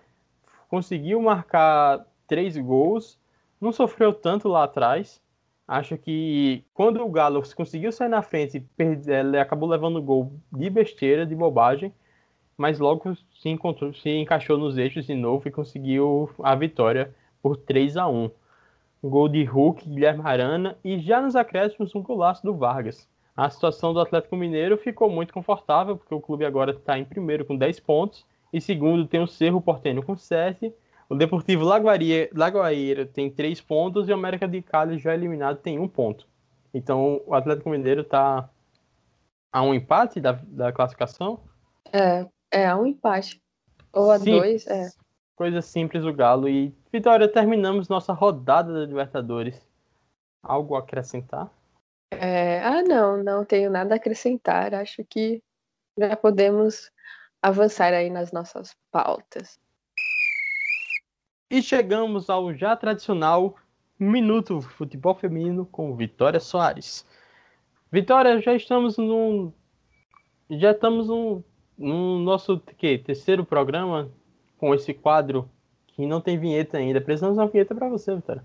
Conseguiu 0.69 1.21
marcar 1.21 2.05
três 2.27 2.57
gols, 2.57 3.19
não 3.59 3.71
sofreu 3.71 4.13
tanto 4.13 4.47
lá 4.47 4.63
atrás. 4.63 5.21
Acho 5.67 5.97
que 5.97 6.63
quando 6.73 7.03
o 7.03 7.09
Galo 7.09 7.41
conseguiu 7.55 7.91
sair 7.91 8.09
na 8.09 8.21
frente, 8.21 8.63
ele 8.77 9.39
acabou 9.39 9.67
levando 9.67 10.01
gol 10.01 10.33
de 10.51 10.69
besteira, 10.69 11.25
de 11.25 11.35
bobagem, 11.35 11.91
mas 12.57 12.79
logo 12.79 13.15
se, 13.15 13.49
encontrou, 13.49 13.93
se 13.93 14.09
encaixou 14.09 14.57
nos 14.57 14.77
eixos 14.77 15.05
de 15.05 15.15
novo 15.15 15.47
e 15.47 15.51
conseguiu 15.51 16.29
a 16.41 16.55
vitória 16.55 17.13
por 17.41 17.57
3 17.57 17.97
a 17.97 18.07
1 18.07 18.29
Gol 19.03 19.29
de 19.29 19.43
Hulk, 19.43 19.87
Guilherme 19.87 20.21
Arana 20.23 20.77
e 20.83 20.97
já 20.99 21.21
nos 21.21 21.35
acréscimos 21.35 21.93
um 21.93 22.01
golaço 22.01 22.43
do 22.43 22.55
Vargas. 22.55 23.07
A 23.37 23.49
situação 23.49 23.93
do 23.93 23.99
Atlético 23.99 24.35
Mineiro 24.35 24.77
ficou 24.77 25.09
muito 25.09 25.33
confortável, 25.33 25.97
porque 25.97 26.15
o 26.15 26.21
clube 26.21 26.45
agora 26.45 26.71
está 26.71 26.97
em 26.97 27.05
primeiro 27.05 27.45
com 27.45 27.55
10 27.55 27.81
pontos, 27.81 28.25
e 28.51 28.61
segundo 28.61 29.05
tem 29.05 29.21
o 29.21 29.27
Cerro 29.27 29.61
Portenho 29.61 30.01
com 30.01 30.15
7, 30.15 30.73
o 31.09 31.15
Deportivo 31.15 31.65
Lagoaria, 31.65 32.29
Lagoaíra 32.33 33.05
tem 33.05 33.29
3 33.29 33.61
pontos 33.61 34.07
e 34.07 34.11
o 34.11 34.15
América 34.15 34.47
de 34.47 34.61
Cali 34.61 34.97
já 34.97 35.13
eliminado 35.13 35.57
tem 35.57 35.77
1 35.77 35.87
ponto. 35.89 36.27
Então 36.73 37.21
o 37.27 37.33
Atlético 37.35 37.69
Mineiro 37.69 38.01
está 38.01 38.49
a 39.51 39.61
um 39.61 39.73
empate 39.73 40.19
da, 40.19 40.31
da 40.31 40.71
classificação? 40.71 41.39
É, 41.93 42.25
é 42.55 42.73
um 42.73 42.85
empate. 42.85 43.41
Ou 43.91 44.11
a 44.11 44.17
dois, 44.17 44.65
é. 44.67 44.89
Coisa 45.35 45.61
simples 45.61 46.05
o 46.05 46.13
Galo. 46.13 46.47
E, 46.47 46.73
Vitória, 46.91 47.27
terminamos 47.27 47.89
nossa 47.89 48.13
rodada 48.13 48.73
da 48.73 48.85
Libertadores. 48.85 49.61
Algo 50.41 50.75
a 50.75 50.79
acrescentar? 50.79 51.51
É, 52.11 52.61
ah, 52.63 52.81
não, 52.83 53.21
não 53.21 53.43
tenho 53.43 53.69
nada 53.69 53.95
a 53.95 53.97
acrescentar. 53.97 54.73
Acho 54.73 55.03
que 55.03 55.43
já 55.97 56.15
podemos 56.15 56.89
avançar 57.41 57.93
aí 57.93 58.09
nas 58.09 58.31
nossas 58.31 58.75
pautas. 58.89 59.59
E 61.51 61.61
chegamos 61.61 62.29
ao 62.29 62.53
já 62.53 62.75
tradicional 62.75 63.55
Minuto 63.99 64.61
Futebol 64.61 65.15
Feminino 65.15 65.65
com 65.65 65.95
Vitória 65.95 66.39
Soares. 66.39 67.05
Vitória, 67.91 68.41
já 68.41 68.53
estamos 68.53 68.97
no. 68.97 69.53
Já 70.49 70.71
estamos 70.71 71.07
no, 71.07 71.43
no 71.77 72.19
nosso 72.19 72.59
que, 72.77 72.97
terceiro 72.97 73.45
programa 73.45 74.09
com 74.57 74.73
esse 74.73 74.93
quadro 74.93 75.49
que 75.87 76.05
não 76.05 76.21
tem 76.21 76.37
vinheta 76.37 76.77
ainda. 76.77 76.99
Precisamos 77.01 77.35
de 77.35 77.41
uma 77.41 77.49
vinheta 77.49 77.73
para 77.73 77.89
você, 77.89 78.15
Vitória. 78.15 78.43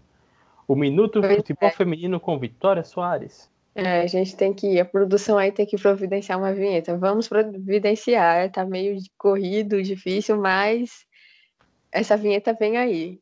O 0.67 0.77
Minuto 0.77 1.21
Pois 1.21 1.37
Futebol 1.37 1.69
é. 1.69 1.73
Feminino 1.73 2.21
com 2.21 2.39
Vitória 2.39 2.85
Soares. 2.85 3.51
É, 3.75 4.03
a 4.03 4.07
gente 4.07 4.37
tem 4.37 4.53
que, 4.53 4.79
a 4.81 4.85
produção 4.85 5.39
aí 5.39 5.53
tem 5.53 5.67
que 5.67 5.77
providenciar 5.77 6.39
uma 6.39 6.53
vinheta. 6.53 6.97
Vamos 6.97 7.29
providenciar, 7.29 8.51
tá 8.51 8.65
meio 8.65 8.97
de- 8.97 9.11
corrido, 9.17 9.83
difícil, 9.83 10.37
mas 10.37 11.07
essa 11.93 12.17
vinheta 12.17 12.53
vem 12.53 12.77
aí. 12.77 13.21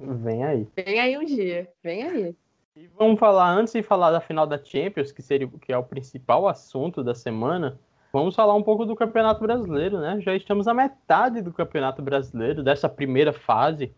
Vem 0.00 0.44
aí. 0.44 0.68
Vem 0.76 1.00
aí 1.00 1.18
um 1.18 1.24
dia, 1.24 1.68
vem 1.82 2.02
aí. 2.02 2.36
E 2.76 2.88
vamos 2.88 3.20
falar, 3.20 3.50
antes 3.50 3.72
de 3.72 3.82
falar 3.82 4.10
da 4.10 4.20
final 4.20 4.46
da 4.46 4.62
Champions, 4.62 5.12
que, 5.12 5.22
seria, 5.22 5.48
que 5.60 5.72
é 5.72 5.78
o 5.78 5.84
principal 5.84 6.48
assunto 6.48 7.04
da 7.04 7.14
semana, 7.14 7.78
vamos 8.14 8.36
falar 8.36 8.54
um 8.54 8.62
pouco 8.62 8.86
do 8.86 8.94
Campeonato 8.94 9.40
Brasileiro, 9.40 9.98
né? 9.98 10.20
Já 10.20 10.36
estamos 10.36 10.66
na 10.66 10.72
metade 10.72 11.42
do 11.42 11.52
Campeonato 11.52 12.00
Brasileiro, 12.00 12.62
dessa 12.62 12.88
primeira 12.88 13.32
fase. 13.32 13.92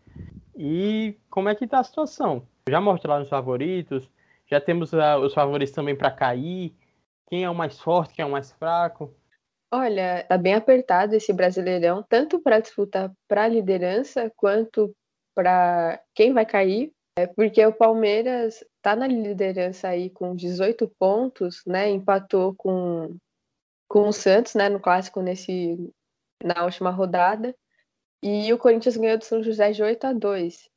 E 0.55 1.15
como 1.29 1.49
é 1.49 1.53
que 1.53 1.67
tá 1.67 1.77
a 1.77 1.83
situação? 1.83 2.47
Já 2.67 2.81
mostraram 2.81 3.21
os 3.21 3.29
favoritos, 3.29 4.09
já 4.47 4.59
temos 4.59 4.91
ah, 4.95 5.19
os 5.19 5.35
favoritos 5.35 5.71
também 5.71 5.95
para 5.95 6.09
cair. 6.09 6.73
Quem 7.29 7.43
é 7.43 7.49
o 7.49 7.53
mais 7.53 7.79
forte, 7.79 8.15
quem 8.15 8.23
é 8.23 8.25
o 8.25 8.31
mais 8.31 8.51
fraco? 8.53 9.13
Olha, 9.71 10.25
tá 10.27 10.35
bem 10.35 10.55
apertado 10.55 11.13
esse 11.13 11.31
Brasileirão, 11.31 12.03
tanto 12.09 12.39
para 12.39 12.59
disputar 12.59 13.11
para 13.27 13.43
a 13.43 13.47
liderança 13.47 14.31
quanto 14.35 14.95
para 15.35 16.01
quem 16.15 16.33
vai 16.33 16.45
cair, 16.45 16.91
é 17.19 17.27
porque 17.27 17.63
o 17.63 17.73
Palmeiras 17.73 18.65
tá 18.81 18.95
na 18.95 19.05
liderança 19.05 19.89
aí 19.89 20.09
com 20.09 20.35
18 20.35 20.91
pontos, 20.97 21.61
né? 21.67 21.89
Empatou 21.91 22.55
com 22.55 23.15
com 23.87 24.07
o 24.07 24.13
Santos, 24.13 24.55
né, 24.55 24.69
no 24.69 24.79
clássico 24.79 25.21
nesse 25.21 25.77
na 26.43 26.63
última 26.63 26.91
rodada. 26.91 27.55
E 28.21 28.51
o 28.51 28.57
Corinthians 28.57 28.97
ganhou 28.97 29.17
do 29.17 29.25
São 29.25 29.43
José 29.43 29.71
de 29.71 29.83
8 29.83 30.05
a 30.05 30.13
2. 30.13 30.69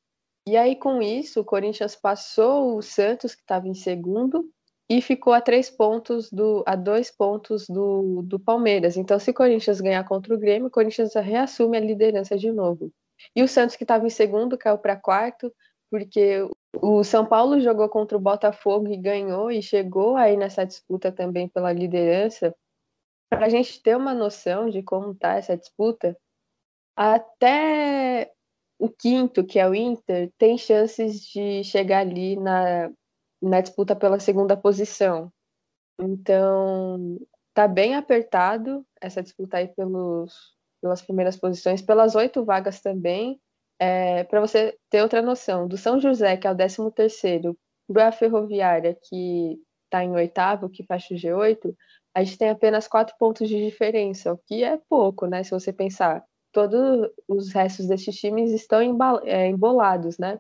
E 0.46 0.56
aí 0.56 0.76
com 0.76 1.02
isso, 1.02 1.40
o 1.40 1.44
Corinthians 1.44 1.96
passou 1.96 2.76
o 2.76 2.82
Santos 2.82 3.34
que 3.34 3.42
estava 3.42 3.68
em 3.68 3.74
segundo 3.74 4.50
e 4.90 5.00
ficou 5.00 5.32
a 5.32 5.40
três 5.40 5.70
pontos 5.70 6.28
do 6.30 6.64
a 6.66 6.74
dois 6.74 7.10
pontos 7.10 7.68
do, 7.68 8.22
do 8.22 8.40
Palmeiras. 8.40 8.96
Então, 8.96 9.18
se 9.20 9.30
o 9.30 9.34
Corinthians 9.34 9.80
ganhar 9.80 10.02
contra 10.04 10.34
o 10.34 10.38
Grêmio, 10.38 10.66
o 10.66 10.70
Corinthians 10.70 11.14
reassume 11.14 11.76
a 11.76 11.80
liderança 11.80 12.36
de 12.36 12.50
novo. 12.50 12.90
E 13.36 13.42
o 13.42 13.48
Santos, 13.48 13.76
que 13.76 13.84
estava 13.84 14.04
em 14.04 14.10
segundo, 14.10 14.58
caiu 14.58 14.78
para 14.78 14.96
quarto, 14.96 15.54
porque 15.88 16.48
o 16.82 17.04
São 17.04 17.24
Paulo 17.24 17.60
jogou 17.60 17.88
contra 17.88 18.18
o 18.18 18.20
Botafogo 18.20 18.88
e 18.88 18.96
ganhou, 18.96 19.50
e 19.50 19.62
chegou 19.62 20.16
aí 20.16 20.36
nessa 20.36 20.64
disputa 20.64 21.12
também 21.12 21.48
pela 21.48 21.72
liderança. 21.72 22.52
Para 23.30 23.46
a 23.46 23.48
gente 23.48 23.80
ter 23.80 23.96
uma 23.96 24.12
noção 24.12 24.68
de 24.68 24.82
como 24.82 25.12
está 25.12 25.36
essa 25.36 25.56
disputa, 25.56 26.16
até 26.96 28.30
o 28.78 28.88
quinto, 28.88 29.44
que 29.44 29.58
é 29.58 29.68
o 29.68 29.74
Inter, 29.74 30.32
tem 30.36 30.58
chances 30.58 31.20
de 31.20 31.62
chegar 31.64 32.00
ali 32.00 32.36
na, 32.36 32.90
na 33.40 33.60
disputa 33.60 33.94
pela 33.94 34.18
segunda 34.18 34.56
posição. 34.56 35.32
Então, 36.00 37.18
tá 37.54 37.68
bem 37.68 37.94
apertado 37.94 38.84
essa 39.00 39.22
disputa 39.22 39.58
aí 39.58 39.68
pelos, 39.68 40.56
pelas 40.80 41.02
primeiras 41.02 41.36
posições, 41.36 41.82
pelas 41.82 42.14
oito 42.14 42.44
vagas 42.44 42.80
também. 42.80 43.40
É, 43.78 44.24
Para 44.24 44.40
você 44.40 44.76
ter 44.90 45.02
outra 45.02 45.22
noção, 45.22 45.68
do 45.68 45.76
São 45.76 46.00
José, 46.00 46.36
que 46.36 46.46
é 46.46 46.50
o 46.50 46.56
13 46.56 46.90
terceiro, 46.92 47.56
para 47.86 48.08
a 48.08 48.12
Ferroviária, 48.12 48.98
que 49.02 49.58
está 49.84 50.04
em 50.04 50.12
oitavo, 50.12 50.70
que 50.70 50.84
fecha 50.84 51.14
o 51.14 51.16
G8, 51.16 51.74
a 52.14 52.22
gente 52.22 52.38
tem 52.38 52.50
apenas 52.50 52.88
quatro 52.88 53.14
pontos 53.18 53.48
de 53.48 53.64
diferença, 53.64 54.32
o 54.32 54.38
que 54.38 54.64
é 54.64 54.78
pouco, 54.88 55.26
né? 55.26 55.42
Se 55.42 55.50
você 55.50 55.72
pensar, 55.72 56.24
todos 56.52 57.08
os 57.28 57.52
restos 57.52 57.86
desses 57.86 58.16
times 58.16 58.50
estão 58.50 58.80
é, 59.24 59.46
embolados, 59.48 60.18
né? 60.18 60.38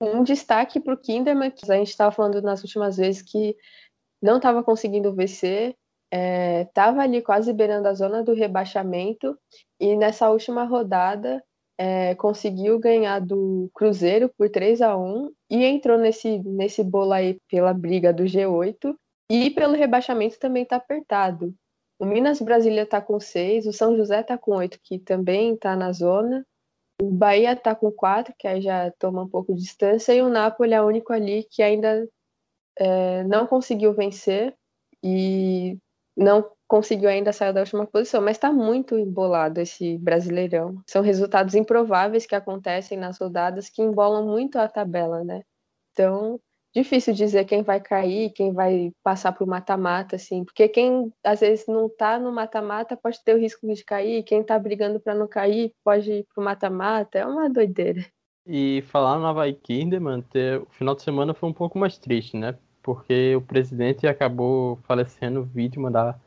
Um 0.00 0.22
destaque 0.22 0.78
para 0.78 0.94
o 0.94 0.98
Kinderman, 0.98 1.50
que 1.50 1.70
a 1.70 1.76
gente 1.76 1.88
estava 1.88 2.12
falando 2.12 2.40
nas 2.42 2.62
últimas 2.62 2.96
vezes 2.96 3.22
que 3.22 3.56
não 4.22 4.36
estava 4.36 4.62
conseguindo 4.62 5.14
vencer, 5.14 5.74
estava 6.66 7.02
ali 7.02 7.20
quase 7.20 7.52
beirando 7.52 7.88
a 7.88 7.94
zona 7.94 8.22
do 8.22 8.32
rebaixamento, 8.32 9.36
e 9.80 9.96
nessa 9.96 10.30
última 10.30 10.64
rodada 10.64 11.42
é, 11.78 12.14
conseguiu 12.16 12.78
ganhar 12.78 13.20
do 13.20 13.70
Cruzeiro 13.74 14.30
por 14.36 14.50
3 14.50 14.82
a 14.82 14.96
1 14.96 15.30
e 15.50 15.64
entrou 15.64 15.96
nesse, 15.96 16.38
nesse 16.40 16.82
bolo 16.82 17.12
aí 17.12 17.38
pela 17.48 17.72
briga 17.72 18.12
do 18.12 18.24
G8, 18.24 18.94
e 19.30 19.50
pelo 19.50 19.74
rebaixamento 19.74 20.38
também 20.38 20.62
está 20.62 20.76
apertado. 20.76 21.54
O 21.98 22.06
Minas 22.06 22.40
Brasília 22.40 22.82
está 22.82 23.00
com 23.00 23.18
6, 23.18 23.66
o 23.66 23.72
São 23.72 23.96
José 23.96 24.20
está 24.20 24.38
com 24.38 24.52
8, 24.52 24.78
que 24.82 24.98
também 24.98 25.54
está 25.54 25.74
na 25.74 25.92
zona. 25.92 26.46
O 27.00 27.10
Bahia 27.10 27.52
está 27.52 27.74
com 27.74 27.90
4, 27.90 28.34
que 28.38 28.46
aí 28.46 28.60
já 28.60 28.90
toma 28.98 29.22
um 29.22 29.28
pouco 29.28 29.54
de 29.54 29.62
distância. 29.62 30.12
E 30.14 30.22
o 30.22 30.28
Napoli 30.28 30.74
é 30.74 30.82
o 30.82 30.86
único 30.86 31.12
ali 31.12 31.44
que 31.50 31.62
ainda 31.62 32.08
é, 32.76 33.24
não 33.24 33.46
conseguiu 33.46 33.92
vencer 33.92 34.56
e 35.02 35.76
não 36.16 36.50
conseguiu 36.68 37.08
ainda 37.08 37.32
sair 37.32 37.52
da 37.52 37.60
última 37.60 37.86
posição. 37.86 38.20
Mas 38.22 38.36
está 38.36 38.52
muito 38.52 38.96
embolado 38.96 39.60
esse 39.60 39.98
Brasileirão. 39.98 40.80
São 40.86 41.02
resultados 41.02 41.54
improváveis 41.54 42.26
que 42.26 42.34
acontecem 42.34 42.96
nas 42.96 43.18
rodadas 43.18 43.68
que 43.68 43.82
embolam 43.82 44.26
muito 44.26 44.56
a 44.56 44.68
tabela, 44.68 45.24
né? 45.24 45.42
Então, 45.92 46.40
difícil 46.74 47.14
dizer 47.14 47.44
quem 47.44 47.62
vai 47.62 47.80
cair, 47.80 48.30
quem 48.30 48.52
vai 48.52 48.92
passar 49.02 49.32
para 49.32 49.44
o 49.44 49.48
mata-mata, 49.48 50.16
assim, 50.16 50.44
porque 50.44 50.68
quem 50.68 51.12
às 51.24 51.40
vezes 51.40 51.66
não 51.66 51.86
está 51.86 52.18
no 52.18 52.32
mata-mata 52.32 52.96
pode 52.96 53.22
ter 53.24 53.34
o 53.34 53.38
risco 53.38 53.66
de 53.66 53.84
cair, 53.84 54.22
quem 54.22 54.40
está 54.40 54.58
brigando 54.58 55.00
para 55.00 55.14
não 55.14 55.26
cair 55.26 55.72
pode 55.84 56.10
ir 56.10 56.26
para 56.34 56.40
o 56.40 56.44
mata-mata, 56.44 57.18
é 57.18 57.26
uma 57.26 57.48
doideira. 57.48 58.04
E 58.46 58.82
falar 58.86 59.18
no 59.18 59.26
Havaí 59.26 59.52
Kinderman, 59.52 60.24
o 60.62 60.70
final 60.70 60.94
de 60.94 61.02
semana 61.02 61.34
foi 61.34 61.48
um 61.48 61.52
pouco 61.52 61.78
mais 61.78 61.98
triste, 61.98 62.36
né? 62.36 62.56
porque 62.88 63.36
o 63.36 63.42
presidente 63.42 64.06
acabou 64.06 64.76
falecendo 64.84 65.44
vítima 65.44 65.90
da 65.90 66.18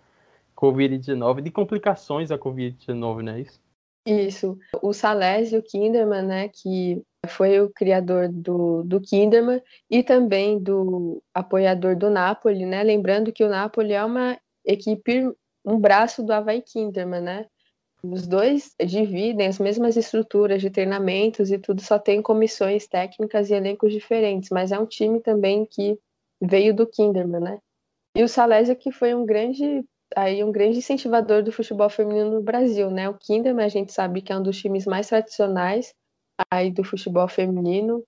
Covid-19, 0.56 1.42
de 1.42 1.50
complicações 1.50 2.30
da 2.30 2.38
Covid-19, 2.38 3.24
não 3.24 3.34
é 3.34 3.42
isso? 3.42 3.60
Isso. 4.06 4.60
O 4.80 4.94
Salésio 4.94 5.64
Kinderman, 5.64 6.22
né, 6.22 6.50
que 6.50 7.02
foi 7.28 7.60
o 7.60 7.70
criador 7.70 8.30
do, 8.30 8.84
do 8.84 9.00
Kinderman 9.00 9.62
e 9.90 10.02
também 10.02 10.58
do 10.58 11.22
apoiador 11.34 11.96
do 11.96 12.10
Napoli, 12.10 12.66
né? 12.66 12.84
Lembrando 12.84 13.32
que 13.32 13.44
o 13.44 13.50
Napoli 13.50 13.94
é 13.94 14.04
uma 14.04 14.40
equipe, 14.66 15.32
um 15.64 15.80
braço 15.80 16.24
do 16.24 16.34
Havaí 16.34 16.62
Kinderman, 16.62 17.22
né? 17.22 17.46
Os 18.04 18.26
dois 18.26 18.74
dividem 18.84 19.48
as 19.48 19.60
mesmas 19.60 19.96
estruturas 19.96 20.60
de 20.62 20.72
treinamentos 20.72 21.52
e 21.52 21.60
tudo, 21.60 21.82
só 21.82 22.00
tem 22.00 22.22
comissões 22.22 22.88
técnicas 22.88 23.52
e 23.52 23.54
elencos 23.54 23.94
diferentes, 23.94 24.50
mas 24.50 24.72
é 24.72 24.80
um 24.80 24.88
time 24.88 25.20
também 25.22 25.66
que 25.66 26.00
veio 26.42 26.74
do 26.74 26.88
Kinderman, 26.88 27.42
né? 27.42 27.60
E 28.16 28.24
o 28.24 28.28
Salésio 28.28 28.76
que 28.76 28.92
foi 28.92 29.14
um 29.14 29.26
grande 29.26 29.86
aí 30.16 30.44
um 30.44 30.52
grande 30.52 30.80
incentivador 30.80 31.44
do 31.44 31.52
futebol 31.52 31.90
feminino 31.90 32.32
no 32.32 32.42
Brasil, 32.42 32.90
né? 32.90 33.08
O 33.08 33.14
Kinderman 33.14 33.66
a 33.66 33.70
gente 33.70 33.94
sabe 33.94 34.24
que 34.24 34.34
é 34.34 34.38
um 34.38 34.44
dos 34.44 34.58
times 34.58 34.88
mais 34.88 35.08
tradicionais 35.08 35.94
aí 36.50 36.72
do 36.72 36.84
futebol 36.84 37.28
feminino 37.28 38.04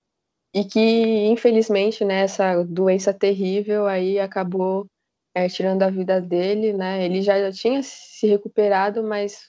e 0.54 0.64
que 0.64 1.26
infelizmente 1.26 2.04
né, 2.04 2.22
essa 2.22 2.62
doença 2.64 3.12
terrível 3.12 3.86
aí 3.86 4.18
acabou 4.18 4.86
é, 5.34 5.48
tirando 5.48 5.82
a 5.82 5.90
vida 5.90 6.20
dele, 6.20 6.72
né? 6.72 7.04
Ele 7.04 7.20
já 7.20 7.50
tinha 7.50 7.82
se 7.82 8.26
recuperado, 8.28 9.02
mas 9.02 9.48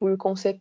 por 0.00 0.16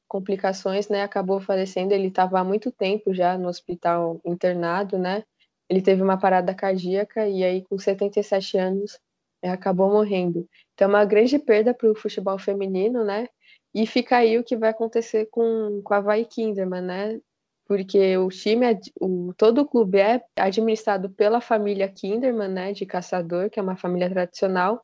complicações, 0.08 0.90
né, 0.90 1.04
acabou 1.04 1.40
falecendo. 1.40 1.94
Ele 1.94 2.08
estava 2.08 2.40
há 2.40 2.44
muito 2.44 2.72
tempo 2.72 3.14
já 3.14 3.38
no 3.38 3.48
hospital 3.48 4.20
internado, 4.26 4.98
né? 4.98 5.24
Ele 5.70 5.82
teve 5.82 6.02
uma 6.02 6.18
parada 6.18 6.54
cardíaca 6.56 7.28
e 7.28 7.44
aí 7.44 7.64
com 7.64 7.78
77 7.78 8.58
anos 8.58 9.00
é, 9.42 9.50
acabou 9.50 9.90
morrendo. 9.92 10.48
Então, 10.74 10.88
é 10.88 10.90
uma 10.90 11.06
grande 11.06 11.38
perda 11.40 11.74
para 11.74 11.90
o 11.90 11.96
futebol 11.96 12.38
feminino, 12.40 13.04
né? 13.04 13.28
E 13.74 13.86
fica 13.86 14.18
aí 14.18 14.38
o 14.38 14.44
que 14.44 14.56
vai 14.56 14.70
acontecer 14.70 15.28
com, 15.28 15.82
com 15.84 15.94
a 15.94 16.02
Vai 16.02 16.26
Kinderman, 16.26 16.82
né? 16.82 17.22
Porque 17.68 18.18
o 18.18 18.30
time, 18.30 18.66
o, 19.00 19.34
todo 19.36 19.62
o 19.62 19.68
clube 19.68 20.00
é 20.00 20.24
administrado 20.38 21.10
pela 21.10 21.42
família 21.42 21.88
Kinderman, 21.90 22.48
né? 22.48 22.74
De 22.74 22.86
caçador, 22.86 23.50
que 23.50 23.60
é 23.60 23.64
uma 23.64 23.76
família 23.76 24.10
tradicional. 24.10 24.82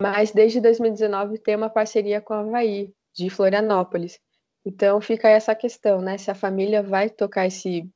Mas 0.00 0.32
desde 0.32 0.60
2019 0.60 1.38
tem 1.38 1.56
uma 1.56 1.70
parceria 1.70 2.20
com 2.20 2.34
a 2.34 2.40
Havaí, 2.40 2.92
de 3.14 3.28
Florianópolis. 3.28 4.18
Então 4.64 5.00
fica 5.00 5.28
essa 5.28 5.54
questão, 5.54 6.00
né? 6.00 6.16
Se 6.16 6.30
a 6.30 6.34
família 6.34 6.82
vai 6.82 7.10
tocar 7.10 7.46
esse 7.46 7.88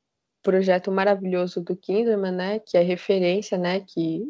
projeto 0.43 0.91
maravilhoso 0.91 1.61
do 1.61 1.75
Kinderman, 1.75 2.31
né? 2.31 2.59
Que 2.59 2.77
é 2.77 2.81
referência, 2.81 3.57
né? 3.57 3.81
Que 3.81 4.23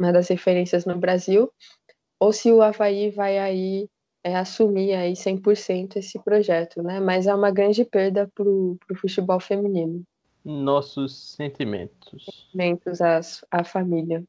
uma 0.00 0.12
das 0.12 0.28
referências 0.28 0.84
no 0.84 0.98
Brasil, 0.98 1.52
ou 2.18 2.32
se 2.32 2.50
o 2.50 2.62
Havaí 2.62 3.10
vai 3.10 3.38
aí 3.38 3.88
é, 4.24 4.36
assumir 4.36 4.94
aí 4.94 5.12
100% 5.12 5.96
esse 5.96 6.18
projeto, 6.18 6.82
né? 6.82 7.00
Mas 7.00 7.26
é 7.26 7.34
uma 7.34 7.50
grande 7.50 7.84
perda 7.84 8.30
para 8.34 8.48
o 8.48 8.78
futebol 8.96 9.40
feminino. 9.40 10.02
Nossos 10.44 11.34
sentimentos. 11.34 12.48
Sentimentos 12.50 13.00
à, 13.50 13.64
família. 13.64 14.24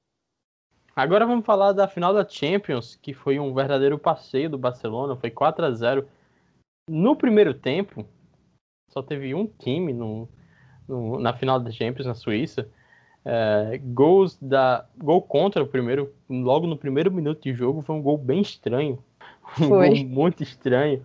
Agora 0.95 1.25
vamos 1.25 1.45
falar 1.45 1.71
da 1.71 1.87
final 1.87 2.13
da 2.13 2.27
Champions, 2.27 2.95
que 2.95 3.13
foi 3.13 3.39
um 3.39 3.53
verdadeiro 3.53 3.97
passeio 3.97 4.49
do 4.49 4.57
Barcelona, 4.57 5.15
foi 5.15 5.31
4 5.31 5.65
a 5.65 5.71
0 5.71 6.07
No 6.87 7.15
primeiro 7.15 7.53
tempo, 7.53 8.05
só 8.91 9.01
teve 9.01 9.33
um 9.33 9.47
time 9.47 9.91
no, 9.91 10.29
no 10.87 11.19
na 11.19 11.33
final 11.33 11.59
da 11.59 11.71
Champions 11.71 12.05
na 12.05 12.13
Suíça, 12.13 12.69
é, 13.25 13.79
gols 13.83 14.37
da. 14.39 14.85
Gol 14.97 15.21
contra 15.21 15.63
o 15.63 15.67
primeiro. 15.67 16.13
Logo 16.29 16.67
no 16.67 16.77
primeiro 16.77 17.11
minuto 17.11 17.41
de 17.41 17.53
jogo 17.53 17.81
foi 17.81 17.95
um 17.95 18.01
gol 18.01 18.17
bem 18.17 18.41
estranho. 18.41 19.03
Um 19.59 19.67
foi. 19.67 19.89
gol 19.89 20.05
muito 20.07 20.43
estranho. 20.43 21.03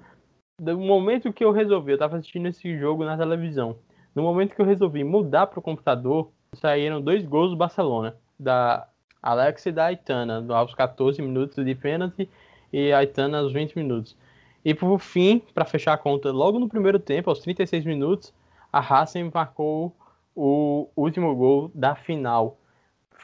No 0.60 0.78
momento 0.78 1.32
que 1.32 1.44
eu 1.44 1.52
resolvi, 1.52 1.92
eu 1.92 1.96
estava 1.96 2.16
assistindo 2.16 2.46
esse 2.46 2.76
jogo 2.78 3.04
na 3.04 3.16
televisão. 3.16 3.76
No 4.14 4.22
momento 4.22 4.54
que 4.54 4.60
eu 4.60 4.66
resolvi 4.66 5.04
mudar 5.04 5.46
para 5.46 5.60
o 5.60 5.62
computador, 5.62 6.30
saíram 6.54 7.00
dois 7.00 7.24
gols 7.24 7.50
do 7.50 7.56
Barcelona. 7.56 8.16
Da 8.38 8.88
Alex 9.22 9.66
e 9.66 9.72
da 9.72 9.86
Aitana, 9.86 10.44
aos 10.54 10.74
14 10.74 11.20
minutos 11.22 11.64
de 11.64 11.74
pênalti 11.74 12.28
e 12.72 12.92
a 12.92 12.98
Aitana 12.98 13.38
aos 13.38 13.52
20 13.52 13.76
minutos. 13.76 14.16
E 14.64 14.74
por 14.74 14.98
fim, 14.98 15.40
para 15.54 15.64
fechar 15.64 15.94
a 15.94 15.98
conta, 15.98 16.30
logo 16.32 16.58
no 16.58 16.68
primeiro 16.68 16.98
tempo, 16.98 17.30
aos 17.30 17.40
36 17.40 17.84
minutos, 17.84 18.34
a 18.72 18.80
Racing 18.80 19.30
marcou 19.32 19.94
o 20.34 20.88
último 20.96 21.34
gol 21.34 21.70
da 21.74 21.94
final. 21.94 22.58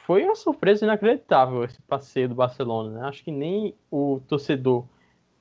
Foi 0.05 0.23
uma 0.23 0.35
surpresa 0.35 0.85
inacreditável 0.85 1.63
esse 1.63 1.81
passeio 1.83 2.29
do 2.29 2.35
Barcelona. 2.35 2.99
Né? 2.99 3.07
Acho 3.07 3.23
que 3.23 3.31
nem 3.31 3.73
o 3.89 4.21
torcedor 4.27 4.85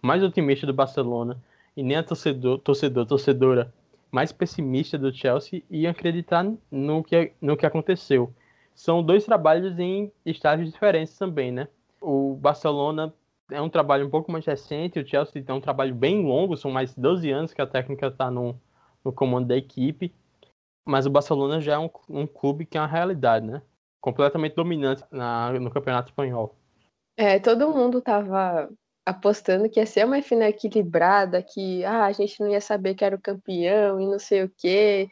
mais 0.05 0.23
otimista 0.23 0.67
do 0.67 0.75
Barcelona 0.75 1.43
e 1.75 1.83
nem 1.83 1.97
a 1.97 2.03
torcedor, 2.03 2.59
torcedor, 2.59 3.07
torcedora 3.07 3.73
mais 4.13 4.33
pessimista 4.33 4.99
do 4.99 5.13
Chelsea 5.13 5.63
ia 5.71 5.91
acreditar 5.91 6.45
no 6.71 7.03
que, 7.03 7.33
no 7.41 7.57
que 7.57 7.65
aconteceu. 7.65 8.31
São 8.75 9.03
dois 9.03 9.25
trabalhos 9.25 9.79
em 9.79 10.13
estágios 10.27 10.71
diferentes 10.71 11.17
também, 11.17 11.51
né? 11.51 11.69
O 12.03 12.37
Barcelona 12.37 13.15
é 13.51 13.61
um 13.63 13.71
trabalho 13.71 14.07
um 14.07 14.11
pouco 14.11 14.31
mais 14.31 14.45
recente, 14.45 15.01
o 15.01 15.07
Chelsea 15.07 15.43
tem 15.43 15.55
um 15.55 15.61
trabalho 15.61 15.95
bem 15.95 16.23
longo, 16.23 16.55
são 16.55 16.71
mais 16.71 16.95
12 16.95 17.31
anos 17.31 17.55
que 17.55 17.63
a 17.63 17.67
técnica 17.67 18.09
está 18.09 18.31
no, 18.31 18.61
no 19.03 19.11
comando 19.11 19.49
da 19.49 19.57
equipe. 19.57 20.15
Mas 20.87 21.07
o 21.07 21.11
Barcelona 21.11 21.63
já 21.63 21.75
é 21.75 21.79
um, 21.79 21.89
um 22.11 22.27
clube 22.27 22.67
que 22.67 22.77
é 22.77 22.81
uma 22.81 22.87
realidade, 22.87 23.47
né? 23.47 23.63
Completamente 24.03 24.55
dominante 24.55 25.03
na, 25.11 25.51
no 25.53 25.71
Campeonato 25.71 26.11
Espanhol. 26.11 26.55
É, 27.17 27.39
todo 27.39 27.73
mundo 27.73 28.03
tava 28.03 28.69
apostando 29.07 29.69
que 29.69 29.81
ia 29.81 29.87
ser 29.87 30.07
uma 30.07 30.21
final 30.23 30.49
equilibrada, 30.49 31.43
que 31.43 31.85
ah, 31.85 32.07
a 32.07 32.13
gente 32.13 32.41
não 32.41 32.49
ia 32.49 32.61
saber 32.61 32.95
que 32.95 33.05
era 33.05 33.17
o 33.17 33.21
campeão 33.21 34.01
e 34.01 34.07
não 34.07 34.19
sei 34.19 34.45
o 34.45 34.53
quê, 34.57 35.09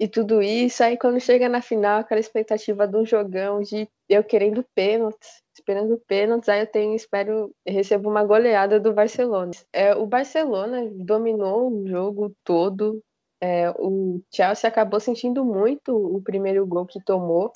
e 0.00 0.08
tudo 0.08 0.42
isso. 0.42 0.82
Aí 0.82 0.96
quando 0.96 1.20
chega 1.20 1.48
na 1.48 1.60
final, 1.60 2.00
aquela 2.00 2.20
expectativa 2.20 2.88
de 2.88 2.96
um 2.96 3.04
jogão, 3.04 3.60
de 3.60 3.88
eu 4.08 4.24
querendo 4.24 4.64
pênaltis, 4.74 5.42
esperando 5.54 6.00
pênaltis, 6.06 6.48
aí 6.48 6.60
eu 6.60 6.66
tenho, 6.66 6.94
espero, 6.96 7.54
recebo 7.66 8.08
uma 8.08 8.24
goleada 8.24 8.80
do 8.80 8.92
Barcelona. 8.94 9.52
É, 9.72 9.94
o 9.94 10.06
Barcelona 10.06 10.90
dominou 10.94 11.70
o 11.70 11.86
jogo 11.86 12.34
todo, 12.42 13.02
é, 13.40 13.70
o 13.70 14.20
Chelsea 14.34 14.68
acabou 14.68 15.00
sentindo 15.00 15.44
muito 15.44 15.94
o 15.94 16.22
primeiro 16.22 16.66
gol 16.66 16.86
que 16.86 17.02
tomou. 17.04 17.52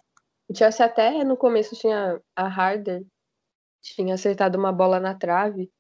O 0.49 0.57
Chelsea 0.57 0.85
até 0.85 1.25
no 1.25 1.37
começo 1.37 1.75
tinha 1.75 2.21
a 2.37 2.47
Harder, 2.47 3.03
tinha 3.85 4.15
acertado 4.15 4.59
uma 4.59 4.73
bola 4.73 4.99
na 4.99 5.15
trave, 5.15 5.71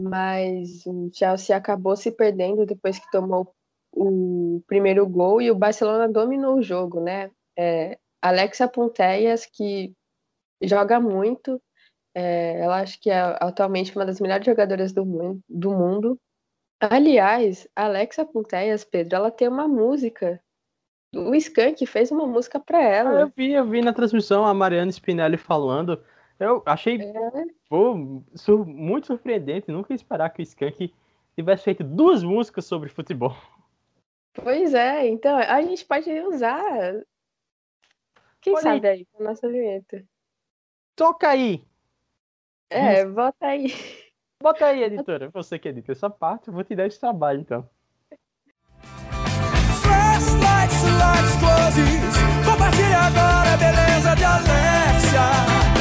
mas 0.00 0.86
o 0.86 1.10
Chelsea 1.12 1.56
acabou 1.56 1.96
se 1.96 2.10
perdendo 2.12 2.64
depois 2.64 2.98
que 2.98 3.10
tomou 3.10 3.54
o 3.94 4.62
primeiro 4.66 5.06
gol 5.06 5.42
e 5.42 5.50
o 5.50 5.54
Barcelona 5.54 6.08
dominou 6.08 6.56
o 6.56 6.62
jogo, 6.62 7.00
né? 7.00 7.30
É, 7.58 7.98
Alexa 8.22 8.66
Punteias, 8.68 9.44
que 9.44 9.92
joga 10.62 10.98
muito, 11.00 11.60
é, 12.14 12.60
ela 12.60 12.80
acho 12.80 13.00
que 13.00 13.10
é 13.10 13.20
atualmente 13.40 13.94
uma 13.94 14.06
das 14.06 14.20
melhores 14.20 14.46
jogadoras 14.46 14.92
do 14.92 15.04
mundo, 15.04 15.40
do 15.48 15.72
mundo 15.72 16.18
Aliás, 16.90 17.68
Alexa 17.76 18.24
Punteias, 18.24 18.84
Pedro, 18.84 19.14
ela 19.14 19.30
tem 19.30 19.46
uma 19.46 19.68
música. 19.68 20.40
O 21.14 21.32
Skank 21.34 21.86
fez 21.86 22.10
uma 22.10 22.26
música 22.26 22.58
para 22.58 22.82
ela. 22.82 23.10
Ah, 23.10 23.20
eu 23.20 23.32
vi, 23.36 23.52
eu 23.52 23.64
vi 23.64 23.80
na 23.80 23.92
transmissão 23.92 24.44
a 24.44 24.52
Mariana 24.52 24.90
Spinelli 24.90 25.36
falando. 25.36 26.02
Eu 26.38 26.62
achei 26.66 27.00
é. 27.00 27.44
pô, 27.68 28.22
sur 28.34 28.66
muito 28.66 29.06
surpreendente. 29.06 29.70
Nunca 29.70 29.92
ia 29.92 29.96
esperar 29.96 30.30
que 30.30 30.40
o 30.40 30.44
Skank 30.44 30.92
tivesse 31.34 31.64
feito 31.64 31.84
duas 31.84 32.22
músicas 32.22 32.64
sobre 32.64 32.88
futebol. 32.88 33.36
Pois 34.34 34.74
é, 34.74 35.08
então 35.08 35.36
a 35.36 35.60
gente 35.62 35.84
pode 35.84 36.10
usar. 36.20 37.04
Quem 38.40 38.54
Olha 38.54 38.62
sabe 38.62 38.88
aí, 38.88 39.06
a 39.18 39.22
nossa 39.22 39.48
vinheta. 39.48 40.04
Toca 40.96 41.28
aí! 41.28 41.64
É, 42.68 43.04
bota 43.04 43.46
aí. 43.46 43.72
Bota 44.42 44.66
aí, 44.66 44.82
editora. 44.82 45.30
Você 45.30 45.58
que 45.58 45.68
edita 45.68 45.92
essa 45.92 46.10
parte, 46.10 46.48
eu 46.48 46.54
vou 46.54 46.64
te 46.64 46.74
dar 46.74 46.86
esse 46.86 46.98
trabalho, 46.98 47.40
então. 47.40 47.68
Flashlights, 49.82 50.82
lights, 50.98 51.36
closes. 51.38 52.12
Compartilha 52.44 52.98
agora 52.98 53.52
a 53.52 53.56
beleza 53.56 54.16
de 54.16 54.24
Alexia. 54.24 55.71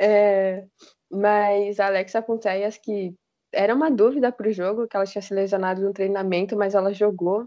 É, 0.00 0.64
mas 1.10 1.80
Alexa 1.80 2.22
Ponteias, 2.22 2.78
que 2.78 3.14
era 3.52 3.74
uma 3.74 3.90
dúvida 3.90 4.30
para 4.30 4.48
o 4.48 4.52
jogo, 4.52 4.86
que 4.86 4.96
ela 4.96 5.06
tinha 5.06 5.22
se 5.22 5.34
lesionado 5.34 5.82
no 5.82 5.92
treinamento, 5.92 6.56
mas 6.56 6.74
ela 6.74 6.92
jogou. 6.92 7.46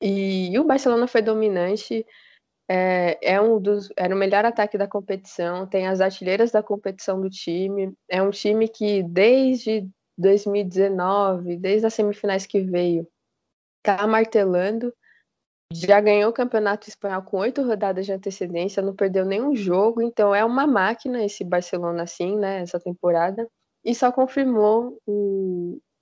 E, 0.00 0.50
e 0.52 0.58
o 0.58 0.64
Barcelona 0.64 1.06
foi 1.06 1.22
dominante. 1.22 2.06
É, 2.68 3.18
é 3.34 3.40
um 3.40 3.60
dos, 3.60 3.90
era 3.96 4.14
o 4.14 4.18
melhor 4.18 4.44
ataque 4.44 4.78
da 4.78 4.86
competição, 4.86 5.66
tem 5.66 5.88
as 5.88 6.00
artilheiras 6.00 6.52
da 6.52 6.62
competição 6.62 7.20
do 7.20 7.28
time. 7.28 7.92
É 8.08 8.22
um 8.22 8.30
time 8.30 8.68
que 8.68 9.02
desde 9.02 9.88
2019, 10.16 11.56
desde 11.56 11.86
as 11.86 11.94
semifinais 11.94 12.46
que 12.46 12.60
veio, 12.60 13.06
tá 13.82 14.06
martelando. 14.06 14.94
Já 15.72 16.00
ganhou 16.00 16.30
o 16.30 16.34
Campeonato 16.34 16.88
Espanhol 16.88 17.22
com 17.22 17.38
oito 17.38 17.62
rodadas 17.62 18.04
de 18.04 18.12
antecedência, 18.12 18.82
não 18.82 18.94
perdeu 18.94 19.24
nenhum 19.24 19.54
jogo, 19.54 20.02
então 20.02 20.34
é 20.34 20.44
uma 20.44 20.66
máquina 20.66 21.24
esse 21.24 21.44
Barcelona 21.44 22.02
assim, 22.02 22.36
né, 22.36 22.60
essa 22.60 22.80
temporada. 22.80 23.48
E 23.84 23.94
só 23.94 24.10
confirmou 24.10 24.98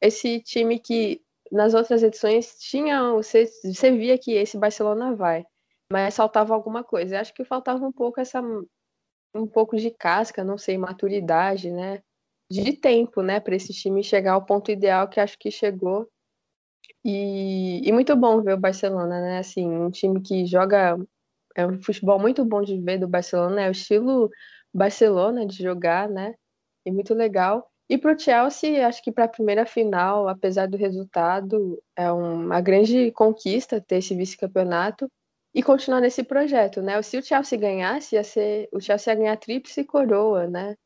esse 0.00 0.40
time 0.40 0.78
que 0.78 1.20
nas 1.52 1.74
outras 1.74 2.02
edições 2.02 2.56
tinha, 2.58 3.12
você, 3.12 3.46
você 3.46 3.90
via 3.92 4.18
que 4.18 4.32
esse 4.32 4.58
Barcelona 4.58 5.14
vai 5.14 5.44
mas 5.90 6.16
faltava 6.16 6.54
alguma 6.54 6.84
coisa. 6.84 7.16
Eu 7.16 7.20
acho 7.20 7.34
que 7.34 7.44
faltava 7.44 7.84
um 7.84 7.92
pouco 7.92 8.20
essa 8.20 8.42
um 9.34 9.46
pouco 9.46 9.76
de 9.76 9.90
casca, 9.90 10.42
não 10.42 10.58
sei, 10.58 10.78
maturidade, 10.78 11.70
né? 11.70 12.02
De 12.50 12.72
tempo, 12.72 13.22
né, 13.22 13.40
para 13.40 13.54
esse 13.54 13.72
time 13.72 14.02
chegar 14.02 14.32
ao 14.32 14.44
ponto 14.44 14.70
ideal 14.70 15.08
que 15.08 15.20
acho 15.20 15.38
que 15.38 15.50
chegou. 15.50 16.08
E, 17.10 17.80
e 17.88 17.92
muito 17.92 18.14
bom 18.14 18.42
ver 18.42 18.52
o 18.52 18.58
Barcelona, 18.60 19.22
né? 19.22 19.38
Assim, 19.38 19.66
um 19.66 19.90
time 19.90 20.20
que 20.20 20.44
joga 20.44 20.98
é 21.56 21.66
um 21.66 21.80
futebol 21.82 22.18
muito 22.20 22.44
bom 22.44 22.62
de 22.62 22.78
ver 22.78 22.98
do 22.98 23.08
Barcelona, 23.08 23.62
é 23.62 23.68
o 23.68 23.72
estilo 23.72 24.30
Barcelona 24.74 25.46
de 25.46 25.62
jogar, 25.62 26.06
né? 26.08 26.34
E 26.84 26.92
muito 26.92 27.14
legal. 27.14 27.70
E 27.88 27.96
para 27.96 28.14
o 28.14 28.18
Chelsea, 28.18 28.86
acho 28.86 29.02
que 29.02 29.10
para 29.10 29.24
a 29.24 29.28
primeira 29.28 29.64
final, 29.64 30.28
apesar 30.28 30.68
do 30.68 30.76
resultado, 30.76 31.82
é 31.96 32.12
uma 32.12 32.60
grande 32.60 33.10
conquista 33.12 33.80
ter 33.80 33.96
esse 33.98 34.14
vice-campeonato 34.14 35.10
e 35.54 35.62
continuar 35.62 36.00
nesse 36.02 36.22
projeto, 36.22 36.82
né? 36.82 37.00
Se 37.02 37.16
o 37.16 37.22
Chelsea 37.22 37.58
ganhasse, 37.58 38.16
ia 38.16 38.24
ser 38.24 38.68
o 38.70 38.80
Chelsea 38.80 39.14
ia 39.14 39.18
ganhar 39.18 39.36
tríplice 39.38 39.82
coroa, 39.84 40.46
né? 40.46 40.76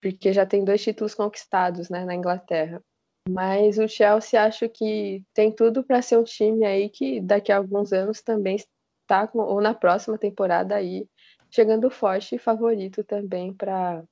Porque 0.00 0.32
já 0.32 0.46
tem 0.46 0.64
dois 0.64 0.82
títulos 0.82 1.14
conquistados, 1.14 1.90
né, 1.90 2.04
na 2.06 2.14
Inglaterra. 2.14 2.82
Mas 3.28 3.76
o 3.78 3.88
Chelsea 3.88 4.40
acho 4.40 4.68
que 4.68 5.22
tem 5.34 5.50
tudo 5.50 5.82
para 5.82 6.00
ser 6.00 6.16
um 6.16 6.24
time 6.24 6.64
aí 6.64 6.88
que 6.88 7.20
daqui 7.20 7.50
a 7.50 7.56
alguns 7.56 7.92
anos 7.92 8.22
também 8.22 8.56
está 8.56 9.28
ou 9.34 9.60
na 9.60 9.74
próxima 9.74 10.16
temporada 10.16 10.76
aí 10.76 11.08
chegando 11.50 11.90
forte 11.90 12.34
e 12.34 12.38
favorito 12.38 13.02
também 13.02 13.52
para 13.52 14.04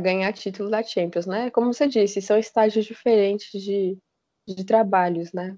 ganhar 0.00 0.32
título 0.32 0.68
da 0.68 0.82
Champions, 0.82 1.26
né? 1.26 1.50
Como 1.50 1.72
você 1.72 1.86
disse, 1.86 2.20
são 2.20 2.38
estágios 2.38 2.84
diferentes 2.84 3.50
de, 3.62 3.96
de 4.46 4.64
trabalhos, 4.64 5.32
né? 5.32 5.56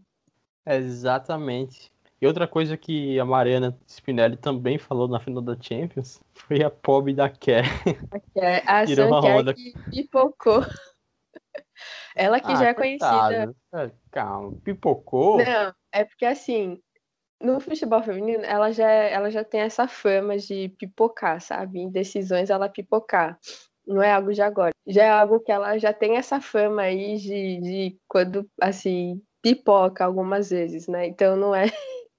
Exatamente. 0.66 1.92
E 2.20 2.26
outra 2.26 2.46
coisa 2.46 2.76
que 2.76 3.18
a 3.18 3.24
Mariana 3.24 3.76
Spinelli 3.86 4.36
também 4.36 4.78
falou 4.78 5.08
na 5.08 5.20
final 5.20 5.42
da 5.42 5.56
Champions 5.60 6.22
foi 6.32 6.62
a 6.62 6.70
pobre 6.70 7.12
da 7.12 7.28
Kerr. 7.28 7.66
A 8.66 8.86
Tirou 8.86 9.08
uma 9.08 9.20
onda. 9.20 9.52
que 9.52 9.72
pipocou. 9.90 10.62
Ela 12.14 12.40
que 12.40 12.52
ah, 12.52 12.56
já 12.56 12.68
é 12.68 12.74
conhecida. 12.74 13.54
É, 13.74 13.90
calma, 14.10 14.52
pipocou? 14.62 15.38
Não, 15.38 15.74
é 15.92 16.04
porque 16.04 16.24
assim, 16.24 16.80
no 17.40 17.60
futebol 17.60 18.02
feminino, 18.02 18.44
ela 18.44 18.72
já, 18.72 18.90
ela 18.90 19.30
já 19.30 19.44
tem 19.44 19.60
essa 19.60 19.88
fama 19.88 20.38
de 20.38 20.68
pipocar, 20.78 21.40
sabe? 21.40 21.80
Em 21.80 21.90
decisões 21.90 22.50
ela 22.50 22.68
pipocar. 22.68 23.38
Não 23.86 24.02
é 24.02 24.12
algo 24.12 24.32
de 24.32 24.40
agora. 24.40 24.72
Já 24.86 25.04
é 25.04 25.10
algo 25.10 25.40
que 25.40 25.52
ela 25.52 25.76
já 25.78 25.92
tem 25.92 26.16
essa 26.16 26.40
fama 26.40 26.82
aí 26.82 27.16
de, 27.18 27.60
de 27.60 27.98
quando, 28.08 28.48
assim, 28.60 29.20
pipoca 29.42 30.04
algumas 30.04 30.50
vezes, 30.50 30.88
né? 30.88 31.06
Então 31.06 31.36
não 31.36 31.54
é 31.54 31.64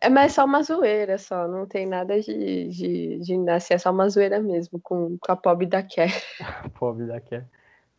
é 0.00 0.08
mais 0.08 0.32
só 0.32 0.44
uma 0.44 0.62
zoeira, 0.62 1.18
só. 1.18 1.46
Não 1.46 1.66
tem 1.66 1.86
nada 1.86 2.20
de, 2.20 2.68
de, 2.68 3.18
de 3.18 3.36
nascer, 3.36 3.74
é 3.74 3.78
só 3.78 3.90
uma 3.90 4.08
zoeira 4.08 4.40
mesmo, 4.40 4.80
com, 4.80 5.18
com 5.20 5.32
a 5.32 5.36
pobre 5.36 5.66
da 5.66 5.82
Kerr. 5.82 6.10
pobre 6.78 7.06
da 7.06 7.20
Kerr. 7.20 7.44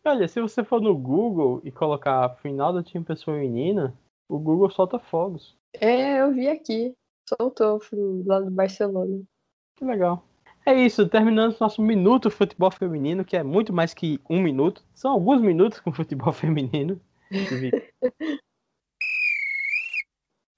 Olha, 0.03 0.27
se 0.27 0.41
você 0.41 0.63
for 0.63 0.81
no 0.81 0.97
Google 0.97 1.61
e 1.63 1.71
colocar 1.71 2.29
final 2.37 2.73
da 2.73 2.83
Champions 2.83 3.23
Feminina, 3.23 3.93
o 4.27 4.39
Google 4.39 4.69
solta 4.71 4.97
fogos. 4.97 5.55
É, 5.73 6.21
eu 6.21 6.33
vi 6.33 6.47
aqui. 6.47 6.93
Soltou 7.29 7.79
lá 8.25 8.39
do 8.39 8.49
Barcelona. 8.49 9.21
Que 9.75 9.85
legal. 9.85 10.25
É 10.65 10.73
isso, 10.73 11.07
terminando 11.07 11.57
nosso 11.59 11.81
minuto 11.81 12.29
futebol 12.29 12.71
feminino, 12.71 13.25
que 13.25 13.35
é 13.35 13.43
muito 13.43 13.71
mais 13.71 13.93
que 13.93 14.19
um 14.29 14.41
minuto. 14.41 14.83
São 14.93 15.11
alguns 15.11 15.41
minutos 15.41 15.79
com 15.79 15.91
futebol 15.93 16.33
feminino. 16.33 16.99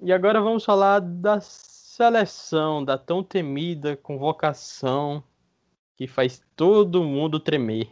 E 0.02 0.12
agora 0.12 0.42
vamos 0.42 0.66
falar 0.66 1.00
da 1.00 1.40
seleção, 1.40 2.84
da 2.84 2.98
tão 2.98 3.24
temida 3.24 3.96
convocação 3.96 5.24
que 5.96 6.08
faz 6.08 6.42
todo 6.56 7.04
mundo 7.04 7.40
tremer. 7.40 7.90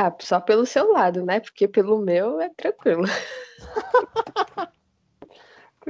Ah, 0.00 0.14
só 0.20 0.40
pelo 0.40 0.64
seu 0.64 0.92
lado, 0.92 1.24
né? 1.24 1.40
Porque 1.40 1.66
pelo 1.66 1.98
meu 1.98 2.40
é 2.40 2.48
tranquilo. 2.50 3.02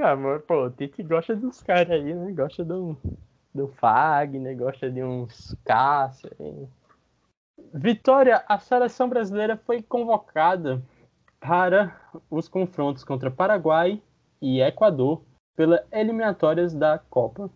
Amor, 0.03 0.41
pô, 0.41 0.65
o 0.65 0.71
Tite 0.71 1.03
gosta 1.03 1.37
dos 1.37 1.61
caras 1.61 1.91
aí, 1.91 2.15
né? 2.15 2.33
Gosta 2.33 2.65
do, 2.65 2.97
do 3.55 3.69
Fagner, 3.69 4.57
gosta 4.57 4.91
de 4.91 5.05
uns 5.05 5.55
Cássio. 5.63 6.31
Vitória, 7.75 8.43
a 8.49 8.59
seleção 8.59 9.11
brasileira 9.11 9.59
foi 9.59 9.83
convocada 9.83 10.83
para 11.39 11.95
os 12.31 12.49
confrontos 12.49 13.05
contra 13.05 13.31
Paraguai 13.31 14.01
e 14.41 14.63
Equador 14.63 15.21
pela 15.55 15.85
eliminatórias 15.93 16.73
da 16.73 16.99
Copa. 16.99 17.51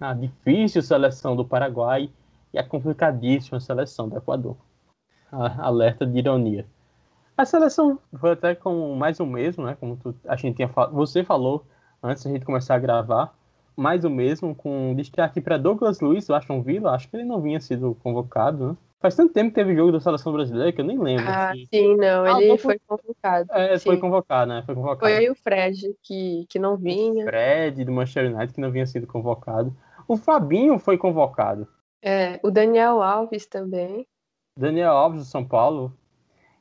A 0.00 0.14
difícil 0.14 0.80
seleção 0.80 1.36
do 1.36 1.44
Paraguai 1.44 2.10
e 2.54 2.58
a 2.58 2.66
complicadíssima 2.66 3.60
seleção 3.60 4.08
do 4.08 4.16
Equador. 4.16 4.56
A, 5.32 5.66
alerta 5.66 6.06
de 6.06 6.18
ironia. 6.18 6.66
A 7.36 7.44
seleção 7.44 7.98
foi 8.18 8.32
até 8.32 8.54
com 8.54 8.94
mais 8.94 9.18
o 9.20 9.26
mesmo, 9.26 9.64
né? 9.64 9.76
Como 9.78 9.96
tu, 9.96 10.14
a 10.26 10.36
gente 10.36 10.56
tinha 10.56 10.68
você 10.92 11.24
falou 11.24 11.64
antes 12.02 12.24
da 12.24 12.30
gente 12.30 12.44
começar 12.44 12.74
a 12.74 12.78
gravar, 12.78 13.34
mais 13.76 14.04
o 14.04 14.10
mesmo, 14.10 14.54
com 14.54 14.94
destaque 14.94 15.40
para 15.40 15.56
Douglas 15.56 16.00
Luiz 16.00 16.26
do 16.26 16.34
Aston 16.34 16.62
Villa. 16.62 16.92
Acho 16.92 17.08
que 17.08 17.16
ele 17.16 17.24
não 17.24 17.40
vinha 17.40 17.60
sido 17.60 17.96
convocado, 18.02 18.68
né? 18.68 18.76
Faz 19.00 19.16
tanto 19.16 19.32
tempo 19.32 19.48
que 19.48 19.54
teve 19.54 19.74
jogo 19.74 19.92
da 19.92 20.00
seleção 20.00 20.30
brasileira 20.30 20.70
que 20.72 20.80
eu 20.82 20.84
nem 20.84 20.98
lembro. 20.98 21.24
Ah, 21.26 21.52
se... 21.54 21.66
sim, 21.72 21.96
não, 21.96 22.24
ah, 22.24 22.42
ele 22.42 22.58
foi 22.58 22.78
convocado. 22.86 23.48
É, 23.52 23.78
sim. 23.78 23.88
foi 23.88 23.96
convocado, 23.96 24.52
né? 24.52 24.62
Foi 24.66 24.74
convocado. 24.74 25.00
Foi 25.00 25.30
o 25.30 25.34
Fred 25.34 25.96
que, 26.02 26.44
que 26.50 26.58
não 26.58 26.76
vinha. 26.76 27.24
O 27.24 27.26
Fred 27.26 27.82
do 27.82 27.92
Manchester 27.92 28.34
United 28.34 28.52
que 28.52 28.60
não 28.60 28.70
vinha 28.70 28.86
sido 28.86 29.06
convocado. 29.06 29.74
O 30.06 30.18
Fabinho 30.18 30.78
foi 30.78 30.98
convocado. 30.98 31.66
É, 32.02 32.38
o 32.42 32.50
Daniel 32.50 33.02
Alves 33.02 33.46
também. 33.46 34.06
Daniel 34.60 34.92
Alves 34.92 35.20
do 35.20 35.26
São 35.26 35.44
Paulo. 35.44 35.92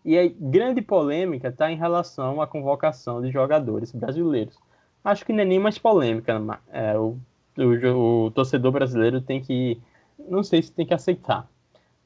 E 0.04 0.18
a 0.18 0.28
grande 0.40 0.82
polêmica 0.82 1.50
está 1.50 1.72
em 1.72 1.76
relação 1.76 2.42
à 2.42 2.48
convocação 2.48 3.22
de 3.22 3.30
jogadores 3.30 3.92
brasileiros. 3.92 4.58
Acho 5.04 5.26
que 5.26 5.34
não 5.34 5.42
é 5.42 5.46
nem 5.46 5.60
mais 5.60 5.78
polêmica. 5.78 6.42
É, 6.72 6.98
o, 6.98 7.18
o, 7.58 8.26
o 8.26 8.32
torcedor 8.32 8.72
brasileiro 8.72 9.22
tem 9.22 9.42
que. 9.42 9.80
Não 10.18 10.44
sei 10.44 10.62
se 10.62 10.72
tem 10.72 10.86
que 10.86 10.94
aceitar 10.94 11.48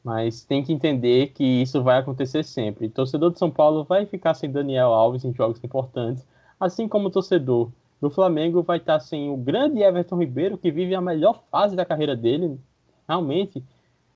mas 0.04 0.44
tem 0.44 0.62
que 0.62 0.74
entender 0.74 1.28
que 1.28 1.44
isso 1.44 1.82
vai 1.82 1.98
acontecer 1.98 2.44
sempre. 2.44 2.88
O 2.88 2.90
torcedor 2.90 3.32
de 3.32 3.40
São 3.40 3.50
Paulo 3.50 3.84
vai 3.86 4.06
ficar 4.06 4.34
sem 4.34 4.52
Daniel 4.52 4.90
Alves 4.90 5.24
em 5.24 5.34
jogos 5.34 5.64
importantes, 5.64 6.28
assim 6.60 6.88
como 6.88 7.08
o 7.08 7.12
torcedor 7.12 7.72
do 8.02 8.10
Flamengo 8.10 8.62
vai 8.62 8.80
estar 8.80 9.00
sem 9.00 9.30
o 9.30 9.38
grande 9.38 9.82
Everton 9.82 10.18
Ribeiro, 10.18 10.58
que 10.58 10.72
vive 10.72 10.94
a 10.94 11.00
melhor 11.00 11.42
fase 11.50 11.74
da 11.74 11.86
carreira 11.86 12.18
dele. 12.18 12.60
Realmente, 13.08 13.64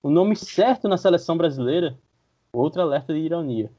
o 0.02 0.10
nome 0.10 0.36
certo 0.36 0.88
na 0.88 0.98
seleção 0.98 1.38
brasileira. 1.38 1.98
Outro 2.52 2.82
alerta 2.82 3.14
de 3.14 3.20
ironia. 3.20 3.72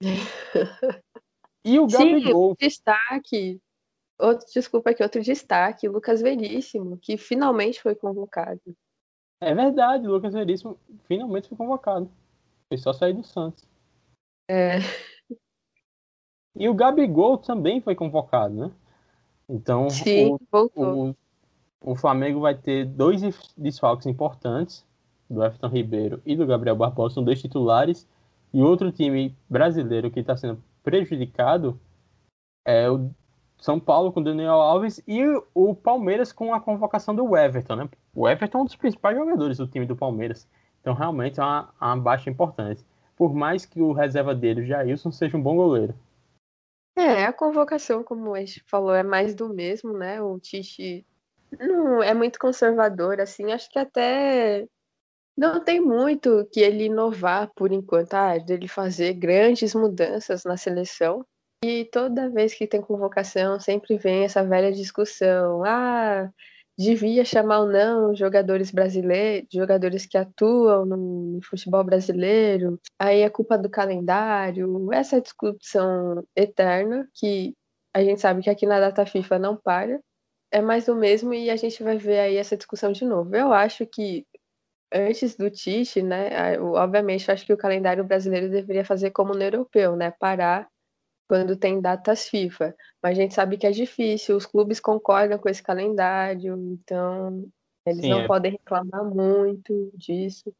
E 1.64 1.78
o 1.78 1.86
Gabigol. 1.86 2.56
Sim, 2.58 2.66
destaque. 2.66 3.60
Outro, 4.18 4.46
desculpa 4.52 4.90
aqui, 4.90 5.02
outro 5.02 5.22
destaque, 5.22 5.88
Lucas 5.88 6.20
Veríssimo, 6.20 6.98
que 6.98 7.16
finalmente 7.16 7.80
foi 7.80 7.94
convocado. 7.94 8.60
É 9.40 9.54
verdade, 9.54 10.06
o 10.06 10.10
Lucas 10.10 10.34
Veríssimo 10.34 10.78
finalmente 11.04 11.48
foi 11.48 11.56
convocado. 11.56 12.10
Foi 12.68 12.76
só 12.76 12.92
sair 12.92 13.14
do 13.14 13.24
Santos. 13.24 13.64
É. 14.48 14.78
E 16.54 16.68
o 16.68 16.74
Gabigol 16.74 17.38
também 17.38 17.80
foi 17.80 17.94
convocado, 17.94 18.54
né? 18.54 18.70
Então, 19.48 19.88
Sim, 19.88 20.36
o, 20.52 20.70
o, 20.74 21.16
o, 21.80 21.96
Flamengo 21.96 22.40
vai 22.40 22.54
ter 22.54 22.84
dois 22.84 23.22
desfalques 23.56 24.06
importantes, 24.06 24.86
do 25.30 25.44
Everton 25.44 25.68
Ribeiro 25.68 26.20
e 26.26 26.34
do 26.34 26.46
Gabriel 26.46 26.76
Barbosa, 26.76 27.14
são 27.14 27.24
dois 27.24 27.40
titulares. 27.40 28.08
E 28.52 28.60
outro 28.60 28.90
time 28.90 29.36
brasileiro 29.48 30.10
que 30.10 30.20
está 30.20 30.36
sendo 30.36 30.62
prejudicado 30.82 31.78
é 32.66 32.90
o 32.90 33.10
são 33.60 33.78
Paulo 33.78 34.10
com 34.10 34.22
Daniel 34.22 34.54
Alves 34.54 35.02
e 35.06 35.22
o 35.54 35.74
Palmeiras 35.74 36.32
com 36.32 36.54
a 36.54 36.60
convocação 36.60 37.14
do 37.14 37.36
Everton, 37.36 37.76
né? 37.76 37.88
O 38.14 38.26
Everton 38.26 38.58
é 38.58 38.60
um 38.62 38.64
dos 38.64 38.74
principais 38.74 39.16
jogadores 39.16 39.58
do 39.58 39.66
time 39.66 39.84
do 39.84 39.94
Palmeiras. 39.94 40.48
Então, 40.80 40.94
realmente 40.94 41.38
é 41.38 41.42
uma, 41.42 41.68
uma 41.78 41.96
baixa 41.96 42.30
importante. 42.30 42.84
Por 43.14 43.34
mais 43.34 43.66
que 43.66 43.82
o 43.82 43.92
reserva 43.92 44.34
dele, 44.34 44.62
o 44.62 44.66
Jailson, 44.66 45.12
seja 45.12 45.36
um 45.36 45.42
bom 45.42 45.56
goleiro. 45.56 45.94
É, 46.96 47.26
a 47.26 47.32
convocação, 47.32 48.02
como 48.02 48.34
a 48.34 48.40
gente 48.40 48.64
falou, 48.66 48.94
é 48.94 49.02
mais 49.02 49.34
do 49.34 49.48
mesmo, 49.48 49.92
né? 49.92 50.22
O 50.22 50.38
Tite 50.38 51.06
Não, 51.58 52.02
é 52.02 52.14
muito 52.14 52.38
conservador, 52.38 53.20
assim, 53.20 53.52
acho 53.52 53.70
que 53.70 53.78
até 53.78 54.66
não 55.36 55.62
tem 55.62 55.80
muito 55.80 56.46
que 56.52 56.60
ele 56.60 56.84
inovar 56.84 57.50
por 57.54 57.72
enquanto, 57.72 58.14
ah, 58.14 58.38
dele 58.38 58.68
fazer 58.68 59.14
grandes 59.14 59.74
mudanças 59.74 60.44
na 60.44 60.56
seleção. 60.56 61.24
E 61.64 61.84
toda 61.86 62.30
vez 62.30 62.54
que 62.54 62.66
tem 62.66 62.80
convocação, 62.80 63.60
sempre 63.60 63.96
vem 63.98 64.24
essa 64.24 64.44
velha 64.44 64.72
discussão. 64.72 65.64
Ah, 65.64 66.30
devia 66.78 67.24
chamar 67.24 67.60
ou 67.60 67.66
não 67.68 68.14
jogadores 68.14 68.70
brasileiros, 68.70 69.48
jogadores 69.52 70.06
que 70.06 70.16
atuam 70.16 70.86
no 70.86 71.40
futebol 71.42 71.84
brasileiro. 71.84 72.80
Aí 72.98 73.20
é 73.20 73.28
culpa 73.30 73.58
do 73.58 73.68
calendário. 73.68 74.90
Essa 74.92 75.20
discussão 75.20 76.24
eterna 76.34 77.06
que 77.14 77.54
a 77.94 78.02
gente 78.02 78.20
sabe 78.20 78.42
que 78.42 78.50
aqui 78.50 78.66
na 78.66 78.80
data 78.80 79.04
FIFA 79.04 79.38
não 79.38 79.56
para. 79.56 80.00
É 80.52 80.60
mais 80.60 80.86
do 80.86 80.96
mesmo 80.96 81.32
e 81.34 81.50
a 81.50 81.56
gente 81.56 81.82
vai 81.82 81.96
ver 81.98 82.18
aí 82.20 82.36
essa 82.36 82.56
discussão 82.56 82.92
de 82.92 83.04
novo. 83.04 83.36
Eu 83.36 83.52
acho 83.52 83.86
que 83.86 84.26
antes 84.92 85.36
do 85.36 85.50
Tite, 85.50 86.02
né, 86.02 86.58
obviamente 86.60 87.28
eu 87.28 87.34
acho 87.34 87.46
que 87.46 87.52
o 87.52 87.58
calendário 87.58 88.04
brasileiro 88.04 88.50
deveria 88.50 88.84
fazer 88.84 89.10
como 89.10 89.34
no 89.34 89.42
europeu, 89.42 89.96
né, 89.96 90.10
parar 90.10 90.68
quando 91.28 91.56
tem 91.56 91.80
datas 91.80 92.28
FIFA. 92.28 92.74
Mas 93.02 93.16
a 93.16 93.20
gente 93.22 93.34
sabe 93.34 93.56
que 93.56 93.66
é 93.66 93.70
difícil, 93.70 94.36
os 94.36 94.46
clubes 94.46 94.80
concordam 94.80 95.38
com 95.38 95.48
esse 95.48 95.62
calendário, 95.62 96.56
então 96.56 97.44
eles 97.86 98.00
Sim, 98.00 98.10
não 98.10 98.20
é... 98.20 98.26
podem 98.26 98.52
reclamar 98.52 99.04
muito 99.04 99.90
disso. 99.94 100.52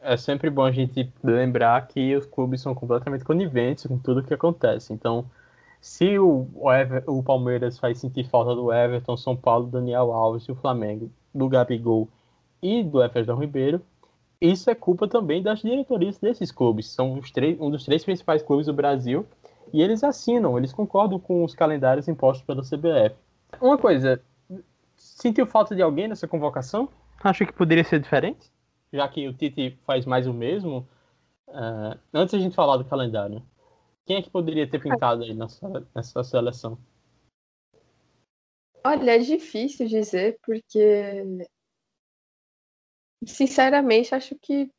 É 0.00 0.16
sempre 0.16 0.48
bom 0.48 0.64
a 0.64 0.70
gente 0.70 1.12
lembrar 1.22 1.86
que 1.88 2.14
os 2.14 2.24
clubes 2.24 2.60
são 2.60 2.74
completamente 2.74 3.24
coniventes 3.24 3.86
com 3.86 3.98
tudo 3.98 4.22
que 4.22 4.32
acontece. 4.32 4.92
Então, 4.92 5.28
se 5.80 6.18
o, 6.18 6.46
Ever, 6.72 7.02
o 7.06 7.22
Palmeiras 7.22 7.78
faz 7.78 7.98
sentir 7.98 8.24
falta 8.28 8.54
do 8.54 8.72
Everton, 8.72 9.16
São 9.16 9.36
Paulo, 9.36 9.66
Daniel 9.66 10.12
Alves 10.12 10.44
e 10.44 10.52
o 10.52 10.54
Flamengo, 10.54 11.10
do 11.34 11.48
Gabigol 11.48 12.08
e 12.62 12.82
do 12.82 13.02
Everton 13.02 13.36
Ribeiro, 13.36 13.80
isso 14.40 14.70
é 14.70 14.74
culpa 14.74 15.08
também 15.08 15.42
das 15.42 15.60
diretorias 15.60 16.18
desses 16.18 16.52
clubes. 16.52 16.88
São 16.88 17.18
os 17.18 17.30
três, 17.30 17.60
um 17.60 17.70
dos 17.70 17.84
três 17.84 18.04
principais 18.04 18.42
clubes 18.42 18.66
do 18.66 18.72
Brasil 18.72 19.26
e 19.72 19.82
eles 19.82 20.02
assinam, 20.02 20.56
eles 20.56 20.72
concordam 20.72 21.18
com 21.18 21.44
os 21.44 21.54
calendários 21.54 22.08
impostos 22.08 22.46
pela 22.46 22.62
CBF. 22.62 23.16
Uma 23.60 23.76
coisa, 23.76 24.22
sentiu 24.96 25.46
falta 25.46 25.74
de 25.74 25.82
alguém 25.82 26.08
nessa 26.08 26.28
convocação? 26.28 26.88
Acho 27.22 27.44
que 27.44 27.52
poderia 27.52 27.84
ser 27.84 28.00
diferente? 28.00 28.50
Já 28.92 29.08
que 29.08 29.26
o 29.28 29.32
Tite 29.32 29.78
faz 29.84 30.06
mais 30.06 30.26
o 30.26 30.32
mesmo. 30.32 30.88
Uh, 31.48 31.98
antes 32.12 32.34
a 32.34 32.38
gente 32.38 32.54
falar 32.54 32.76
do 32.76 32.84
calendário, 32.84 33.42
quem 34.06 34.16
é 34.16 34.22
que 34.22 34.30
poderia 34.30 34.68
ter 34.68 34.80
pintado 34.80 35.24
aí 35.24 35.34
nessa, 35.34 35.86
nessa 35.94 36.24
seleção? 36.24 36.78
Olha, 38.84 39.16
é 39.16 39.18
difícil 39.18 39.86
dizer, 39.86 40.38
porque 40.46 41.46
sinceramente 43.26 44.14
acho 44.14 44.36
que 44.40 44.70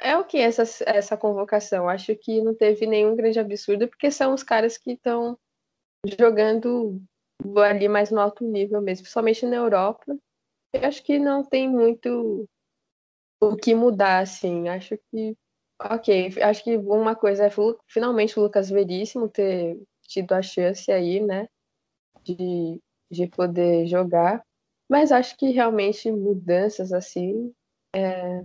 é 0.00 0.16
o 0.16 0.24
que 0.24 0.38
essa, 0.38 0.62
essa 0.86 1.16
convocação? 1.16 1.88
Acho 1.88 2.16
que 2.16 2.40
não 2.42 2.54
teve 2.54 2.86
nenhum 2.86 3.14
grande 3.14 3.38
absurdo, 3.38 3.86
porque 3.88 4.10
são 4.10 4.32
os 4.32 4.42
caras 4.42 4.78
que 4.78 4.92
estão 4.92 5.38
jogando 6.18 7.00
ali 7.64 7.88
mais 7.88 8.10
no 8.10 8.20
alto 8.20 8.44
nível 8.44 8.80
mesmo, 8.80 9.06
somente 9.06 9.44
na 9.46 9.56
Europa. 9.56 10.16
Eu 10.72 10.86
acho 10.86 11.02
que 11.02 11.18
não 11.18 11.44
tem 11.44 11.68
muito 11.68 12.48
o 13.40 13.56
que 13.56 13.74
mudar, 13.74 14.20
assim. 14.20 14.68
Acho 14.68 14.98
que, 15.10 15.36
ok, 15.80 16.42
acho 16.42 16.64
que 16.64 16.76
uma 16.76 17.14
coisa 17.14 17.46
é 17.46 17.50
finalmente 17.88 18.38
o 18.38 18.42
Lucas 18.42 18.70
Veríssimo 18.70 19.28
ter 19.28 19.78
tido 20.02 20.32
a 20.32 20.42
chance 20.42 20.90
aí, 20.90 21.20
né, 21.20 21.48
de, 22.22 22.80
de 23.10 23.26
poder 23.28 23.86
jogar. 23.86 24.44
Mas 24.88 25.12
acho 25.12 25.36
que 25.36 25.50
realmente 25.50 26.10
mudanças 26.10 26.92
assim 26.92 27.52
é, 27.94 28.44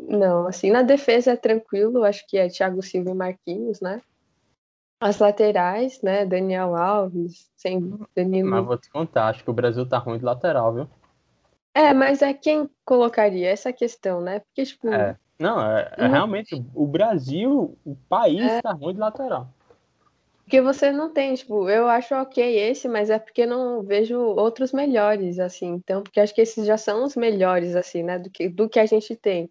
não, 0.00 0.46
assim, 0.46 0.70
na 0.70 0.82
defesa 0.82 1.32
é 1.32 1.36
tranquilo, 1.36 2.04
acho 2.04 2.26
que 2.26 2.36
é 2.36 2.48
Thiago 2.48 2.82
Silva 2.82 3.10
e 3.10 3.14
Marquinhos, 3.14 3.80
né? 3.80 4.00
As 5.00 5.18
laterais, 5.18 6.00
né? 6.02 6.24
Daniel 6.24 6.74
Alves, 6.74 7.50
sem 7.56 7.98
Danilo. 8.14 8.50
Mas 8.50 8.64
vou 8.64 8.78
te 8.78 8.90
contar, 8.90 9.28
acho 9.28 9.44
que 9.44 9.50
o 9.50 9.54
Brasil 9.54 9.86
tá 9.88 9.98
ruim 9.98 10.18
de 10.18 10.24
lateral, 10.24 10.72
viu? 10.74 10.88
É, 11.74 11.92
mas 11.92 12.22
é 12.22 12.32
quem 12.32 12.70
colocaria 12.84 13.50
essa 13.50 13.72
questão, 13.72 14.20
né? 14.20 14.40
Porque, 14.40 14.64
tipo. 14.64 14.88
É. 14.88 15.16
Não, 15.38 15.60
é, 15.60 15.92
é 15.98 16.06
realmente 16.06 16.64
o 16.72 16.86
Brasil, 16.86 17.76
o 17.84 17.96
país 18.08 18.40
é... 18.40 18.62
tá 18.62 18.72
ruim 18.72 18.94
de 18.94 19.00
lateral. 19.00 19.48
Porque 20.44 20.60
você 20.60 20.92
não 20.92 21.10
tem, 21.10 21.34
tipo, 21.34 21.70
eu 21.70 21.88
acho 21.88 22.14
ok 22.14 22.58
esse, 22.58 22.86
mas 22.86 23.08
é 23.08 23.18
porque 23.18 23.46
não 23.46 23.82
vejo 23.82 24.20
outros 24.20 24.72
melhores, 24.72 25.38
assim. 25.38 25.68
Então, 25.68 26.02
porque 26.02 26.20
acho 26.20 26.34
que 26.34 26.42
esses 26.42 26.66
já 26.66 26.76
são 26.76 27.02
os 27.02 27.16
melhores, 27.16 27.74
assim, 27.74 28.02
né? 28.02 28.18
Do 28.18 28.28
que, 28.30 28.48
do 28.48 28.68
que 28.68 28.78
a 28.78 28.84
gente 28.84 29.16
tem. 29.16 29.50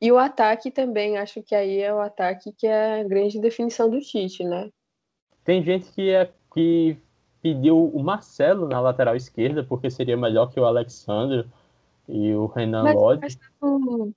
E 0.00 0.10
o 0.10 0.18
ataque 0.18 0.70
também, 0.70 1.16
acho 1.16 1.42
que 1.42 1.54
aí 1.54 1.80
é 1.80 1.94
o 1.94 2.00
ataque 2.00 2.52
que 2.52 2.66
é 2.66 3.00
a 3.00 3.04
grande 3.04 3.40
definição 3.40 3.88
do 3.88 4.00
Tite, 4.00 4.44
né? 4.44 4.68
Tem 5.44 5.62
gente 5.62 5.90
que, 5.92 6.10
é, 6.10 6.28
que 6.52 6.98
pediu 7.40 7.86
o 7.86 8.02
Marcelo 8.02 8.68
na 8.68 8.80
lateral 8.80 9.14
esquerda, 9.14 9.62
porque 9.62 9.88
seria 9.88 10.16
melhor 10.16 10.48
que 10.48 10.58
o 10.58 10.64
Alexandre 10.64 11.46
e 12.08 12.34
o 12.34 12.46
Renan 12.46 12.82
mas, 12.82 12.94
Lodge. 12.94 13.38
Mas... 13.60 14.12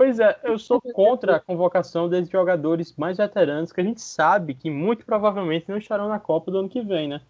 Pois 0.00 0.18
é, 0.18 0.40
eu 0.44 0.58
sou 0.58 0.80
contra 0.80 1.36
a 1.36 1.40
convocação 1.40 2.08
desses 2.08 2.30
jogadores 2.30 2.96
mais 2.96 3.18
veteranos 3.18 3.70
que 3.70 3.82
a 3.82 3.84
gente 3.84 4.00
sabe 4.00 4.54
que 4.54 4.70
muito 4.70 5.04
provavelmente 5.04 5.68
não 5.68 5.76
estarão 5.76 6.08
na 6.08 6.18
Copa 6.18 6.50
do 6.50 6.56
ano 6.56 6.70
que 6.70 6.80
vem, 6.80 7.06
né? 7.06 7.20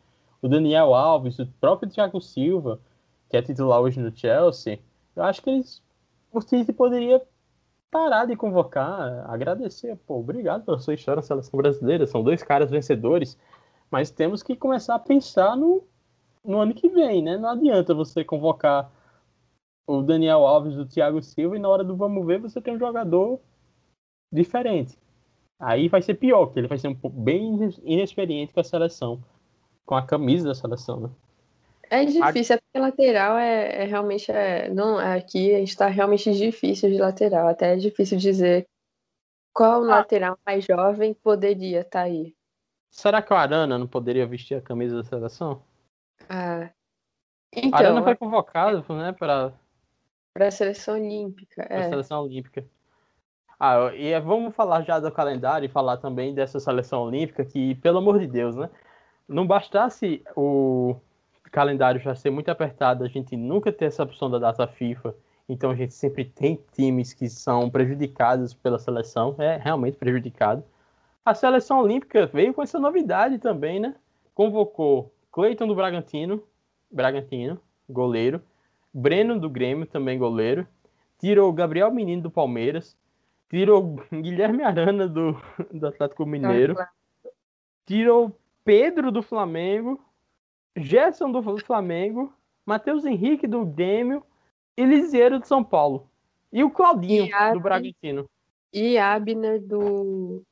O 0.40 0.46
Daniel 0.46 0.94
Alves, 0.94 1.40
o 1.40 1.48
próprio 1.60 1.90
Thiago 1.90 2.20
Silva, 2.20 2.78
que 3.28 3.36
é 3.36 3.42
titular 3.42 3.80
hoje 3.80 3.98
no 3.98 4.16
Chelsea, 4.16 4.78
eu 5.16 5.24
acho 5.24 5.42
que 5.42 5.50
eles, 5.50 5.82
o 6.30 6.38
Tite 6.38 6.72
poderia 6.72 7.20
parar 7.90 8.26
de 8.26 8.36
convocar, 8.36 9.28
agradecer, 9.28 9.96
pô, 10.06 10.20
obrigado 10.20 10.64
pela 10.64 10.78
sua 10.78 10.94
história 10.94 11.16
na 11.16 11.22
seleção 11.22 11.58
brasileira, 11.58 12.06
são 12.06 12.22
dois 12.22 12.40
caras 12.40 12.70
vencedores, 12.70 13.36
mas 13.90 14.12
temos 14.12 14.44
que 14.44 14.54
começar 14.54 14.94
a 14.94 15.00
pensar 15.00 15.56
no, 15.56 15.82
no 16.44 16.60
ano 16.60 16.72
que 16.72 16.88
vem, 16.88 17.20
né? 17.20 17.36
Não 17.36 17.48
adianta 17.48 17.92
você 17.92 18.22
convocar 18.22 18.92
o 19.86 20.02
Daniel 20.02 20.46
Alves, 20.46 20.76
o 20.76 20.86
Thiago 20.86 21.22
Silva, 21.22 21.56
e 21.56 21.60
na 21.60 21.68
hora 21.68 21.84
do 21.84 21.96
vamos 21.96 22.26
ver 22.26 22.38
você 22.38 22.60
tem 22.60 22.74
um 22.74 22.78
jogador 22.78 23.40
diferente. 24.32 24.98
Aí 25.58 25.88
vai 25.88 26.00
ser 26.00 26.14
pior, 26.14 26.46
que 26.46 26.58
ele 26.58 26.68
vai 26.68 26.78
ser 26.78 26.88
um 26.88 26.94
pouco 26.94 27.20
bem 27.20 27.58
inexperiente 27.84 28.52
com 28.52 28.60
a 28.60 28.64
seleção, 28.64 29.22
com 29.84 29.94
a 29.94 30.06
camisa 30.06 30.48
da 30.48 30.54
seleção, 30.54 31.00
né? 31.00 31.10
É 31.90 32.04
difícil, 32.04 32.54
a... 32.54 32.56
é 32.56 32.60
porque 32.60 32.78
lateral 32.78 33.36
é, 33.36 33.82
é 33.82 33.84
realmente. 33.84 34.30
É, 34.30 34.70
não, 34.70 34.96
aqui 34.96 35.52
a 35.52 35.58
gente 35.58 35.70
está 35.70 35.88
realmente 35.88 36.32
difícil 36.32 36.88
de 36.88 36.98
lateral. 36.98 37.48
Até 37.48 37.74
é 37.74 37.76
difícil 37.76 38.16
dizer 38.16 38.64
qual 39.52 39.82
ah. 39.82 39.96
lateral 39.96 40.38
mais 40.46 40.64
jovem 40.64 41.12
poderia 41.12 41.80
estar 41.80 42.00
tá 42.00 42.04
aí. 42.04 42.32
Será 42.90 43.20
que 43.20 43.32
o 43.32 43.36
Arana 43.36 43.76
não 43.76 43.88
poderia 43.88 44.26
vestir 44.26 44.56
a 44.56 44.62
camisa 44.62 44.96
da 44.96 45.04
seleção? 45.04 45.62
Ah. 46.28 46.70
Então, 47.52 47.78
Arana 47.78 48.02
foi 48.02 48.14
convocado, 48.14 48.94
né, 48.94 49.12
para 49.12 49.52
para 50.32 50.48
a 50.48 50.50
seleção 50.50 50.94
olímpica. 50.94 51.66
Para 51.66 51.76
a 51.76 51.80
é. 51.80 51.88
seleção 51.88 52.22
olímpica. 52.22 52.64
Ah, 53.58 53.94
e 53.94 54.18
vamos 54.20 54.54
falar 54.54 54.82
já 54.82 54.98
do 54.98 55.12
calendário 55.12 55.66
e 55.66 55.68
falar 55.68 55.98
também 55.98 56.34
dessa 56.34 56.58
seleção 56.58 57.02
olímpica 57.02 57.44
que, 57.44 57.74
pelo 57.76 57.98
amor 57.98 58.18
de 58.18 58.26
Deus, 58.26 58.56
né? 58.56 58.70
Não 59.28 59.46
bastasse 59.46 60.22
o 60.34 60.96
calendário 61.50 62.00
já 62.00 62.14
ser 62.14 62.30
muito 62.30 62.48
apertado, 62.48 63.04
a 63.04 63.08
gente 63.08 63.36
nunca 63.36 63.70
ter 63.72 63.86
essa 63.86 64.02
opção 64.02 64.30
da 64.30 64.38
data 64.38 64.66
FIFA, 64.66 65.14
então 65.48 65.70
a 65.70 65.74
gente 65.74 65.92
sempre 65.92 66.24
tem 66.24 66.58
times 66.72 67.12
que 67.12 67.28
são 67.28 67.68
prejudicados 67.68 68.54
pela 68.54 68.78
seleção, 68.78 69.34
é 69.38 69.56
realmente 69.56 69.98
prejudicado. 69.98 70.64
A 71.24 71.34
seleção 71.34 71.80
olímpica 71.80 72.26
veio 72.26 72.54
com 72.54 72.62
essa 72.62 72.78
novidade 72.78 73.38
também, 73.38 73.78
né? 73.78 73.94
Convocou 74.34 75.12
Cleiton 75.30 75.66
do 75.66 75.74
Bragantino, 75.74 76.42
Bragantino, 76.90 77.60
goleiro, 77.88 78.40
Breno 78.92 79.38
do 79.38 79.48
Grêmio, 79.48 79.86
também 79.86 80.18
goleiro, 80.18 80.66
tirou 81.18 81.52
Gabriel 81.52 81.92
Menino 81.92 82.22
do 82.22 82.30
Palmeiras, 82.30 82.96
tirou 83.48 83.96
Guilherme 84.12 84.62
Arana 84.62 85.08
do, 85.08 85.40
do 85.72 85.86
Atlético 85.86 86.26
Mineiro, 86.26 86.76
tirou 87.86 88.36
Pedro 88.64 89.10
do 89.10 89.22
Flamengo, 89.22 90.00
Gerson 90.76 91.30
do 91.30 91.42
Flamengo, 91.58 92.32
Matheus 92.64 93.04
Henrique 93.04 93.46
do 93.46 93.64
Grêmio 93.64 94.24
e 94.76 94.84
Lisieiro 94.84 95.38
do 95.38 95.46
São 95.46 95.62
Paulo. 95.62 96.08
E 96.52 96.64
o 96.64 96.70
Claudinho 96.70 97.26
e 97.26 97.32
Ab... 97.32 97.54
do 97.54 97.60
Bragantino. 97.60 98.28
E 98.72 98.98
Abner 98.98 99.60
do, 99.60 100.42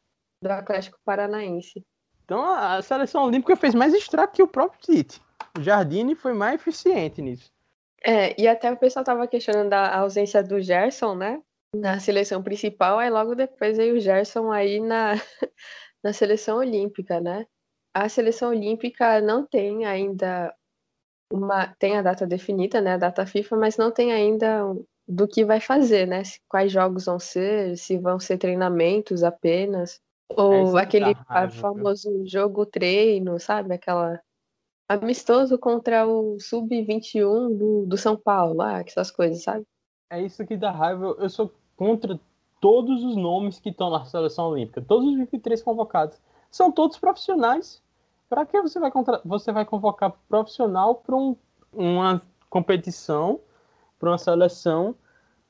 do 0.43 0.51
Atlético 0.51 0.99
Paranaense. 1.05 1.84
Então 2.24 2.45
a 2.45 2.82
seleção 2.82 3.24
olímpica 3.24 3.57
fez 3.57 3.74
mais 3.74 3.95
estrago 3.95 4.32
que 4.32 4.43
o 4.43 4.49
próprio 4.49 4.80
Tite. 4.80 5.20
O 5.57 5.62
Jardine 5.62 6.14
foi 6.14 6.34
mais 6.34 6.61
eficiente 6.61 7.22
nisso. 7.22 7.51
É, 8.05 8.40
e 8.40 8.46
até 8.46 8.70
o 8.70 8.76
pessoal 8.76 9.05
tava 9.05 9.26
questionando 9.26 9.70
da 9.70 9.96
ausência 9.96 10.42
do 10.42 10.61
Gerson, 10.61 11.14
né? 11.14 11.42
Na 11.74 12.01
seleção 12.01 12.42
principal, 12.42 12.99
aí 12.99 13.11
logo 13.11 13.34
depois 13.34 13.76
veio 13.76 13.96
o 13.96 14.01
Gerson 14.01 14.51
aí 14.51 14.80
na, 14.80 15.12
na 16.03 16.12
seleção 16.12 16.59
olímpica, 16.59 17.20
né? 17.20 17.44
a 17.99 18.09
seleção 18.09 18.51
olímpica 18.51 19.20
não 19.20 19.44
tem 19.44 19.84
ainda 19.84 20.55
uma 21.32 21.74
tem 21.78 21.96
a 21.96 22.03
data 22.03 22.26
definida, 22.26 22.80
né, 22.80 22.94
a 22.94 22.99
data 22.99 23.26
FIFA, 23.26 23.57
mas 23.57 23.76
não 23.76 23.90
tem 23.90 24.12
ainda 24.12 24.62
do 25.07 25.26
que 25.26 25.44
vai 25.44 25.61
fazer, 25.61 26.07
né? 26.07 26.22
Quais 26.49 26.70
jogos 26.70 27.07
vão 27.07 27.18
ser, 27.18 27.76
se 27.76 27.99
vão 27.99 28.20
ser 28.20 28.38
treinamentos 28.38 29.22
apenas, 29.22 30.01
ou 30.30 30.78
é 30.78 30.82
aquele 30.82 31.14
famoso 31.61 32.24
jogo 32.26 32.64
treino, 32.64 33.38
sabe? 33.40 33.74
Aquela 33.74 34.20
amistoso 34.89 35.59
contra 35.59 36.07
o 36.07 36.41
sub-21 36.41 37.57
do, 37.57 37.86
do 37.86 37.97
São 37.97 38.16
Paulo, 38.16 38.62
ah, 38.62 38.80
essas 38.80 39.11
coisas, 39.11 39.43
sabe? 39.43 39.66
É 40.11 40.22
isso 40.22 40.45
que 40.47 40.57
dá 40.57 40.70
raiva. 40.70 41.14
Eu 41.18 41.28
sou 41.28 41.53
contra 41.76 42.18
todos 42.61 43.05
os 43.05 43.14
nomes 43.14 43.61
que 43.61 43.68
estão 43.68 43.91
na 43.91 44.05
seleção 44.05 44.49
olímpica, 44.49 44.80
todos 44.82 45.09
os 45.09 45.16
23 45.16 45.62
convocados. 45.62 46.18
São 46.51 46.72
todos 46.72 46.99
profissionais. 46.99 47.82
Para 48.28 48.45
que 48.45 48.61
você 48.61 48.78
vai, 48.78 48.91
contra... 48.91 49.20
você 49.24 49.53
vai 49.53 49.64
convocar 49.64 50.14
profissional 50.28 50.97
para 50.97 51.16
um, 51.16 51.36
uma 51.72 52.20
competição, 52.51 53.41
para 53.99 54.11
uma 54.11 54.18
seleção 54.18 54.95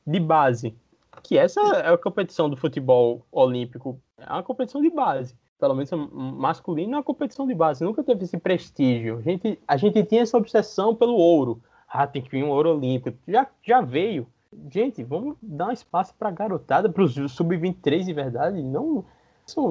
de 0.06 0.20
base? 0.20 0.76
Que 1.22 1.36
essa 1.36 1.60
é 1.60 1.92
a 1.92 1.98
competição 1.98 2.48
do 2.48 2.56
futebol 2.56 3.26
olímpico, 3.32 4.00
é 4.16 4.32
uma 4.32 4.42
competição 4.42 4.80
de 4.80 4.90
base. 4.90 5.36
Pelo 5.58 5.74
menos 5.74 5.90
masculino 5.90 6.96
uma 6.96 7.02
competição 7.02 7.46
de 7.46 7.54
base, 7.54 7.84
nunca 7.84 8.02
teve 8.02 8.24
esse 8.24 8.38
prestígio. 8.38 9.18
A 9.18 9.22
gente, 9.22 9.58
a 9.66 9.76
gente 9.76 10.04
tinha 10.04 10.22
essa 10.22 10.36
obsessão 10.36 10.94
pelo 10.94 11.14
ouro. 11.14 11.60
Ah, 11.88 12.06
tem 12.06 12.22
que 12.22 12.30
vir 12.30 12.44
um 12.44 12.50
ouro 12.50 12.76
olímpico. 12.76 13.18
Já, 13.26 13.46
já 13.62 13.80
veio. 13.80 14.26
Gente, 14.70 15.02
vamos 15.02 15.36
dar 15.42 15.68
um 15.68 15.72
espaço 15.72 16.14
para 16.18 16.30
garotada, 16.30 16.88
para 16.88 17.02
os 17.02 17.14
sub-23 17.32 18.04
de 18.04 18.12
verdade. 18.12 18.62
Não, 18.62 19.04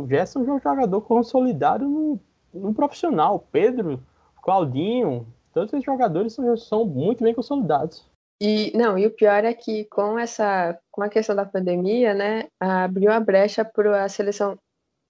Gerson 0.08 0.44
é 0.44 0.52
um 0.52 0.60
jogador 0.60 1.02
consolidado 1.02 1.88
no, 1.88 2.20
no 2.54 2.74
profissional. 2.74 3.48
Pedro, 3.52 4.02
Claudinho, 4.42 5.28
todos 5.54 5.74
esses 5.74 5.86
jogadores 5.86 6.34
são, 6.34 6.58
são 6.58 6.86
muito 6.86 7.24
bem 7.24 7.34
consolidados. 7.34 8.06
E 8.42 8.72
não, 8.76 8.98
e 8.98 9.08
o 9.08 9.12
pior 9.12 9.44
é 9.44 9.54
que 9.54 9.86
com 9.86 10.18
essa, 10.18 10.78
com 10.92 11.02
a 11.02 11.10
questão 11.10 11.36
da 11.36 11.46
pandemia, 11.46 12.14
né, 12.14 12.48
abriu 12.60 13.12
a 13.12 13.20
brecha 13.20 13.66
para 13.66 14.04
a 14.04 14.10
seleção 14.10 14.58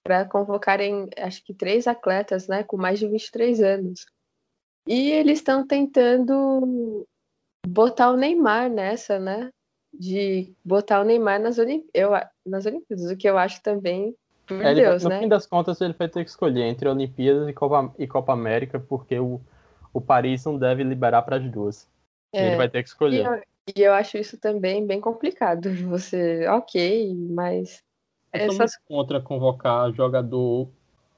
para 0.02 0.24
convocarem, 0.24 1.08
acho 1.16 1.44
que 1.44 1.52
três 1.52 1.86
atletas, 1.86 2.48
né, 2.48 2.62
com 2.62 2.76
mais 2.76 2.98
de 2.98 3.08
23 3.08 3.60
anos. 3.62 4.06
E 4.86 5.10
eles 5.10 5.38
estão 5.38 5.66
tentando 5.66 7.06
botar 7.66 8.10
o 8.10 8.16
Neymar 8.16 8.70
nessa, 8.70 9.18
né? 9.18 9.50
De 9.92 10.54
botar 10.64 11.00
o 11.00 11.04
Neymar 11.04 11.40
nas, 11.40 11.58
Olimp... 11.58 11.86
eu, 11.92 12.10
nas 12.46 12.64
Olimpíadas, 12.64 13.10
o 13.10 13.16
que 13.16 13.28
eu 13.28 13.36
acho 13.36 13.62
também 13.62 14.14
por 14.48 14.64
é, 14.64 14.74
Deus, 14.74 15.04
no 15.04 15.10
né? 15.10 15.20
fim 15.20 15.28
das 15.28 15.46
contas, 15.46 15.78
ele 15.82 15.92
vai 15.92 16.08
ter 16.08 16.24
que 16.24 16.30
escolher 16.30 16.62
entre 16.62 16.88
Olimpíadas 16.88 17.46
e 17.46 17.52
Copa, 17.52 17.94
e 17.98 18.06
Copa 18.06 18.32
América, 18.32 18.80
porque 18.80 19.18
o, 19.18 19.38
o 19.92 20.00
Paris 20.00 20.42
não 20.46 20.56
deve 20.56 20.82
liberar 20.82 21.20
para 21.20 21.36
as 21.36 21.50
duas. 21.50 21.86
É, 22.32 22.48
ele 22.48 22.56
vai 22.56 22.68
ter 22.68 22.82
que 22.82 22.88
escolher. 22.88 23.22
E 23.22 23.26
eu, 23.26 23.42
e 23.76 23.82
eu, 23.82 23.92
acho 23.92 24.16
isso 24.16 24.38
também 24.38 24.86
bem 24.86 25.02
complicado. 25.02 25.68
Você, 25.90 26.48
ok, 26.48 27.14
mas. 27.30 27.84
Eu 28.32 28.50
essas... 28.50 28.76
contra 28.86 29.20
convocar 29.20 29.92
jogador 29.92 30.68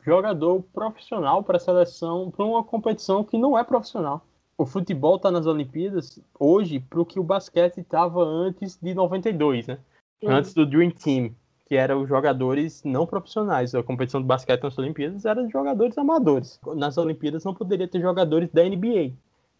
jogador 0.03 0.63
profissional 0.73 1.43
para 1.43 1.59
a 1.59 1.61
seleção, 1.61 2.31
para 2.31 2.45
uma 2.45 2.65
competição 2.65 3.23
que 3.23 3.37
não 3.37 3.59
é 3.59 3.63
profissional. 3.63 4.25
O 4.57 4.65
futebol 4.65 5.17
está 5.17 5.31
nas 5.31 5.47
Olimpíadas 5.47 6.19
hoje 6.39 6.81
para 6.81 7.01
o 7.01 7.05
que 7.05 7.21
o 7.21 7.23
basquete 7.23 7.79
estava 7.79 8.25
antes 8.25 8.79
de 8.81 8.95
92, 8.95 9.67
né? 9.67 9.79
Uhum. 10.23 10.31
Antes 10.31 10.55
do 10.55 10.65
Dream 10.65 10.91
Team 10.91 11.35
que 11.71 11.77
eram 11.77 12.03
os 12.03 12.09
jogadores 12.09 12.83
não 12.83 13.07
profissionais. 13.07 13.77
A 13.77 13.83
competição 13.83 14.21
de 14.21 14.27
basquete 14.27 14.65
nas 14.65 14.77
Olimpíadas 14.77 15.25
era 15.25 15.47
de 15.47 15.53
jogadores 15.53 15.97
amadores. 15.97 16.59
Nas 16.75 16.99
Olimpíadas 16.99 17.45
não 17.45 17.55
poderia 17.55 17.87
ter 17.87 18.01
jogadores 18.01 18.51
da 18.51 18.65
NBA, 18.65 19.13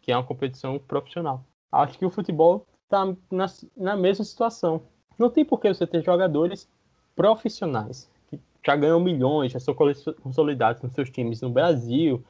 que 0.03 0.11
é 0.11 0.17
uma 0.17 0.25
competição 0.25 0.77
profissional. 0.77 1.45
Acho 1.71 1.97
que 1.97 2.05
o 2.05 2.11
futebol 2.11 2.67
está 2.83 3.15
na, 3.31 3.47
na 3.77 3.97
mesma 3.97 4.25
situação. 4.25 4.83
Não 5.17 5.31
tem 5.31 5.45
por 5.45 5.61
que 5.61 5.73
você 5.73 5.87
ter 5.87 6.03
jogadores 6.03 6.69
profissionais, 7.21 8.11
que 8.31 8.41
já 8.65 8.75
ganham 8.75 8.99
milhões, 8.99 9.53
já 9.53 9.61
são 9.61 9.75
consolidados 10.23 10.81
nos 10.81 10.95
seus 10.95 11.11
times 11.11 11.43
no 11.43 11.51
Brasil, 11.51 12.25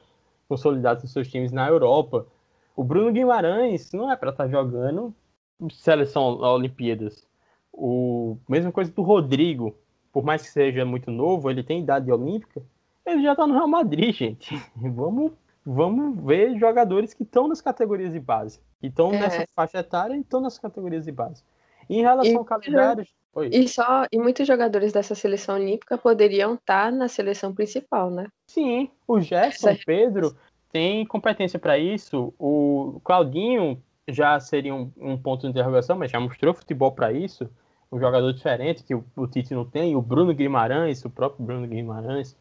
consolidados 0.49 1.01
nos 1.03 1.13
seus 1.13 1.29
times 1.29 1.53
na 1.53 1.65
Europa. 1.65 2.27
O 2.75 2.83
Bruno 2.83 3.09
Guimarães 3.09 3.93
não 3.93 4.11
é 4.11 4.17
para 4.17 4.31
estar 4.31 4.43
tá 4.43 4.49
jogando 4.49 5.15
seleção 5.69 6.41
Olimpíadas. 6.41 7.25
O 7.71 8.35
mesma 8.49 8.69
coisa 8.69 8.91
do 8.91 9.01
Rodrigo, 9.01 9.73
por 10.11 10.25
mais 10.25 10.41
que 10.41 10.49
seja 10.49 10.83
muito 10.83 11.09
novo, 11.09 11.49
ele 11.49 11.63
tem 11.63 11.79
idade 11.79 12.11
olímpica, 12.11 12.61
ele 13.05 13.23
já 13.23 13.33
tá 13.33 13.47
no 13.47 13.53
Real 13.53 13.69
Madrid, 13.69 14.13
gente. 14.13 14.53
vamos, 14.75 15.31
vamos 15.65 16.21
ver 16.21 16.59
jogadores 16.59 17.13
que 17.13 17.23
estão 17.23 17.47
nas 17.47 17.61
categorias 17.61 18.11
de 18.11 18.19
base, 18.19 18.59
que 18.81 18.87
estão 18.87 19.13
é. 19.13 19.21
nessa 19.21 19.45
faixa 19.55 19.77
etária 19.79 20.17
e 20.17 20.19
estão 20.19 20.41
nas 20.41 20.59
categorias 20.59 21.05
de 21.05 21.13
base. 21.13 21.45
Em 21.89 22.01
relação 22.01 22.33
e, 22.33 22.35
ao 22.35 22.43
calendário, 22.43 23.05
Oi. 23.33 23.49
E 23.51 23.67
só 23.67 24.05
e 24.11 24.17
muitos 24.17 24.45
jogadores 24.45 24.91
dessa 24.91 25.15
seleção 25.15 25.55
olímpica 25.55 25.97
poderiam 25.97 26.55
estar 26.55 26.85
tá 26.85 26.91
na 26.91 27.07
seleção 27.07 27.53
principal, 27.53 28.11
né? 28.11 28.27
Sim, 28.47 28.89
o 29.07 29.21
Gerson, 29.21 29.75
Pedro 29.85 30.35
tem 30.71 31.05
competência 31.05 31.57
para 31.57 31.77
isso. 31.77 32.33
O 32.37 32.99
Claudinho 33.03 33.81
já 34.07 34.39
seria 34.39 34.75
um, 34.75 34.91
um, 34.97 35.17
ponto 35.17 35.41
de 35.41 35.47
interrogação, 35.47 35.97
mas 35.97 36.11
já 36.11 36.19
mostrou 36.19 36.53
futebol 36.53 36.91
para 36.91 37.13
isso 37.13 37.49
um 37.91 37.99
jogador 37.99 38.31
diferente 38.31 38.83
que 38.83 38.95
o, 38.95 39.03
o, 39.15 39.27
Tite 39.27 39.53
não 39.53 39.65
tem, 39.65 39.95
o 39.95 40.01
Bruno 40.01 40.33
Guimarães, 40.33 41.03
o 41.03 41.09
próprio 41.09 41.45
Bruno 41.45 41.67
Guimarães. 41.67 42.37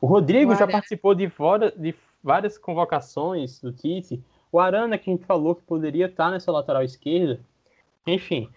O 0.00 0.06
Rodrigo 0.06 0.54
já 0.54 0.66
participou 0.66 1.14
de, 1.14 1.28
fora, 1.28 1.72
de 1.76 1.94
várias 2.22 2.58
convocações 2.58 3.60
do 3.60 3.72
Tite. 3.72 4.22
O 4.50 4.58
Arana, 4.58 4.98
que 4.98 5.08
a 5.08 5.12
gente 5.12 5.24
falou 5.24 5.54
que 5.54 5.62
poderia 5.62 6.06
estar 6.06 6.30
nessa 6.30 6.50
lateral 6.50 6.82
esquerda. 6.82 7.40
Enfim, 8.06 8.48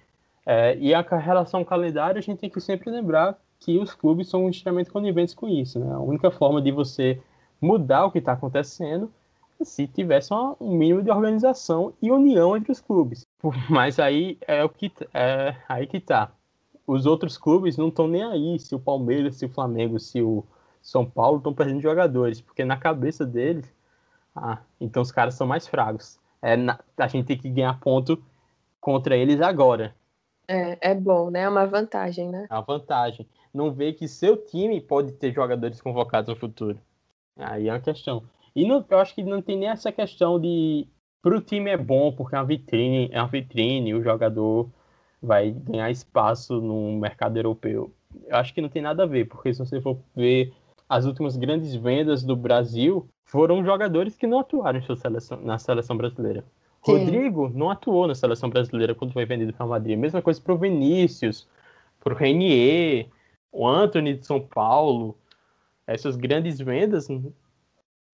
é, 0.45 0.77
e 0.77 0.93
a 0.93 1.01
relação 1.01 1.63
calendário, 1.63 2.17
a 2.17 2.21
gente 2.21 2.39
tem 2.39 2.49
que 2.49 2.59
sempre 2.59 2.89
lembrar 2.89 3.37
que 3.59 3.77
os 3.77 3.93
clubes 3.93 4.27
são 4.27 4.49
extremamente 4.49 4.89
coniventes 4.89 5.35
com 5.35 5.47
isso. 5.47 5.79
Né? 5.79 5.93
A 5.93 5.99
única 5.99 6.31
forma 6.31 6.61
de 6.61 6.71
você 6.71 7.21
mudar 7.61 8.05
o 8.05 8.11
que 8.11 8.17
está 8.17 8.33
acontecendo 8.33 9.11
é 9.59 9.63
se 9.63 9.87
tivesse 9.87 10.33
uma, 10.33 10.55
um 10.59 10.75
mínimo 10.75 11.03
de 11.03 11.11
organização 11.11 11.93
e 12.01 12.11
união 12.11 12.57
entre 12.57 12.71
os 12.71 12.81
clubes. 12.81 13.27
Mas 13.69 13.99
aí 13.99 14.37
é 14.47 14.63
o 14.63 14.69
que 14.69 14.91
é 15.13 15.55
aí 15.69 15.85
que 15.85 15.99
tá. 15.99 16.31
Os 16.87 17.05
outros 17.05 17.37
clubes 17.37 17.77
não 17.77 17.89
estão 17.89 18.07
nem 18.07 18.23
aí 18.23 18.59
se 18.59 18.73
o 18.73 18.79
Palmeiras, 18.79 19.35
se 19.35 19.45
o 19.45 19.49
Flamengo, 19.49 19.99
se 19.99 20.21
o 20.21 20.43
São 20.81 21.05
Paulo 21.05 21.37
estão 21.37 21.53
perdendo 21.53 21.81
jogadores, 21.81 22.41
porque 22.41 22.65
na 22.65 22.75
cabeça 22.75 23.23
deles, 23.23 23.71
ah, 24.35 24.57
então 24.79 25.03
os 25.03 25.11
caras 25.11 25.35
são 25.35 25.45
mais 25.45 25.67
fracos. 25.67 26.19
É, 26.41 26.57
na, 26.57 26.79
a 26.97 27.07
gente 27.07 27.27
tem 27.27 27.37
que 27.37 27.49
ganhar 27.49 27.79
ponto 27.79 28.21
contra 28.79 29.15
eles 29.15 29.39
agora. 29.39 29.95
É, 30.51 30.91
é 30.91 30.93
bom, 30.93 31.31
né? 31.31 31.41
É 31.43 31.49
uma 31.49 31.65
vantagem, 31.65 32.27
né? 32.27 32.45
É 32.49 32.53
uma 32.53 32.61
vantagem. 32.61 33.25
Não 33.53 33.71
vê 33.71 33.93
que 33.93 34.05
seu 34.05 34.35
time 34.35 34.81
pode 34.81 35.13
ter 35.13 35.31
jogadores 35.31 35.79
convocados 35.79 36.27
no 36.27 36.35
futuro. 36.35 36.77
Aí 37.37 37.69
é 37.69 37.71
uma 37.73 37.79
questão. 37.79 38.23
E 38.53 38.67
não, 38.67 38.85
eu 38.89 38.99
acho 38.99 39.15
que 39.15 39.23
não 39.23 39.41
tem 39.41 39.57
nem 39.57 39.69
essa 39.69 39.93
questão 39.93 40.37
de 40.37 40.85
para 41.21 41.37
o 41.37 41.41
time 41.41 41.69
é 41.69 41.77
bom 41.77 42.11
porque 42.11 42.35
é 42.35 42.39
uma 42.39 42.45
vitrine, 42.45 43.09
é 43.13 43.21
uma 43.21 43.29
vitrine, 43.29 43.93
o 43.93 44.03
jogador 44.03 44.69
vai 45.21 45.51
ganhar 45.51 45.89
espaço 45.89 46.59
no 46.59 46.99
mercado 46.99 47.37
europeu. 47.37 47.93
Eu 48.25 48.35
acho 48.35 48.53
que 48.53 48.61
não 48.61 48.67
tem 48.67 48.81
nada 48.81 49.03
a 49.03 49.05
ver, 49.05 49.29
porque 49.29 49.53
se 49.53 49.59
você 49.59 49.79
for 49.79 49.97
ver 50.13 50.51
as 50.89 51.05
últimas 51.05 51.37
grandes 51.37 51.73
vendas 51.75 52.23
do 52.23 52.35
Brasil, 52.35 53.07
foram 53.23 53.63
jogadores 53.63 54.17
que 54.17 54.27
não 54.27 54.39
atuaram 54.39 54.81
seleção, 54.81 55.39
na 55.41 55.57
seleção 55.57 55.95
brasileira. 55.95 56.43
Sim. 56.83 56.97
Rodrigo 56.97 57.49
não 57.53 57.69
atuou 57.69 58.07
na 58.07 58.15
seleção 58.15 58.49
brasileira 58.49 58.95
quando 58.95 59.13
foi 59.13 59.25
vendido 59.25 59.53
para 59.53 59.65
o 59.65 59.69
Madrid. 59.69 59.97
Mesma 59.97 60.21
coisa 60.21 60.41
para 60.41 60.53
o 60.53 60.57
Vinícius, 60.57 61.47
para 61.99 62.13
o 62.13 62.17
Renier, 62.17 63.07
o 63.51 63.67
Anthony 63.67 64.15
de 64.15 64.25
São 64.25 64.39
Paulo. 64.39 65.15
Essas 65.85 66.15
grandes 66.15 66.59
vendas 66.59 67.07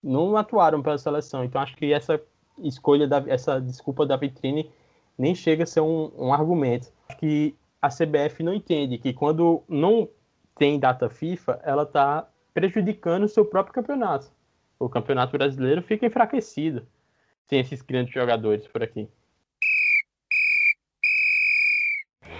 não 0.04 0.36
atuaram 0.36 0.82
pela 0.82 0.98
seleção. 0.98 1.46
Então 1.46 1.62
acho 1.62 1.76
que 1.78 1.94
essa 1.94 2.22
escolha, 2.60 3.08
da, 3.08 3.24
essa 3.28 3.62
desculpa 3.62 4.06
da 4.06 4.18
vitrine 4.18 4.70
nem 5.18 5.34
chega 5.34 5.64
a 5.64 5.68
ser 5.68 5.82
um, 5.82 6.12
um 6.18 6.34
argumento. 6.34 6.92
Acho 7.08 7.20
que 7.20 7.56
a 7.82 7.88
CBF 7.88 8.44
não 8.44 8.54
entende 8.54 8.98
que 8.98 9.14
quando 9.14 9.64
não 9.68 10.10
tem 10.58 10.78
data 10.78 11.10
FIFA, 11.10 11.62
ela 11.64 11.84
está 11.84 12.28
prejudicando 12.54 13.24
o 13.24 13.30
seu 13.30 13.46
próprio 13.46 13.74
campeonato. 13.74 14.30
O 14.78 14.90
campeonato 14.90 15.32
brasileiro 15.32 15.82
fica 15.82 16.06
enfraquecido 16.06 16.86
sem 17.50 17.60
esses 17.60 17.82
grandes 17.82 18.14
jogadores 18.14 18.68
por 18.68 18.84
aqui. 18.84 19.08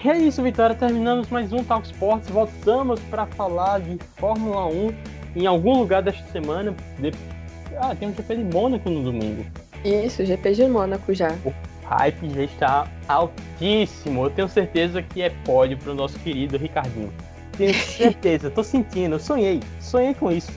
E 0.04 0.10
é 0.10 0.18
isso, 0.18 0.44
Vitória. 0.44 0.76
Terminamos 0.76 1.30
mais 1.30 1.52
um 1.52 1.64
Talk 1.64 1.86
Sports. 1.88 2.30
Voltamos 2.30 3.00
para 3.10 3.26
falar 3.26 3.80
de 3.80 3.98
Fórmula 4.18 4.66
1 4.68 4.94
em 5.36 5.46
algum 5.46 5.80
lugar 5.80 6.02
desta 6.02 6.24
semana. 6.32 6.76
Ah, 7.78 7.96
tem 7.96 8.08
um 8.08 8.14
GP 8.14 8.36
de 8.36 8.44
Mônaco 8.44 8.90
no 8.90 9.04
domingo. 9.04 9.46
Isso, 9.84 10.24
GP 10.24 10.54
de 10.54 10.68
Mônaco 10.68 11.14
já. 11.14 11.32
O 11.44 11.54
hype 11.86 12.30
já 12.30 12.44
está 12.44 12.92
altíssimo. 13.08 14.26
Eu 14.26 14.30
tenho 14.30 14.48
certeza 14.48 15.02
que 15.02 15.22
é 15.22 15.30
pódio 15.46 15.78
para 15.78 15.92
o 15.92 15.96
nosso 15.96 16.20
querido 16.20 16.58
Ricardinho. 16.58 17.12
Tenho 17.58 17.74
certeza, 17.74 18.52
tô 18.52 18.64
sentindo, 18.64 19.20
sonhei, 19.20 19.62
sonhei 19.80 20.14
com 20.14 20.32
isso. 20.32 20.52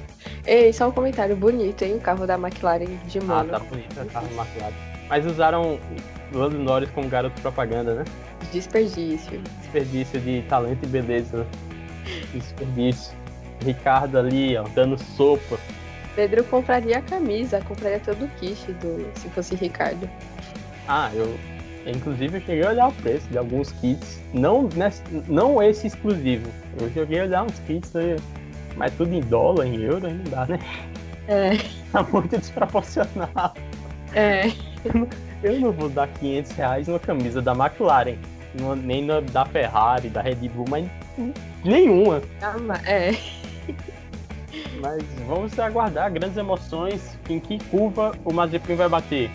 Ei, 0.46 0.72
só 0.72 0.88
um 0.88 0.92
comentário 0.92 1.34
bonito, 1.36 1.82
hein? 1.82 1.94
O 1.96 2.00
carro 2.00 2.26
da 2.26 2.34
McLaren 2.34 2.86
de 3.06 3.18
Ah, 3.18 3.22
mono. 3.22 3.48
tá 3.50 3.58
bonito 3.58 4.00
o 4.00 4.06
carro 4.06 4.26
McLaren. 4.26 4.74
Mas 5.08 5.26
usaram 5.26 5.78
Lando 6.32 6.58
Norris 6.58 6.90
como 6.90 7.08
garoto 7.08 7.40
propaganda, 7.40 7.94
né? 7.94 8.04
Desperdício. 8.52 9.40
Desperdício 9.60 10.20
de 10.20 10.42
talento 10.48 10.84
e 10.84 10.86
beleza, 10.86 11.38
né? 11.38 11.46
Desperdício. 12.32 13.12
Ricardo 13.64 14.18
ali, 14.18 14.56
ó, 14.56 14.64
dando 14.74 14.96
sopa. 14.98 15.58
Pedro 16.16 16.42
compraria 16.44 16.98
a 16.98 17.02
camisa, 17.02 17.60
compraria 17.66 18.00
todo 18.00 18.24
o 18.24 18.28
kit 18.40 18.72
do, 18.74 19.06
se 19.18 19.28
fosse 19.30 19.54
Ricardo. 19.54 20.08
Ah, 20.88 21.10
eu. 21.14 21.36
Inclusive 21.86 22.38
eu 22.38 22.40
cheguei 22.42 22.64
a 22.64 22.70
olhar 22.70 22.88
o 22.88 22.92
preço 22.92 23.26
de 23.28 23.38
alguns 23.38 23.72
kits. 23.72 24.20
Não, 24.34 24.68
nesse- 24.74 25.02
não 25.28 25.62
esse 25.62 25.86
exclusivo. 25.86 26.48
Eu 26.80 26.90
cheguei 26.92 27.20
a 27.20 27.24
olhar 27.24 27.42
uns 27.44 27.58
kits 27.60 27.94
aí. 27.96 28.16
Mas 28.76 28.92
tudo 28.94 29.12
em 29.14 29.20
dólar, 29.20 29.66
em 29.66 29.82
euro, 29.82 30.06
aí 30.06 30.14
não 30.14 30.24
dá, 30.24 30.46
né? 30.46 30.58
É, 31.28 31.50
Tá 31.92 32.02
muito 32.04 32.38
desproporcional. 32.38 33.54
é. 34.14 34.50
Eu 35.42 35.58
não 35.60 35.72
vou 35.72 35.88
dar 35.88 36.06
500 36.08 36.52
reais 36.52 36.88
numa 36.88 36.98
camisa 36.98 37.40
da 37.42 37.52
McLaren. 37.52 38.16
numa- 38.54 38.76
nem 38.76 39.04
na 39.04 39.20
da 39.20 39.44
Ferrari, 39.46 40.08
da 40.08 40.20
Red 40.20 40.36
Bull, 40.48 40.66
mas 40.68 40.86
nenhuma. 41.64 42.20
É. 42.86 43.12
Mas 44.80 45.02
vamos 45.26 45.58
aguardar 45.58 46.10
grandes 46.12 46.36
emoções. 46.36 47.16
Em 47.28 47.38
que 47.38 47.58
curva 47.64 48.12
o 48.24 48.32
Mazepin 48.32 48.74
vai 48.74 48.88
bater? 48.88 49.30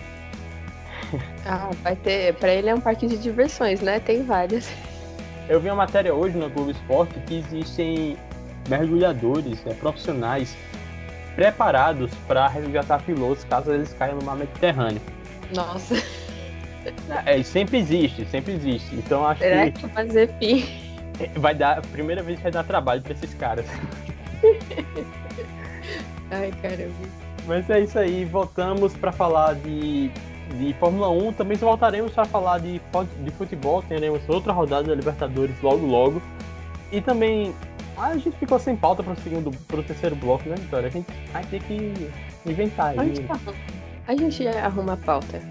Ah, 1.45 1.69
vai 1.83 1.95
ter. 1.95 2.33
Pra 2.35 2.51
ele 2.53 2.69
é 2.69 2.75
um 2.75 2.79
parque 2.81 3.07
de 3.07 3.17
diversões, 3.17 3.79
né? 3.81 3.99
Tem 3.99 4.23
várias. 4.23 4.69
Eu 5.47 5.59
vi 5.61 5.69
uma 5.69 5.75
matéria 5.75 6.13
hoje 6.13 6.35
no 6.37 6.49
Globo 6.49 6.71
Esporte 6.71 7.13
que 7.27 7.35
existem 7.37 8.17
mergulhadores 8.67 9.63
né, 9.63 9.73
profissionais 9.79 10.55
preparados 11.35 12.11
para 12.27 12.47
resgatar 12.47 13.01
pilotos 13.03 13.43
caso 13.43 13.71
eles 13.71 13.93
caiam 13.93 14.17
no 14.17 14.23
mar 14.23 14.35
Mediterrâneo. 14.37 15.01
Nossa, 15.53 15.95
É, 17.25 17.41
sempre 17.43 17.79
existe, 17.79 18.25
sempre 18.25 18.53
existe. 18.53 18.95
Então 18.95 19.25
acho 19.25 19.41
será 19.41 19.65
que 19.71 19.79
que 19.79 19.85
o 19.85 19.93
Mazepin. 19.93 20.65
vai 21.35 21.55
dar, 21.55 21.79
a 21.79 21.81
primeira 21.81 22.21
vez 22.21 22.37
que 22.37 22.43
vai 22.43 22.51
dar 22.51 22.63
trabalho 22.63 23.01
para 23.01 23.13
esses 23.13 23.33
caras. 23.33 23.65
Ai, 26.31 26.51
caramba. 26.61 26.93
Mas 27.47 27.69
é 27.69 27.81
isso 27.81 27.99
aí, 27.99 28.25
voltamos 28.25 28.95
para 28.95 29.11
falar 29.11 29.53
de, 29.55 30.09
de 30.57 30.73
Fórmula 30.79 31.09
1. 31.09 31.33
Também 31.33 31.57
voltaremos 31.57 32.11
para 32.11 32.25
falar 32.25 32.59
de, 32.59 32.81
de 33.23 33.31
futebol. 33.31 33.83
Teremos 33.83 34.21
outra 34.27 34.51
rodada 34.51 34.87
da 34.87 34.95
Libertadores 34.95 35.55
logo 35.61 35.85
logo. 35.85 36.21
E 36.91 37.01
também 37.01 37.53
a 37.97 38.17
gente 38.17 38.31
ficou 38.37 38.59
sem 38.59 38.75
pauta 38.75 39.03
para 39.03 39.13
o 39.13 39.15
segundo, 39.17 39.51
pro 39.67 39.83
terceiro 39.83 40.15
bloco, 40.15 40.47
né, 40.49 40.55
Vitória? 40.55 40.87
A 40.87 40.91
gente 40.91 41.07
vai 41.31 41.43
ter 41.45 41.61
que 41.63 42.11
inventar 42.45 42.97
A 42.97 43.01
aí. 43.01 43.15
gente, 43.15 43.31
arruma. 43.31 43.53
a 44.07 44.15
gente 44.15 44.47
arruma 44.47 44.93
a 44.93 44.97
pauta. 44.97 45.41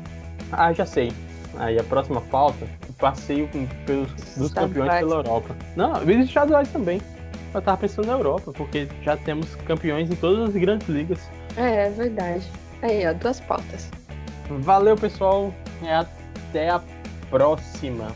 Ah, 0.53 0.73
já 0.73 0.87
sei. 0.87 1.13
Aí 1.57 1.79
a 1.79 1.85
próxima 1.85 2.21
pauta, 2.21 2.67
o 2.89 2.93
passeio 2.95 3.49
pelos, 3.87 4.11
dos 4.37 4.53
campeões 4.53 4.93
pela 4.93 5.17
Europa. 5.17 5.55
Não, 5.77 5.93
os 5.93 6.09
estaduais 6.09 6.69
também. 6.71 7.01
Eu 7.55 7.63
tava 7.63 7.77
pensando 7.77 8.07
na 8.07 8.15
Europa, 8.15 8.53
porque 8.53 8.89
já 9.03 9.17
temos 9.17 9.55
campeões 9.67 10.11
em 10.11 10.17
todas 10.17 10.49
as 10.49 10.57
grandes 10.61 10.89
ligas. 10.89 11.21
É, 11.57 11.87
é 11.87 11.91
verdade. 11.91 12.45
Aí, 12.83 13.07
ó, 13.07 13.13
duas 13.13 13.39
pautas. 13.41 13.89
Valeu, 14.49 14.97
pessoal. 14.97 15.55
Até 16.51 16.71
a 16.71 16.81
próxima. 17.31 18.09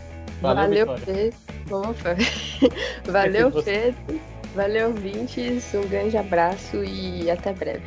Valeu, 0.43 0.87
Valeu, 0.87 0.97
Vitória 0.97 1.33
fofa. 1.69 2.17
Valeu, 3.05 3.51
Pedro. 3.63 4.21
Valeu, 4.55 4.89
ouvintes. 4.89 5.73
Um 5.75 5.87
grande 5.89 6.17
abraço 6.17 6.83
e 6.83 7.31
até 7.31 7.53
breve. 7.53 7.85